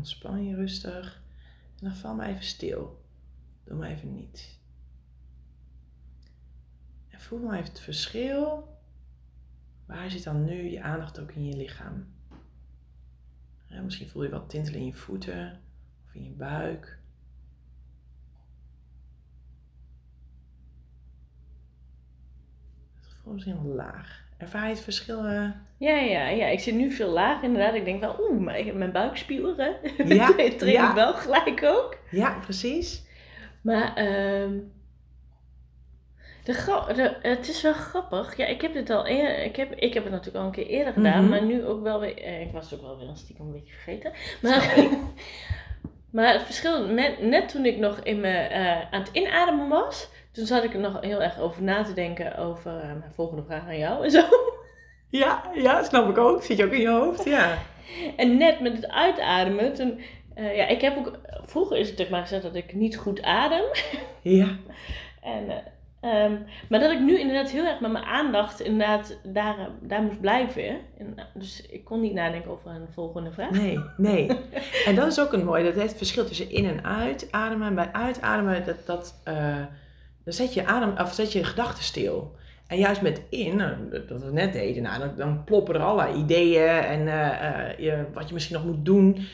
Ontspan 0.00 0.44
je 0.44 0.54
rustig. 0.54 1.22
En 1.78 1.86
dan 1.86 1.94
val 1.94 2.14
maar 2.14 2.28
even 2.28 2.44
stil. 2.44 3.04
Doe 3.64 3.76
maar 3.78 3.90
even 3.90 4.14
niet. 4.14 4.58
En 7.08 7.20
voel 7.20 7.38
maar 7.38 7.58
even 7.58 7.70
het 7.70 7.80
verschil 7.80 8.68
waar 9.86 10.10
zit 10.10 10.24
dan 10.24 10.44
nu 10.44 10.70
je 10.70 10.82
aandacht 10.82 11.20
ook 11.20 11.32
in 11.32 11.44
je 11.44 11.56
lichaam? 11.56 12.06
Misschien 13.82 14.08
voel 14.08 14.22
je 14.22 14.30
wat 14.30 14.50
tintelen 14.50 14.80
in 14.80 14.86
je 14.86 14.94
voeten 14.94 15.60
of 16.06 16.14
in 16.14 16.24
je 16.24 16.30
buik. 16.30 16.98
Het 22.94 23.14
voelt 23.22 23.44
wel 23.44 23.62
laag. 23.62 24.24
Ervaar 24.36 24.68
je 24.68 24.74
het 24.74 24.84
verschil? 24.84 25.24
Ja, 25.80 25.96
ja, 25.96 26.28
ja. 26.28 26.46
Ik 26.46 26.60
zit 26.60 26.74
nu 26.74 26.90
veel 26.90 27.08
lager 27.08 27.44
inderdaad. 27.44 27.74
Ik 27.74 27.84
denk 27.84 28.00
wel, 28.00 28.16
oeh, 28.30 28.54
heb 28.64 28.74
mijn 28.74 28.92
buikspieren. 28.92 29.76
Ja, 30.06 30.32
train 30.58 30.72
ja. 30.72 30.88
ik 30.88 30.94
wel 30.94 31.12
gelijk 31.14 31.62
ook. 31.64 31.96
Ja, 32.10 32.38
precies. 32.42 33.02
Maar 33.62 33.94
ehm 33.94 34.58
de 36.44 37.16
het 37.22 37.48
is 37.48 37.62
wel 37.62 37.72
grappig. 37.72 38.36
Ja, 38.36 38.46
ik 38.46 38.60
heb 38.60 38.72
dit 38.72 38.90
al 38.90 39.06
eerder, 39.06 39.42
ik 39.44 39.56
heb, 39.56 39.72
ik 39.74 39.94
heb 39.94 40.02
het 40.02 40.12
natuurlijk 40.12 40.38
al 40.38 40.44
een 40.46 40.52
keer 40.52 40.66
eerder 40.66 40.92
gedaan, 40.92 41.20
Mhm. 41.20 41.30
maar 41.30 41.42
nu 41.42 41.64
ook 41.66 41.82
wel 41.82 42.00
weer, 42.00 42.18
eh, 42.22 42.40
ik 42.40 42.52
was 42.52 42.70
het 42.70 42.80
ook 42.80 42.86
wel 42.86 42.98
weer 42.98 43.08
een 43.08 43.16
stiekem 43.16 43.46
een 43.46 43.52
beetje 43.52 43.72
vergeten. 43.74 44.12
Maar, 44.42 44.74
maar 46.16 46.32
het 46.32 46.42
verschil, 46.42 46.86
net, 46.86 47.20
net 47.22 47.48
toen 47.48 47.64
ik 47.64 47.76
nog 47.76 47.98
in 48.02 48.20
mijn, 48.20 48.50
eh, 48.50 48.80
aan 48.94 49.00
het 49.00 49.10
inademen 49.12 49.68
was, 49.68 50.08
toen 50.32 50.46
zat 50.46 50.64
ik 50.64 50.74
er 50.74 50.80
nog 50.80 51.00
heel 51.00 51.22
erg 51.22 51.38
over 51.38 51.62
na 51.62 51.82
te 51.82 51.92
denken 51.94 52.36
over 52.36 52.78
eh, 52.80 52.86
mijn 52.98 53.12
volgende 53.14 53.42
vraag 53.44 53.62
aan 53.66 53.78
jou 53.78 54.04
en 54.04 54.10
zo. 54.10 54.22
Ja, 55.10 55.42
ja, 55.54 55.82
snap 55.82 56.08
ik 56.08 56.18
ook. 56.18 56.42
Zit 56.42 56.56
je 56.56 56.64
ook 56.64 56.72
in 56.72 56.80
je 56.80 56.88
hoofd? 56.88 57.24
Ja. 57.24 57.58
En 58.16 58.36
net 58.36 58.60
met 58.60 58.72
het 58.72 58.88
uitademen, 58.88 59.74
toen, 59.74 60.00
eh, 60.34 60.56
ja, 60.56 60.66
ik 60.66 60.80
heb 60.80 60.96
ook, 60.96 61.18
vroeger 61.42 61.76
is 61.76 61.86
het 61.86 61.96
tegen 61.96 62.12
mij 62.12 62.20
gezegd 62.20 62.42
dat 62.42 62.54
ik 62.54 62.74
niet 62.74 62.96
goed 62.96 63.22
adem. 63.22 63.62
Ja. 64.22 64.48
En, 65.22 65.48
eh, 65.48 66.24
ehm, 66.24 66.32
maar 66.68 66.80
dat 66.80 66.90
ik 66.90 67.00
nu 67.00 67.18
inderdaad 67.18 67.50
heel 67.50 67.66
erg 67.66 67.80
met 67.80 67.92
mijn 67.92 68.04
aandacht 68.04 68.60
inderdaad 68.60 69.18
daar, 69.22 69.58
eh, 69.58 69.66
daar 69.80 70.02
moest 70.02 70.20
blijven. 70.20 70.64
En, 70.98 71.14
dus 71.34 71.66
ik 71.66 71.84
kon 71.84 72.00
niet 72.00 72.12
nadenken 72.12 72.50
over 72.50 72.70
een 72.70 72.88
volgende 72.94 73.32
vraag. 73.32 73.50
Nee, 73.50 73.78
nee. 73.96 74.26
En 74.86 74.94
dat 74.94 75.06
is 75.06 75.20
ook 75.20 75.32
een 75.32 75.44
mooi. 75.44 75.64
Dat 75.64 75.74
heeft 75.74 75.88
het 75.88 75.96
verschil 75.96 76.24
tussen 76.26 76.50
in- 76.50 76.64
en 76.68 76.84
uitademen. 76.84 77.66
En 77.66 77.74
bij 77.74 77.92
uitademen, 77.92 78.64
dat, 78.66 78.86
dat, 78.86 79.20
dan 80.24 80.32
zet 80.34 80.54
je, 80.54 80.66
adem, 80.66 80.94
of 80.98 81.12
zet 81.12 81.32
je 81.32 81.44
gedachten 81.44 81.84
stil. 81.84 82.34
En 82.70 82.78
juist 82.78 83.02
met 83.02 83.22
in, 83.28 83.56
nou, 83.56 84.04
dat 84.06 84.22
we 84.22 84.32
net 84.32 84.52
deden, 84.52 84.82
nou, 84.82 84.98
dan, 84.98 85.16
dan 85.16 85.44
ploppen 85.44 85.74
er 85.74 85.80
allerlei 85.80 86.18
ideeën 86.18 86.68
en 86.68 87.08
eh, 87.08 87.70
eh, 87.70 87.78
je, 87.78 88.06
wat 88.12 88.28
je 88.28 88.34
misschien 88.34 88.56
nog 88.56 88.64
moet 88.64 88.84
doen. 88.84 89.26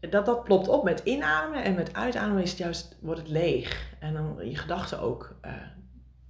Dat, 0.00 0.26
dat 0.26 0.44
plopt 0.44 0.68
op 0.68 0.84
met 0.84 1.00
inademen 1.04 1.64
en 1.64 1.74
met 1.74 1.94
uitademen 1.94 2.42
is 2.42 2.50
het 2.50 2.58
juist, 2.58 2.98
wordt 3.00 3.20
het 3.20 3.28
leeg. 3.28 3.94
En 3.98 4.14
dan 4.14 4.36
je 4.48 4.56
gedachten 4.56 5.00
ook, 5.00 5.36
eh, 5.40 5.52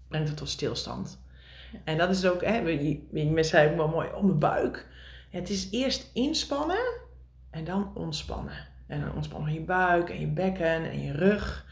brengt 0.09 0.29
het 0.29 0.37
tot 0.37 0.48
stilstand. 0.48 1.20
En 1.85 1.98
dat 1.98 2.11
is 2.11 2.27
ook, 2.27 2.44
hè, 2.44 2.57
je, 2.57 3.07
je 3.12 3.31
mensen 3.31 3.44
zei 3.44 3.70
ook 3.70 3.77
wel 3.77 3.88
mooi, 3.88 4.09
oh 4.14 4.22
mijn 4.22 4.38
buik. 4.38 4.87
Het 5.31 5.51
is 5.51 5.68
eerst 5.70 6.11
inspannen 6.14 7.01
en 7.51 7.64
dan 7.64 7.90
ontspannen. 7.94 8.68
En 8.87 9.01
dan 9.01 9.14
ontspannen 9.14 9.53
je 9.53 9.61
buik 9.61 10.11
en 10.11 10.20
je 10.20 10.27
bekken 10.27 10.90
en 10.90 11.03
je 11.03 11.12
rug. 11.12 11.66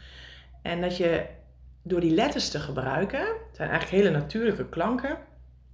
En 0.61 0.81
dat 0.81 0.97
je 0.97 1.25
door 1.83 1.99
die 1.99 2.13
letters 2.13 2.49
te 2.49 2.59
gebruiken, 2.59 3.19
het 3.19 3.55
zijn 3.55 3.69
eigenlijk 3.69 4.03
hele 4.03 4.17
natuurlijke 4.17 4.69
klanken, 4.69 5.17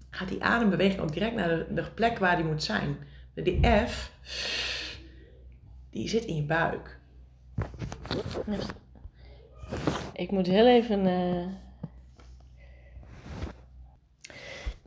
gaat 0.09 0.27
die 0.27 0.43
adembeweging 0.43 1.01
ook 1.01 1.13
direct 1.13 1.35
naar 1.35 1.73
de, 1.73 1.91
plek 1.93 2.17
waar 2.17 2.35
die 2.35 2.45
moet 2.45 2.63
zijn. 2.63 2.97
Die 3.33 3.59
F, 3.87 4.11
die 5.89 6.09
zit 6.09 6.25
in 6.25 6.35
je 6.35 6.43
buik. 6.43 6.97
Ik 10.13 10.31
moet 10.31 10.47
heel 10.47 10.67
even. 10.67 11.05
eh, 11.05 11.45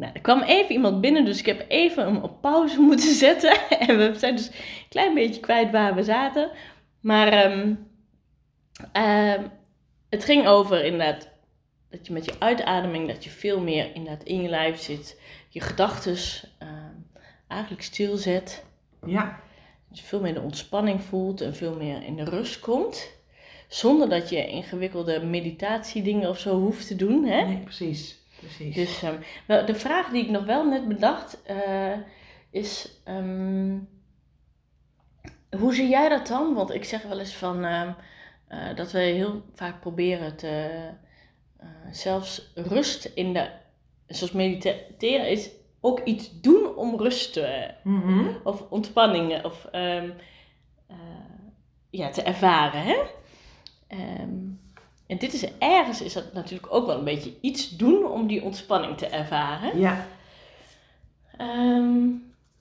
Nou, 0.00 0.12
er 0.12 0.20
kwam 0.20 0.42
even 0.42 0.72
iemand 0.72 1.00
binnen, 1.00 1.24
dus 1.24 1.38
ik 1.38 1.46
heb 1.46 1.64
even 1.68 2.04
hem 2.04 2.16
op 2.16 2.40
pauze 2.40 2.80
moeten 2.90 3.14
zetten. 3.14 3.68
En 3.68 3.98
we 3.98 4.18
zijn 4.18 4.36
dus 4.36 4.46
een 4.46 4.88
klein 4.88 5.14
beetje 5.14 5.40
kwijt 5.40 5.70
waar 5.70 5.94
we 5.94 6.02
zaten. 6.02 6.50
Maar 7.00 7.32
ehm, 7.32 7.74
het 10.10 10.24
ging 10.24 10.46
over 10.46 10.84
inderdaad 10.84 11.28
dat 11.90 12.06
je 12.06 12.12
met 12.12 12.24
je 12.24 12.34
uitademing, 12.38 13.08
dat 13.08 13.24
je 13.24 13.30
veel 13.30 13.60
meer 13.60 13.94
inderdaad 13.94 14.22
in 14.22 14.42
je 14.42 14.48
lijf 14.48 14.80
zit. 14.80 15.20
Je 15.48 15.60
gedachten 15.60 16.16
eigenlijk 17.50 17.82
stilzet. 17.82 18.64
Ja, 19.06 19.40
Dat 19.88 19.98
je 19.98 20.04
veel 20.04 20.20
meer 20.20 20.34
de 20.34 20.40
ontspanning 20.40 21.02
voelt 21.02 21.40
en 21.40 21.54
veel 21.54 21.76
meer 21.76 22.02
in 22.02 22.16
de 22.16 22.24
rust 22.24 22.60
komt. 22.60 23.18
Zonder 23.68 24.08
dat 24.08 24.28
je 24.28 24.48
ingewikkelde 24.48 25.24
meditatiedingen 25.24 26.28
of 26.28 26.38
zo 26.38 26.60
hoeft 26.60 26.86
te 26.86 26.96
doen. 26.96 27.24
Hè? 27.24 27.44
nee, 27.44 27.58
precies. 27.58 28.18
precies. 28.38 28.74
Dus 28.74 29.02
ehm, 29.02 29.14
wel, 29.46 29.66
de 29.66 29.74
vraag 29.74 30.08
die 30.08 30.24
ik 30.24 30.30
nog 30.30 30.44
wel 30.44 30.68
net 30.68 30.88
bedacht 30.88 31.42
eh, 31.42 31.92
is: 32.50 33.00
ehm, 33.04 33.78
hoe 35.58 35.74
zie 35.74 35.88
jij 35.88 36.08
dat 36.08 36.26
dan? 36.26 36.54
Want 36.54 36.74
ik 36.74 36.84
zeg 36.84 37.02
wel 37.02 37.18
eens 37.18 37.34
van 37.34 37.64
ehm, 37.64 37.92
eh, 38.50 38.76
dat 38.76 38.92
we 38.92 38.98
heel 38.98 39.42
vaak 39.54 39.80
proberen 39.80 40.36
te. 40.36 40.78
eh, 41.56 41.68
zelfs 41.90 42.50
rust 42.54 43.04
in 43.04 43.32
de. 43.32 43.48
Zoals 44.06 44.32
mediteren 44.32 45.28
is 45.28 45.50
ook 45.80 46.00
iets 46.00 46.40
doen 46.40 46.74
om 46.76 46.96
rust 46.98 47.32
te, 47.32 47.70
Mhm. 47.84 48.28
of 48.44 48.70
ontspanning 48.70 49.44
of 49.44 49.64
ehm, 49.64 50.10
eh, 50.86 50.96
ja, 51.90 52.10
te 52.10 52.22
ervaren. 52.22 52.82
Hè? 52.82 52.96
Ehm, 53.86 54.38
en 55.06 55.18
dit 55.18 55.32
is 55.32 55.58
ergens 55.58 56.02
is 56.02 56.12
dat 56.12 56.32
natuurlijk 56.32 56.72
ook 56.74 56.86
wel 56.86 56.98
een 56.98 57.04
beetje 57.04 57.34
iets 57.40 57.76
doen 57.76 58.06
om 58.06 58.26
die 58.26 58.42
ontspanning 58.42 58.96
te 58.98 59.06
ervaren. 59.06 59.78
Ja, 59.78 60.06
Ehm, 61.36 62.08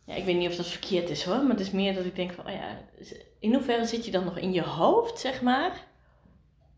ja, 0.09 0.15
ik 0.15 0.25
weet 0.25 0.37
niet 0.37 0.49
of 0.49 0.55
dat 0.55 0.67
verkeerd 0.67 1.09
is 1.09 1.23
hoor, 1.23 1.37
maar 1.41 1.49
het 1.49 1.59
is 1.59 1.71
meer 1.71 1.93
dat 1.93 2.05
ik 2.05 2.15
denk 2.15 2.31
van, 2.31 2.45
oh 2.45 2.51
ja, 2.51 2.77
in 3.39 3.53
hoeverre 3.53 3.85
zit 3.85 4.05
je 4.05 4.11
dan 4.11 4.23
nog 4.23 4.37
in 4.37 4.53
je 4.53 4.63
hoofd, 4.63 5.19
zeg 5.19 5.41
maar? 5.41 5.71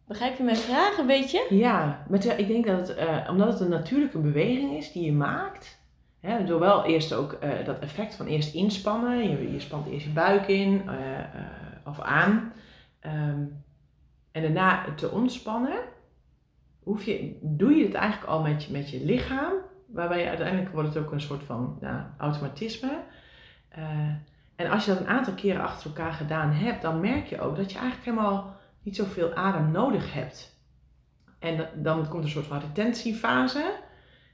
Begrijp 0.08 0.38
je 0.38 0.44
mijn 0.44 0.58
vraag 0.58 0.98
een 0.98 1.08
beetje? 1.08 1.46
Ja, 1.50 2.06
de- 2.10 2.36
ik 2.38 2.48
denk 2.48 2.66
dat 2.66 2.88
het, 2.88 2.98
eh, 2.98 3.28
omdat 3.30 3.48
het 3.48 3.60
een 3.60 3.70
natuurlijke 3.70 4.18
beweging 4.20 4.78
is 4.78 4.92
die 4.92 5.06
je 5.06 5.12
maakt, 5.14 5.80
hè, 6.20 6.44
door 6.46 6.60
wel 6.60 6.86
eerst 6.86 7.14
ook 7.14 7.34
eh, 7.34 7.66
dat 7.66 7.80
effect 7.80 8.16
van 8.16 8.26
eerst 8.28 8.54
inspannen, 8.54 9.30
je, 9.30 9.52
je 9.52 9.60
spant 9.60 9.88
eerst 9.88 10.06
je 10.06 10.12
buik 10.12 10.48
in 10.48 10.90
eh, 10.90 10.96
of 11.86 12.00
aan, 12.00 12.54
ehm, 13.00 13.44
en 14.32 14.42
daarna 14.42 14.94
te 14.96 15.12
ontspannen, 15.12 15.80
hoef 16.84 17.04
je, 17.06 17.38
doe 17.42 17.76
je 17.76 17.86
het 17.86 17.94
eigenlijk 17.94 18.32
al 18.32 18.42
met 18.42 18.64
je, 18.64 18.72
met 18.72 18.90
je 18.90 19.06
lichaam, 19.06 19.54
waarbij 19.88 20.20
je 20.22 20.28
uiteindelijk 20.28 20.72
wordt 20.74 20.94
het 20.94 21.04
ook 21.04 21.12
een 21.12 21.22
soort 21.22 21.44
van 21.44 21.78
nou, 21.82 22.02
automatisme. 22.18 23.00
Eh, 23.72 23.84
en 24.56 24.70
als 24.70 24.86
je 24.86 24.92
dat 24.92 25.00
een 25.00 25.08
aantal 25.08 25.34
keren 25.34 25.62
achter 25.62 25.86
elkaar 25.88 26.14
gedaan 26.14 26.52
hebt, 26.52 26.82
dan 26.82 27.00
merk 27.00 27.28
je 27.28 27.42
ook 27.42 27.56
dat 27.56 27.72
je 27.72 27.78
eigenlijk 27.78 28.10
helemaal 28.10 28.56
niet 28.82 28.96
zoveel 28.96 29.34
adem 29.34 29.72
nodig 29.72 30.14
hebt. 30.14 30.60
En 31.40 31.70
dan 31.76 32.08
komt 32.08 32.24
een 32.24 32.30
soort 32.30 32.46
van 32.46 32.60
retentiefase. 32.60 33.74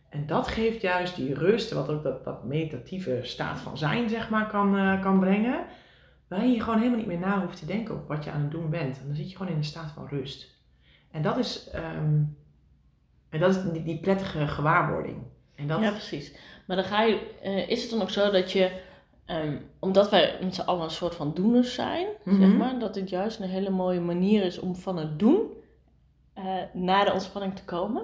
En 0.09 0.25
dat 0.25 0.47
geeft 0.47 0.81
juist 0.81 1.15
die 1.15 1.33
rust, 1.33 1.71
wat 1.71 1.89
ook 1.89 2.03
dat, 2.03 2.23
dat 2.23 2.43
meditatieve 2.43 3.19
staat 3.23 3.59
van 3.59 3.77
zijn, 3.77 4.09
zeg 4.09 4.29
maar, 4.29 4.47
kan, 4.47 4.77
eh, 4.77 5.01
kan 5.01 5.19
brengen. 5.19 5.65
Waarin 6.27 6.51
je 6.51 6.61
gewoon 6.61 6.77
helemaal 6.77 6.97
niet 6.97 7.07
meer 7.07 7.19
na 7.19 7.41
hoeft 7.41 7.59
te 7.59 7.65
denken 7.65 7.93
over 7.93 8.07
wat 8.07 8.23
je 8.23 8.31
aan 8.31 8.41
het 8.41 8.51
doen 8.51 8.69
bent. 8.69 8.99
En 8.99 9.07
dan 9.07 9.15
zit 9.15 9.29
je 9.29 9.37
gewoon 9.37 9.51
in 9.51 9.57
een 9.57 9.63
staat 9.63 9.91
van 9.91 10.07
rust. 10.07 10.55
En 11.11 11.21
dat 11.21 11.37
is, 11.37 11.69
ehm, 11.69 12.23
en 13.29 13.39
dat 13.39 13.55
is 13.55 13.71
die, 13.71 13.83
die 13.83 13.99
prettige 13.99 14.47
gewaarwording. 14.47 15.17
En 15.55 15.67
dat, 15.67 15.81
Ja, 15.81 15.89
precies. 15.89 16.35
Maar 16.67 16.75
dan 16.75 16.85
ga 16.85 17.01
je, 17.01 17.37
eh, 17.41 17.69
is 17.69 17.81
het 17.81 17.91
dan 17.91 18.01
ook 18.01 18.09
zo 18.09 18.31
dat 18.31 18.51
je, 18.51 18.81
ehm, 19.27 19.55
omdat 19.79 20.09
wij 20.09 20.37
met 20.41 20.55
z'n 20.55 20.61
allen 20.61 20.83
een 20.83 20.89
soort 20.89 21.15
van 21.15 21.33
doeners 21.33 21.73
zijn, 21.73 22.07
zeg 22.25 22.33
Mhm. 22.33 22.57
maar, 22.57 22.79
dat 22.79 22.95
het 22.95 23.09
juist 23.09 23.39
een 23.39 23.49
hele 23.49 23.69
mooie 23.69 23.99
manier 23.99 24.43
is 24.43 24.59
om 24.59 24.75
van 24.75 24.97
het 24.97 25.19
doen 25.19 25.41
eh, 26.33 26.43
naar 26.73 27.05
de 27.05 27.13
ontspanning 27.13 27.55
te 27.55 27.63
komen? 27.63 28.03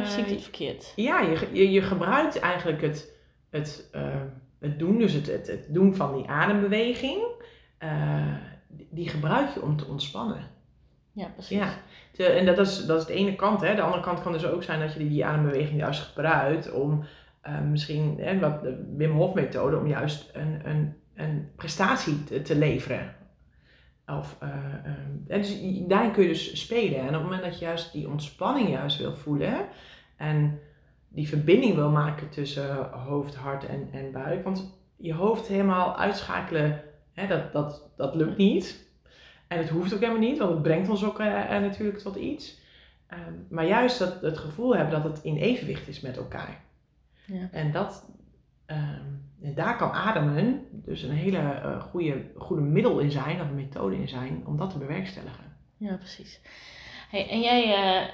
Of 0.00 0.06
zie 0.08 0.20
ik 0.20 0.26
eh, 0.26 0.32
het 0.32 0.42
verkeerd? 0.42 0.92
Ja, 0.96 1.20
je, 1.20 1.48
je, 1.52 1.70
je 1.70 1.82
gebruikt 1.82 2.38
eigenlijk 2.38 2.82
het, 2.82 3.12
het, 3.50 3.88
eh, 3.92 4.20
het 4.58 4.78
doen, 4.78 4.98
dus 4.98 5.12
het, 5.12 5.26
het, 5.26 5.46
het 5.46 5.66
doen 5.68 5.94
van 5.94 6.16
die 6.16 6.28
adembeweging, 6.28 7.22
eh, 7.78 8.34
die, 8.68 9.08
gebruik 9.08 9.54
je 9.54 9.62
om 9.62 9.76
te 9.76 9.84
ontspannen. 9.86 10.50
Ja, 11.12 11.26
precies. 11.26 11.58
Ja, 12.12 12.24
en 12.24 12.46
dat 12.46 12.58
is, 12.58 12.86
dat 12.86 13.00
is 13.00 13.06
de 13.06 13.12
ene 13.14 13.34
kant. 13.34 13.60
Hè. 13.60 13.74
De 13.74 13.82
andere 13.82 14.02
kant 14.02 14.22
kan 14.22 14.32
dus 14.32 14.46
ook 14.46 14.62
zijn 14.62 14.80
dat 14.80 14.92
je 14.92 15.08
die 15.08 15.26
adembeweging 15.26 15.78
juist 15.80 16.00
gebruikt 16.02 16.72
om 16.72 17.04
eh, 17.46 17.60
misschien, 17.60 18.16
hè, 18.18 18.38
wat 18.38 18.62
de 18.62 18.92
Wim 18.96 19.10
Hof 19.10 19.34
methode, 19.34 19.78
om 19.78 19.86
juist 19.86 20.30
een, 20.32 20.68
een, 20.68 20.94
een 21.14 21.50
prestatie 21.56 22.42
te, 22.42 22.56
leveren. 22.56 23.14
Of, 24.06 24.38
dus 25.26 25.58
daarin 25.86 26.12
kun 26.12 26.22
je 26.22 26.28
dus 26.28 26.60
spelen. 26.60 27.00
En 27.00 27.06
op 27.06 27.12
het 27.12 27.22
moment 27.22 27.42
dat 27.42 27.58
je 27.58 27.64
juist 27.64 27.92
die 27.92 28.08
ontspanning 28.08 28.68
juist 28.68 28.98
wil 28.98 29.14
voelen 29.14 29.66
en 30.16 30.58
die 31.08 31.28
verbinding 31.28 31.74
wil 31.74 31.90
maken 31.90 32.28
tussen 32.28 32.90
hoofd, 32.90 33.34
hart 33.34 33.66
en, 33.66 33.88
en 33.92 34.12
buik. 34.12 34.44
Want 34.44 34.78
je 34.96 35.14
hoofd 35.14 35.46
helemaal 35.46 35.96
uitschakelen, 35.98 36.82
hè, 37.12 37.26
dat, 37.26 37.52
dat, 37.52 37.90
dat 37.96 38.14
lukt 38.14 38.36
niet. 38.36 38.88
En 39.48 39.58
het 39.58 39.68
hoeft 39.68 39.94
ook 39.94 40.00
helemaal 40.00 40.20
niet, 40.20 40.38
want 40.38 40.50
het 40.50 40.62
brengt 40.62 40.88
ons 40.88 41.04
ook 41.04 41.18
natuurlijk 41.18 41.98
tot 41.98 42.16
iets. 42.16 42.60
Ehm, 43.06 43.34
maar 43.48 43.66
juist 43.66 43.98
dat, 43.98 44.20
het 44.20 44.38
gevoel 44.38 44.76
hebben 44.76 45.02
dat 45.02 45.12
het 45.12 45.24
in 45.24 45.36
evenwicht 45.36 45.88
is 45.88 46.00
met 46.00 46.16
elkaar. 46.16 46.64
Ja. 47.26 47.48
En 47.50 47.72
dat, 47.72 48.10
ehm, 48.66 49.04
daar 49.54 49.76
kan 49.76 49.90
ademen 49.90 50.66
dus 50.72 51.02
een 51.02 51.10
hele 51.10 51.38
uh, 51.38 51.80
goede, 51.82 52.24
goede 52.36 52.62
middel 52.62 52.98
in 52.98 53.10
zijn, 53.10 53.40
of 53.40 53.48
een 53.48 53.54
methode 53.54 53.96
in 53.96 54.08
zijn, 54.08 54.46
om 54.46 54.56
dat 54.56 54.70
te 54.70 54.78
bewerkstelligen. 54.78 55.56
Ja, 55.76 55.96
precies. 55.96 56.40
Hey, 57.10 57.28
en 57.30 57.40
jij, 57.40 57.64
uh, 57.66 58.08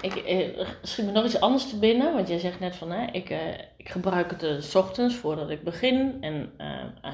ik 0.00 0.28
uh, 0.28 0.66
schiet 0.82 1.04
me 1.06 1.12
nog 1.12 1.24
iets 1.24 1.40
anders 1.40 1.68
te 1.68 1.78
binnen, 1.78 2.14
want 2.14 2.28
jij 2.28 2.38
zegt 2.38 2.60
net 2.60 2.76
van, 2.76 2.90
hè, 2.90 3.06
ik, 3.12 3.30
ik 3.76 3.88
gebruik 3.88 4.30
het 4.30 4.64
s 4.64 4.74
ochtends 4.74 5.14
voordat 5.14 5.50
ik 5.50 5.62
begin 5.62 6.16
en 6.20 6.52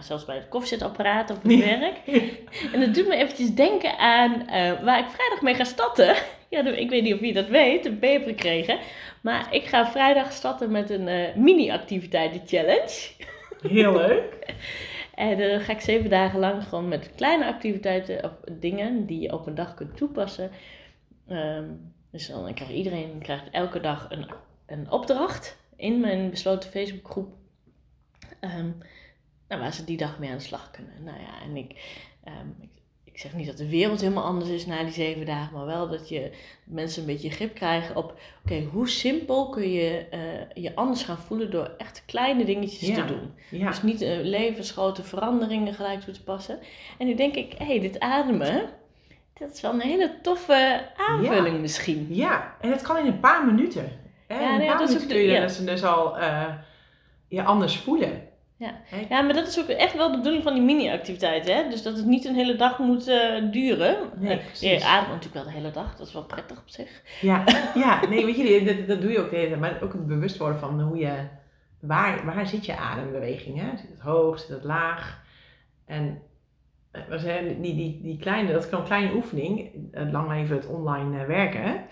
zelfs 0.00 0.24
bij 0.24 0.36
het 0.36 0.48
koffiezetapparaat 0.48 1.30
op 1.30 1.42
het 1.42 1.58
werk. 1.58 1.96
en 2.72 2.80
dat 2.80 2.94
doet 2.94 3.08
me 3.08 3.16
eventjes 3.16 3.54
denken 3.54 3.98
aan 3.98 4.46
waar 4.84 4.98
ik 4.98 5.10
vrijdag 5.10 5.42
mee 5.42 5.54
ga 5.54 5.64
starten. 5.64 6.14
ja, 6.50 6.66
ik 6.66 6.90
weet 6.90 7.02
niet 7.02 7.14
of 7.14 7.20
je 7.20 7.32
dat 7.32 7.48
weet, 7.48 7.86
een 7.86 7.98
paper 7.98 8.28
gekregen. 8.28 8.78
Maar 9.20 9.54
ik 9.54 9.64
ga 9.64 9.90
vrijdag 9.90 10.32
starten 10.32 10.70
met 10.70 10.90
een 10.90 11.32
mini-activiteiten 11.42 12.42
challenge. 12.46 13.10
Heel 13.68 13.96
leuk. 13.96 14.54
En 15.14 15.38
dan 15.38 15.60
ga 15.60 15.72
ik 15.72 15.80
zeven 15.80 16.10
dagen 16.10 16.38
lang 16.38 16.64
gewoon 16.64 16.88
met 16.88 17.10
kleine 17.16 17.46
activiteiten 17.46 18.24
of 18.24 18.30
dingen 18.58 19.06
die 19.06 19.20
je 19.20 19.32
op 19.32 19.46
een 19.46 19.54
dag 19.54 19.74
kunt 19.74 19.96
toepassen. 19.96 20.50
Um, 21.30 21.91
dus 22.12 22.26
dan 22.26 22.54
krijgt 22.54 22.74
iedereen 22.74 23.18
krijgt 23.18 23.50
elke 23.50 23.80
dag 23.80 24.06
een, 24.10 24.26
een 24.66 24.90
opdracht 24.90 25.56
in 25.76 26.00
mijn 26.00 26.30
besloten 26.30 26.70
Facebookgroep. 26.70 27.32
Um, 28.40 28.78
nou, 29.48 29.60
waar 29.60 29.72
ze 29.72 29.84
die 29.84 29.96
dag 29.96 30.18
mee 30.18 30.30
aan 30.30 30.36
de 30.36 30.42
slag 30.42 30.70
kunnen. 30.70 31.04
Nou 31.04 31.20
ja, 31.20 31.42
en 31.42 31.56
ik, 31.56 31.70
um, 32.24 32.56
ik 32.60 32.70
ik 33.12 33.18
zeg 33.18 33.34
niet 33.34 33.46
dat 33.46 33.56
de 33.56 33.68
wereld 33.68 34.00
helemaal 34.00 34.24
anders 34.24 34.50
is 34.50 34.66
na 34.66 34.82
die 34.82 34.92
zeven 34.92 35.26
dagen, 35.26 35.56
maar 35.56 35.66
wel 35.66 35.88
dat 35.88 36.08
je 36.08 36.30
mensen 36.64 37.00
een 37.00 37.06
beetje 37.06 37.30
grip 37.30 37.54
krijgen 37.54 37.96
op, 37.96 38.20
oké, 38.44 38.62
hoe 38.62 38.88
simpel 38.88 39.48
kun 39.48 39.70
je 39.70 40.06
uh, 40.14 40.62
je 40.64 40.74
anders 40.74 41.02
gaan 41.02 41.18
voelen 41.18 41.50
door 41.50 41.74
echt 41.78 42.02
kleine 42.06 42.44
dingetjes 42.44 42.94
te 42.94 43.04
doen. 43.04 43.32
Ja. 43.50 43.66
Dus 43.66 43.82
niet 43.82 44.02
uh, 44.02 44.20
levensgrote 44.20 45.02
veranderingen 45.02 45.74
gelijk 45.74 46.00
toe 46.00 46.14
te 46.14 46.22
passen. 46.22 46.58
En 46.98 47.06
nu 47.06 47.14
denk 47.14 47.34
ik, 47.34 47.52
hé, 47.52 47.64
hey, 47.64 47.80
dit 47.80 48.00
ademen, 48.00 48.70
dat 49.38 49.50
is 49.52 49.60
wel 49.60 49.72
een 49.72 49.80
hele 49.80 50.20
toffe 50.22 50.90
aanvulling 50.96 51.60
misschien. 51.60 52.06
Ja, 52.10 52.56
en 52.60 52.70
het 52.70 52.82
kan 52.82 52.98
in 52.98 53.06
een 53.06 53.20
paar 53.20 53.46
minuten. 53.46 54.00
Hè? 54.26 54.40
Ja, 54.40 54.54
in 54.54 54.60
een 54.60 54.66
paar 54.66 54.86
minuten 54.86 55.08
kun 55.08 55.16
je 55.16 55.40
dus, 55.40 55.64
dus 55.64 55.84
al 55.84 56.18
uh, 56.18 56.44
je 57.28 57.42
anders 57.42 57.76
voelen. 57.78 58.30
Ja. 58.56 58.74
ja, 59.08 59.20
maar 59.20 59.34
dat 59.34 59.46
is 59.46 59.60
ook 59.60 59.68
echt 59.68 59.96
wel 59.96 60.10
de 60.10 60.16
bedoeling 60.16 60.42
van 60.42 60.54
die 60.54 60.62
mini-activiteit. 60.62 61.48
Hè? 61.48 61.68
Dus 61.68 61.82
dat 61.82 61.96
het 61.96 62.06
niet 62.06 62.24
een 62.24 62.34
hele 62.34 62.56
dag 62.56 62.78
moet 62.78 63.08
uh, 63.08 63.50
duren. 63.50 63.96
Nee, 64.16 64.40
je 64.60 64.84
ademt 64.84 65.08
natuurlijk 65.08 65.34
wel 65.34 65.44
de 65.44 65.50
hele 65.50 65.70
dag, 65.70 65.96
dat 65.96 66.06
is 66.06 66.12
wel 66.12 66.24
prettig 66.24 66.58
op 66.58 66.68
zich. 66.68 67.02
Ja, 67.20 67.44
ja 67.74 68.06
nee, 68.08 68.24
weet 68.24 68.36
je, 68.36 68.64
dat, 68.64 68.86
dat 68.86 69.00
doe 69.00 69.10
je 69.10 69.20
ook 69.20 69.30
de 69.30 69.36
hele 69.36 69.48
tijd. 69.48 69.60
Maar 69.60 69.82
ook 69.82 69.92
het 69.92 70.06
bewust 70.06 70.36
worden 70.36 70.58
van 70.58 70.80
hoe 70.80 70.96
je, 70.96 71.12
waar, 71.80 72.24
waar 72.24 72.46
zit 72.46 72.66
je 72.66 72.76
adembeweging? 72.76 73.60
Hè? 73.60 73.76
Zit 73.76 73.90
het 73.90 74.00
hoog, 74.00 74.38
zit 74.38 74.48
het 74.48 74.64
laag? 74.64 75.22
En 75.86 76.22
eh, 76.92 77.02
we 77.08 77.18
zijn 77.18 77.60
die, 77.60 77.74
die, 77.74 78.00
die 78.02 78.18
kleine, 78.18 78.52
dat 78.52 78.64
is 78.64 78.70
een 78.70 78.84
kleine 78.84 79.14
oefening, 79.14 79.70
lang 79.92 80.28
leven 80.28 80.56
het 80.56 80.66
online 80.66 81.26
werken. 81.26 81.84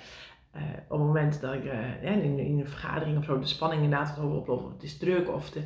Uh, 0.57 0.63
op 0.89 0.99
het 0.99 1.07
moment 1.07 1.41
dat 1.41 1.55
ik 1.55 1.65
in, 2.03 2.39
in, 2.39 2.59
een 2.59 2.69
vergadering 2.69 3.19
of 3.19 3.25
zo 3.25 3.39
de 3.39 3.47
spanning 3.47 3.83
inderdaad 3.83 4.17
wat 4.17 4.37
oploopt, 4.37 4.65
of 4.65 4.73
het 4.73 4.83
is 4.83 4.99
druk 4.99 5.35
of 5.35 5.51
de 5.51 5.63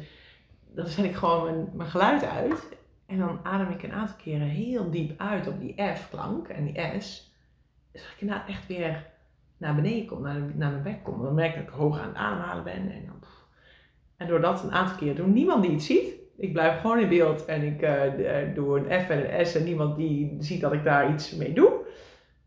dan 0.74 0.86
zet 0.86 1.04
ik 1.04 1.14
gewoon 1.14 1.70
mijn, 1.74 1.88
geluid 1.88 2.24
uit. 2.24 2.76
En 3.06 3.18
dan 3.18 3.38
adem 3.42 3.70
ik 3.70 3.82
een 3.82 3.92
aantal 3.92 4.16
keren 4.16 4.46
heel 4.46 4.90
diep 4.90 5.20
uit 5.20 5.46
op 5.46 5.60
die 5.60 5.74
F-klank 5.94 6.48
en 6.48 6.64
die 6.64 7.00
S. 7.00 7.32
Zodat 7.92 8.10
ik 8.14 8.20
inderdaad 8.20 8.48
echt 8.48 8.66
weer 8.66 9.06
naar 9.56 9.74
beneden 9.74 10.06
kom, 10.06 10.22
naar, 10.22 10.40
naar 10.54 10.70
mijn 10.70 10.82
bek 10.82 11.02
kom. 11.02 11.22
Dan 11.22 11.34
merk 11.34 11.54
ik 11.54 11.64
dat 11.64 11.74
ik 11.74 11.80
hoog 11.80 11.98
aan 11.98 12.08
het 12.08 12.16
ademhalen 12.16 12.64
ben. 12.64 12.90
En, 12.92 13.06
dan, 13.06 13.22
en 14.16 14.26
door 14.26 14.40
dat 14.40 14.62
een 14.62 14.72
aantal 14.72 14.96
keer 14.96 15.14
doen, 15.14 15.32
niemand 15.32 15.62
die 15.62 15.72
het 15.72 15.82
ziet. 15.82 16.12
Ik 16.36 16.52
blijf 16.52 16.80
gewoon 16.80 16.98
in 16.98 17.08
beeld 17.08 17.44
en 17.44 17.62
ik 17.62 17.82
uh, 17.82 18.54
doe 18.54 18.78
een 18.78 19.02
F 19.02 19.08
en 19.08 19.38
een 19.38 19.46
S 19.46 19.54
en 19.54 19.64
niemand 19.64 19.96
die 19.96 20.36
ziet 20.40 20.60
dat 20.60 20.72
ik 20.72 20.84
daar 20.84 21.12
iets 21.12 21.34
mee 21.34 21.52
doe. 21.52 21.72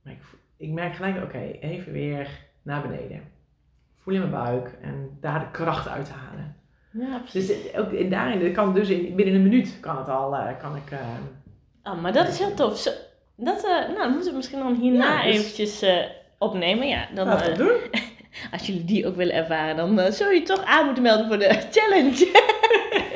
Maar 0.03 0.13
ik, 0.13 0.19
ik 0.57 0.69
merk 0.69 0.95
gelijk, 0.95 1.23
oké, 1.23 1.51
even 1.59 1.91
weer 1.91 2.29
naar 2.61 2.81
beneden. 2.81 3.21
Voel 3.95 4.13
in 4.13 4.19
mijn 4.19 4.31
buik 4.31 4.77
en 4.81 5.17
daar 5.21 5.39
de 5.39 5.51
kracht 5.51 5.87
uit 5.87 6.09
halen. 6.09 6.55
Ja, 6.91 7.17
precies. 7.17 7.47
Dus 7.47 7.75
ook 7.75 7.91
in, 7.91 8.09
daarin, 8.09 8.53
kan 8.53 8.73
dus 8.73 8.89
in, 8.89 9.15
binnen 9.15 9.35
een 9.35 9.43
minuut 9.43 9.77
kan 9.79 9.97
het 9.97 10.09
al, 10.09 10.33
uh, 10.33 10.47
kan 10.59 10.75
ik... 10.75 10.91
Uh, 10.91 10.99
oh, 11.83 12.01
maar 12.01 12.13
dat 12.13 12.27
is 12.27 12.39
heel 12.39 12.53
tof. 12.53 12.77
Zo, 12.77 12.91
dat, 13.35 13.61
nou, 13.61 13.95
dan 13.95 14.11
moeten 14.11 14.29
we 14.29 14.37
misschien 14.37 14.59
dan 14.59 14.75
hierna 14.75 15.21
ja, 15.21 15.23
dus, 15.23 15.35
eventjes 15.35 15.85
opnemen. 16.37 16.87
Ja, 16.87 17.07
dan, 17.13 17.39
doen. 17.57 17.71
als 18.51 18.67
jullie 18.67 18.85
die 18.85 19.07
ook 19.07 19.15
willen 19.15 19.35
ervaren, 19.35 19.75
dan 19.75 20.11
zul 20.11 20.29
je 20.29 20.41
toch 20.41 20.63
aan 20.63 20.85
moeten 20.85 21.03
melden 21.03 21.27
voor 21.27 21.39
de 21.39 21.61
challenge. 21.71 22.45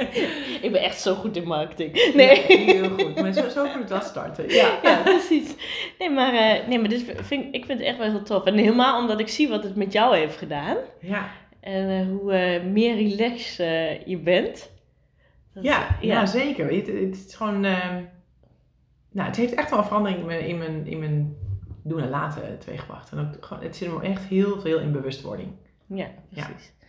ik 0.66 0.70
ben 0.72 0.82
echt 0.82 1.02
zo 1.02 1.16
goed 1.16 1.36
in 1.36 1.48
marketing. 1.48 2.14
Nee. 2.14 2.40
heel 2.46 2.90
goed. 2.90 3.22
Maar 3.22 3.34
zo, 3.34 3.50
zo 3.50 3.66
moet 3.66 3.74
het 3.74 3.90
wel 3.90 4.02
starten. 4.02 4.50
Ja, 4.50 4.80
ja 4.84 5.02
precies. 5.04 5.56
Nee, 6.00 6.10
maar, 6.10 6.62
nee, 6.68 6.80
maar 6.80 6.90
dit 6.90 7.04
vind, 7.16 7.56
ik 7.56 7.66
vind 7.66 7.80
het 7.80 7.88
echt 7.88 7.98
wel 7.98 8.10
heel 8.10 8.24
tof. 8.24 8.46
En 8.46 8.56
helemaal 8.56 9.02
omdat 9.02 9.20
ik 9.20 9.28
zie 9.28 9.50
wat 9.50 9.64
het 9.64 9.76
met 9.76 9.94
jou 9.94 10.18
heeft 10.18 10.38
gedaan. 10.38 10.78
Ja. 11.00 11.30
En 11.60 11.90
uh, 11.90 12.18
hoe 12.18 12.34
uh, 12.34 12.72
meer 12.72 12.96
relaxed 12.96 13.60
uh, 13.60 14.06
je 14.08 14.18
bent. 14.18 14.72
Dat, 15.54 15.64
ja, 15.64 15.98
ja. 16.02 16.26
zeker. 16.26 16.74
Het, 16.74 16.88
het, 16.88 17.26
is 17.28 17.36
gewoon. 17.36 17.66
Ehm, 17.66 18.02
nou, 19.12 19.28
het 19.28 19.36
heeft 19.36 19.54
echt 19.54 19.70
wel 19.70 19.80
een 19.80 19.86
verandering 19.86 20.20
in 20.20 20.26
mijn, 20.26 20.46
in 20.46 20.58
mijn, 20.58 20.88
in 20.88 21.00
mijn 21.00 21.36
doen 21.84 22.02
en 22.02 22.10
laten 22.10 22.60
teweeggebracht. 22.60 23.12
En 23.12 23.20
ook, 23.20 23.46
gewoon, 23.46 23.64
het 23.64 23.76
zit 23.76 23.88
hem 23.88 24.02
echt 24.02 24.24
heel 24.24 24.60
veel 24.60 24.80
in 24.80 24.92
bewustwording. 24.92 25.50
Ja, 25.88 26.08
precies. 26.30 26.74
Ja. 26.80 26.81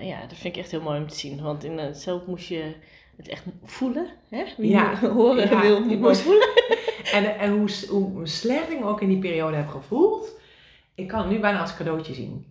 Ja, 0.00 0.20
dat 0.20 0.38
vind 0.38 0.54
ik 0.56 0.62
echt 0.62 0.70
heel 0.70 0.80
mooi 0.80 1.00
om 1.00 1.08
te 1.08 1.16
zien. 1.16 1.42
Want 1.42 1.64
in, 1.64 1.94
zelf 1.94 2.26
moest 2.26 2.48
je 2.48 2.74
het 3.16 3.28
echt 3.28 3.44
voelen. 3.62 4.06
Hè? 4.28 4.44
Wie 4.56 4.70
ja. 4.70 4.96
horen 5.18 5.50
ja, 5.50 5.60
wil, 5.60 5.88
die 5.88 5.98
moest 5.98 6.20
voelen. 6.26 6.48
en 7.12 7.38
en 7.38 7.50
hoe, 7.50 7.68
hoe 7.88 8.26
slecht 8.26 8.70
ik 8.70 8.78
me 8.78 8.84
ook 8.84 9.00
in 9.00 9.08
die 9.08 9.18
periode 9.18 9.56
heb 9.56 9.68
gevoeld. 9.68 10.38
Ik 10.94 11.08
kan 11.08 11.18
het 11.18 11.30
nu 11.30 11.38
bijna 11.38 11.60
als 11.60 11.76
cadeautje 11.76 12.14
zien. 12.14 12.46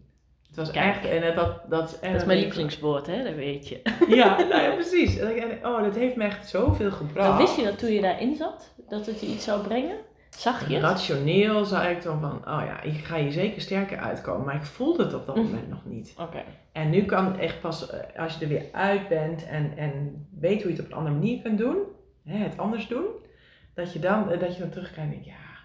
Het 0.47 0.57
was 0.57 0.71
echt, 0.71 1.05
en 1.05 1.21
dat, 1.21 1.35
dat, 1.35 1.69
dat, 1.69 1.99
dat 2.01 2.15
is 2.15 2.25
mijn 2.25 2.39
lievelingswoord, 2.39 3.07
hè, 3.07 3.23
dat 3.23 3.35
weet 3.35 3.67
je. 3.67 3.81
Ja, 4.07 4.37
nou 4.37 4.61
ja, 4.61 4.71
precies. 4.71 5.17
En 5.17 5.65
oh, 5.65 5.83
dat 5.83 5.95
heeft 5.95 6.15
me 6.15 6.23
echt 6.23 6.49
zoveel 6.49 6.91
gebracht. 6.91 7.27
Dan 7.27 7.37
wist 7.37 7.55
je 7.55 7.63
dat 7.63 7.79
toen 7.79 7.91
je 7.91 8.01
daarin 8.01 8.35
zat, 8.35 8.73
dat 8.89 9.05
het 9.05 9.19
je 9.19 9.27
iets 9.27 9.43
zou 9.43 9.61
brengen? 9.61 9.95
Zag 10.29 10.67
je 10.67 10.73
het? 10.73 10.83
Rationeel 10.83 11.65
zei 11.65 11.95
ik 11.95 12.03
dan 12.03 12.19
van, 12.19 12.37
oh 12.37 12.63
ja, 12.65 12.81
ik 12.81 13.05
ga 13.05 13.17
hier 13.17 13.31
zeker 13.31 13.61
sterker 13.61 13.97
uitkomen. 13.97 14.45
Maar 14.45 14.55
ik 14.55 14.63
voelde 14.63 15.03
het 15.03 15.13
op 15.13 15.25
dat 15.25 15.35
mhm. 15.35 15.45
moment 15.45 15.69
nog 15.69 15.85
niet. 15.85 16.13
Oké. 16.17 16.43
En 16.71 16.89
nu 16.89 17.05
kan 17.05 17.25
het 17.25 17.37
echt 17.37 17.59
pas, 17.59 17.89
eh, 17.89 18.21
als 18.21 18.35
je 18.35 18.41
er 18.43 18.49
weer 18.49 18.65
uit 18.71 19.07
bent 19.07 19.45
en, 19.45 19.77
en 19.77 20.27
weet 20.39 20.61
hoe 20.61 20.71
je 20.71 20.77
het 20.77 20.85
op 20.85 20.91
een 20.91 20.97
andere 20.97 21.15
manier 21.15 21.41
kunt 21.41 21.57
doen, 21.57 21.77
hè, 22.23 22.37
het 22.37 22.57
anders 22.57 22.87
doen, 22.87 23.05
dat 23.73 23.93
je 23.93 23.99
dan, 23.99 24.31
eh, 24.31 24.39
dat 24.39 24.55
je 24.55 24.61
dan 24.61 24.69
terugkijkt 24.69 25.01
en 25.01 25.09
denkt, 25.09 25.25
ja, 25.25 25.57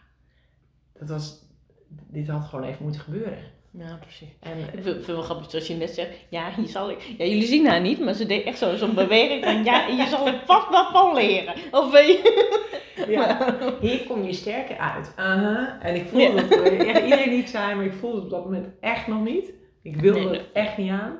dat 0.92 1.08
was, 1.08 1.48
dit 1.88 2.28
had 2.28 2.44
gewoon 2.44 2.64
even 2.64 2.82
moeten 2.82 3.00
gebeuren. 3.00 3.38
Ja, 3.78 3.98
precies. 4.00 4.28
En 4.40 4.58
ik 4.58 4.82
vind 4.82 4.96
het 4.96 5.06
wel 5.06 5.22
grappig 5.22 5.50
zoals 5.50 5.66
je 5.66 5.74
net 5.74 5.90
zegt, 5.90 6.10
ja, 6.28 6.50
hier 6.56 6.68
zal 6.68 6.90
ik, 6.90 7.00
ja, 7.18 7.24
jullie 7.24 7.46
zien 7.46 7.66
haar 7.66 7.80
niet, 7.80 8.00
maar 8.00 8.14
ze 8.14 8.26
deed 8.26 8.44
echt 8.44 8.58
zo'n 8.58 8.76
zo 8.76 8.92
beweging 8.92 9.44
van, 9.44 9.64
ja, 9.64 9.86
hier 9.86 10.06
zal 10.06 10.28
ik 10.28 10.40
vast 10.44 10.68
wat 10.68 10.90
van 10.92 11.14
leren. 11.14 11.54
Of 11.70 11.92
weet 11.92 12.06
je. 12.06 12.62
Ja, 13.08 13.56
hier 13.80 14.06
kom 14.06 14.22
je 14.22 14.32
sterker 14.32 14.78
uit. 14.78 15.12
Uh 15.18 15.24
-huh. 15.24 15.68
En 15.80 15.94
ik 15.94 16.08
voelde 16.08 16.40
ja. 16.40 16.48
dat 16.48 16.62
echt 16.62 17.02
iedereen 17.02 17.30
niet 17.30 17.50
zei, 17.50 17.74
maar 17.74 17.84
ik 17.84 17.92
voelde 17.92 18.16
het 18.16 18.24
op 18.24 18.30
dat 18.30 18.44
moment 18.44 18.68
echt 18.80 19.06
nog 19.06 19.24
niet. 19.24 19.52
Ik 19.82 19.96
wilde 19.96 20.20
nee, 20.20 20.28
het 20.28 20.52
echt 20.52 20.76
niet 20.76 20.90
aan. 20.90 21.16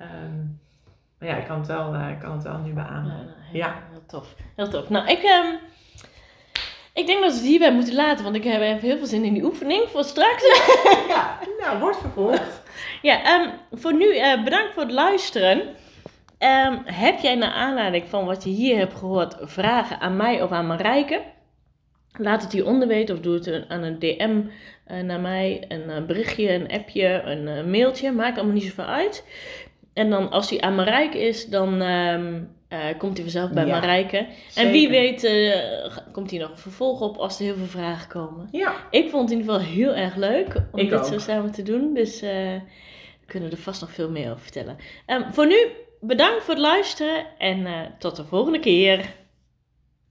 Um, 0.00 0.60
maar 1.18 1.28
ja, 1.28 1.36
ik 1.36 1.46
kan 1.46 1.58
het 1.58 1.66
wel, 1.66 1.94
uh, 1.94 2.20
kan 2.20 2.32
het 2.32 2.42
wel 2.42 2.58
nu 2.58 2.72
beamen. 2.72 3.10
Ja, 3.10 3.22
nou, 3.22 3.36
heel, 3.40 3.58
ja. 3.60 3.82
heel 3.90 4.06
tof. 4.06 4.34
Heel 4.56 4.68
tof. 4.68 4.88
Nou, 4.88 5.08
ik... 5.08 5.22
Um, 5.22 5.58
ik 6.94 7.06
denk 7.06 7.20
dat 7.20 7.30
we 7.30 7.36
het 7.36 7.46
hierbij 7.46 7.72
moeten 7.72 7.94
laten, 7.94 8.24
want 8.24 8.36
ik 8.36 8.44
heb 8.44 8.80
heel 8.80 8.96
veel 8.96 9.06
zin 9.06 9.24
in 9.24 9.32
die 9.34 9.44
oefening 9.44 9.84
voor 9.88 10.04
straks. 10.04 10.44
Ja, 11.08 11.38
nou, 11.58 11.78
wordt 11.78 11.98
vervolgd. 11.98 12.62
Ja, 13.02 13.40
um, 13.40 13.50
voor 13.78 13.94
nu 13.94 14.14
uh, 14.14 14.44
bedankt 14.44 14.72
voor 14.72 14.82
het 14.82 14.92
luisteren. 14.92 15.58
Um, 16.38 16.82
heb 16.84 17.18
jij 17.18 17.34
naar 17.34 17.52
aanleiding 17.52 18.08
van 18.08 18.24
wat 18.24 18.44
je 18.44 18.50
hier 18.50 18.78
hebt 18.78 18.94
gehoord 18.94 19.36
vragen 19.40 20.00
aan 20.00 20.16
mij 20.16 20.42
of 20.42 20.50
aan 20.50 20.66
Marijke? 20.66 21.22
Laat 22.16 22.42
het 22.42 22.52
hieronder 22.52 22.88
weten 22.88 23.14
of 23.14 23.20
doe 23.20 23.34
het 23.34 23.64
aan 23.68 23.82
een 23.82 23.98
DM 23.98 24.40
uh, 24.86 25.00
naar 25.00 25.20
mij, 25.20 25.64
een 25.68 25.88
uh, 25.88 26.06
berichtje, 26.06 26.52
een 26.52 26.70
appje, 26.72 27.22
een 27.24 27.70
mailtje. 27.70 28.12
Maakt 28.12 28.36
allemaal 28.36 28.54
niet 28.54 28.64
zoveel 28.64 28.84
uit. 28.84 29.24
En 29.94 30.10
dan 30.10 30.30
als 30.30 30.48
die 30.48 30.62
aan 30.62 30.74
Marijke 30.74 31.18
is, 31.18 31.46
dan 31.46 31.82
um, 31.82 32.56
uh, 32.74 32.98
komt 32.98 33.12
hij 33.14 33.22
vanzelf 33.22 33.50
bij 33.50 33.66
ja, 33.66 33.78
Marijke. 33.80 34.26
En 34.54 34.70
wie 34.70 34.88
weet 34.88 35.24
uh, 35.24 35.96
komt 36.12 36.30
hij 36.30 36.38
nog 36.38 36.50
een 36.50 36.58
vervolg 36.58 37.00
op 37.00 37.16
als 37.16 37.38
er 37.38 37.44
heel 37.44 37.56
veel 37.56 37.66
vragen 37.66 38.08
komen. 38.08 38.48
Ja. 38.50 38.74
Ik 38.90 39.10
vond 39.10 39.22
het 39.22 39.32
in 39.32 39.38
ieder 39.38 39.54
geval 39.54 39.72
heel 39.74 39.94
erg 39.94 40.16
leuk 40.16 40.54
om 40.72 40.78
Ik 40.78 40.90
dit 40.90 40.98
ook. 40.98 41.04
zo 41.04 41.18
samen 41.18 41.50
te 41.50 41.62
doen. 41.62 41.94
Dus 41.94 42.22
uh, 42.22 42.30
we 42.30 43.26
kunnen 43.26 43.50
er 43.50 43.56
vast 43.56 43.80
nog 43.80 43.92
veel 43.92 44.10
meer 44.10 44.30
over 44.30 44.42
vertellen. 44.42 44.76
Um, 45.06 45.32
voor 45.32 45.46
nu, 45.46 45.68
bedankt 46.00 46.44
voor 46.44 46.54
het 46.54 46.62
luisteren 46.62 47.26
en 47.38 47.66
tot 47.98 48.16
de 48.16 48.24
volgende 48.24 48.60
keer. 48.60 49.06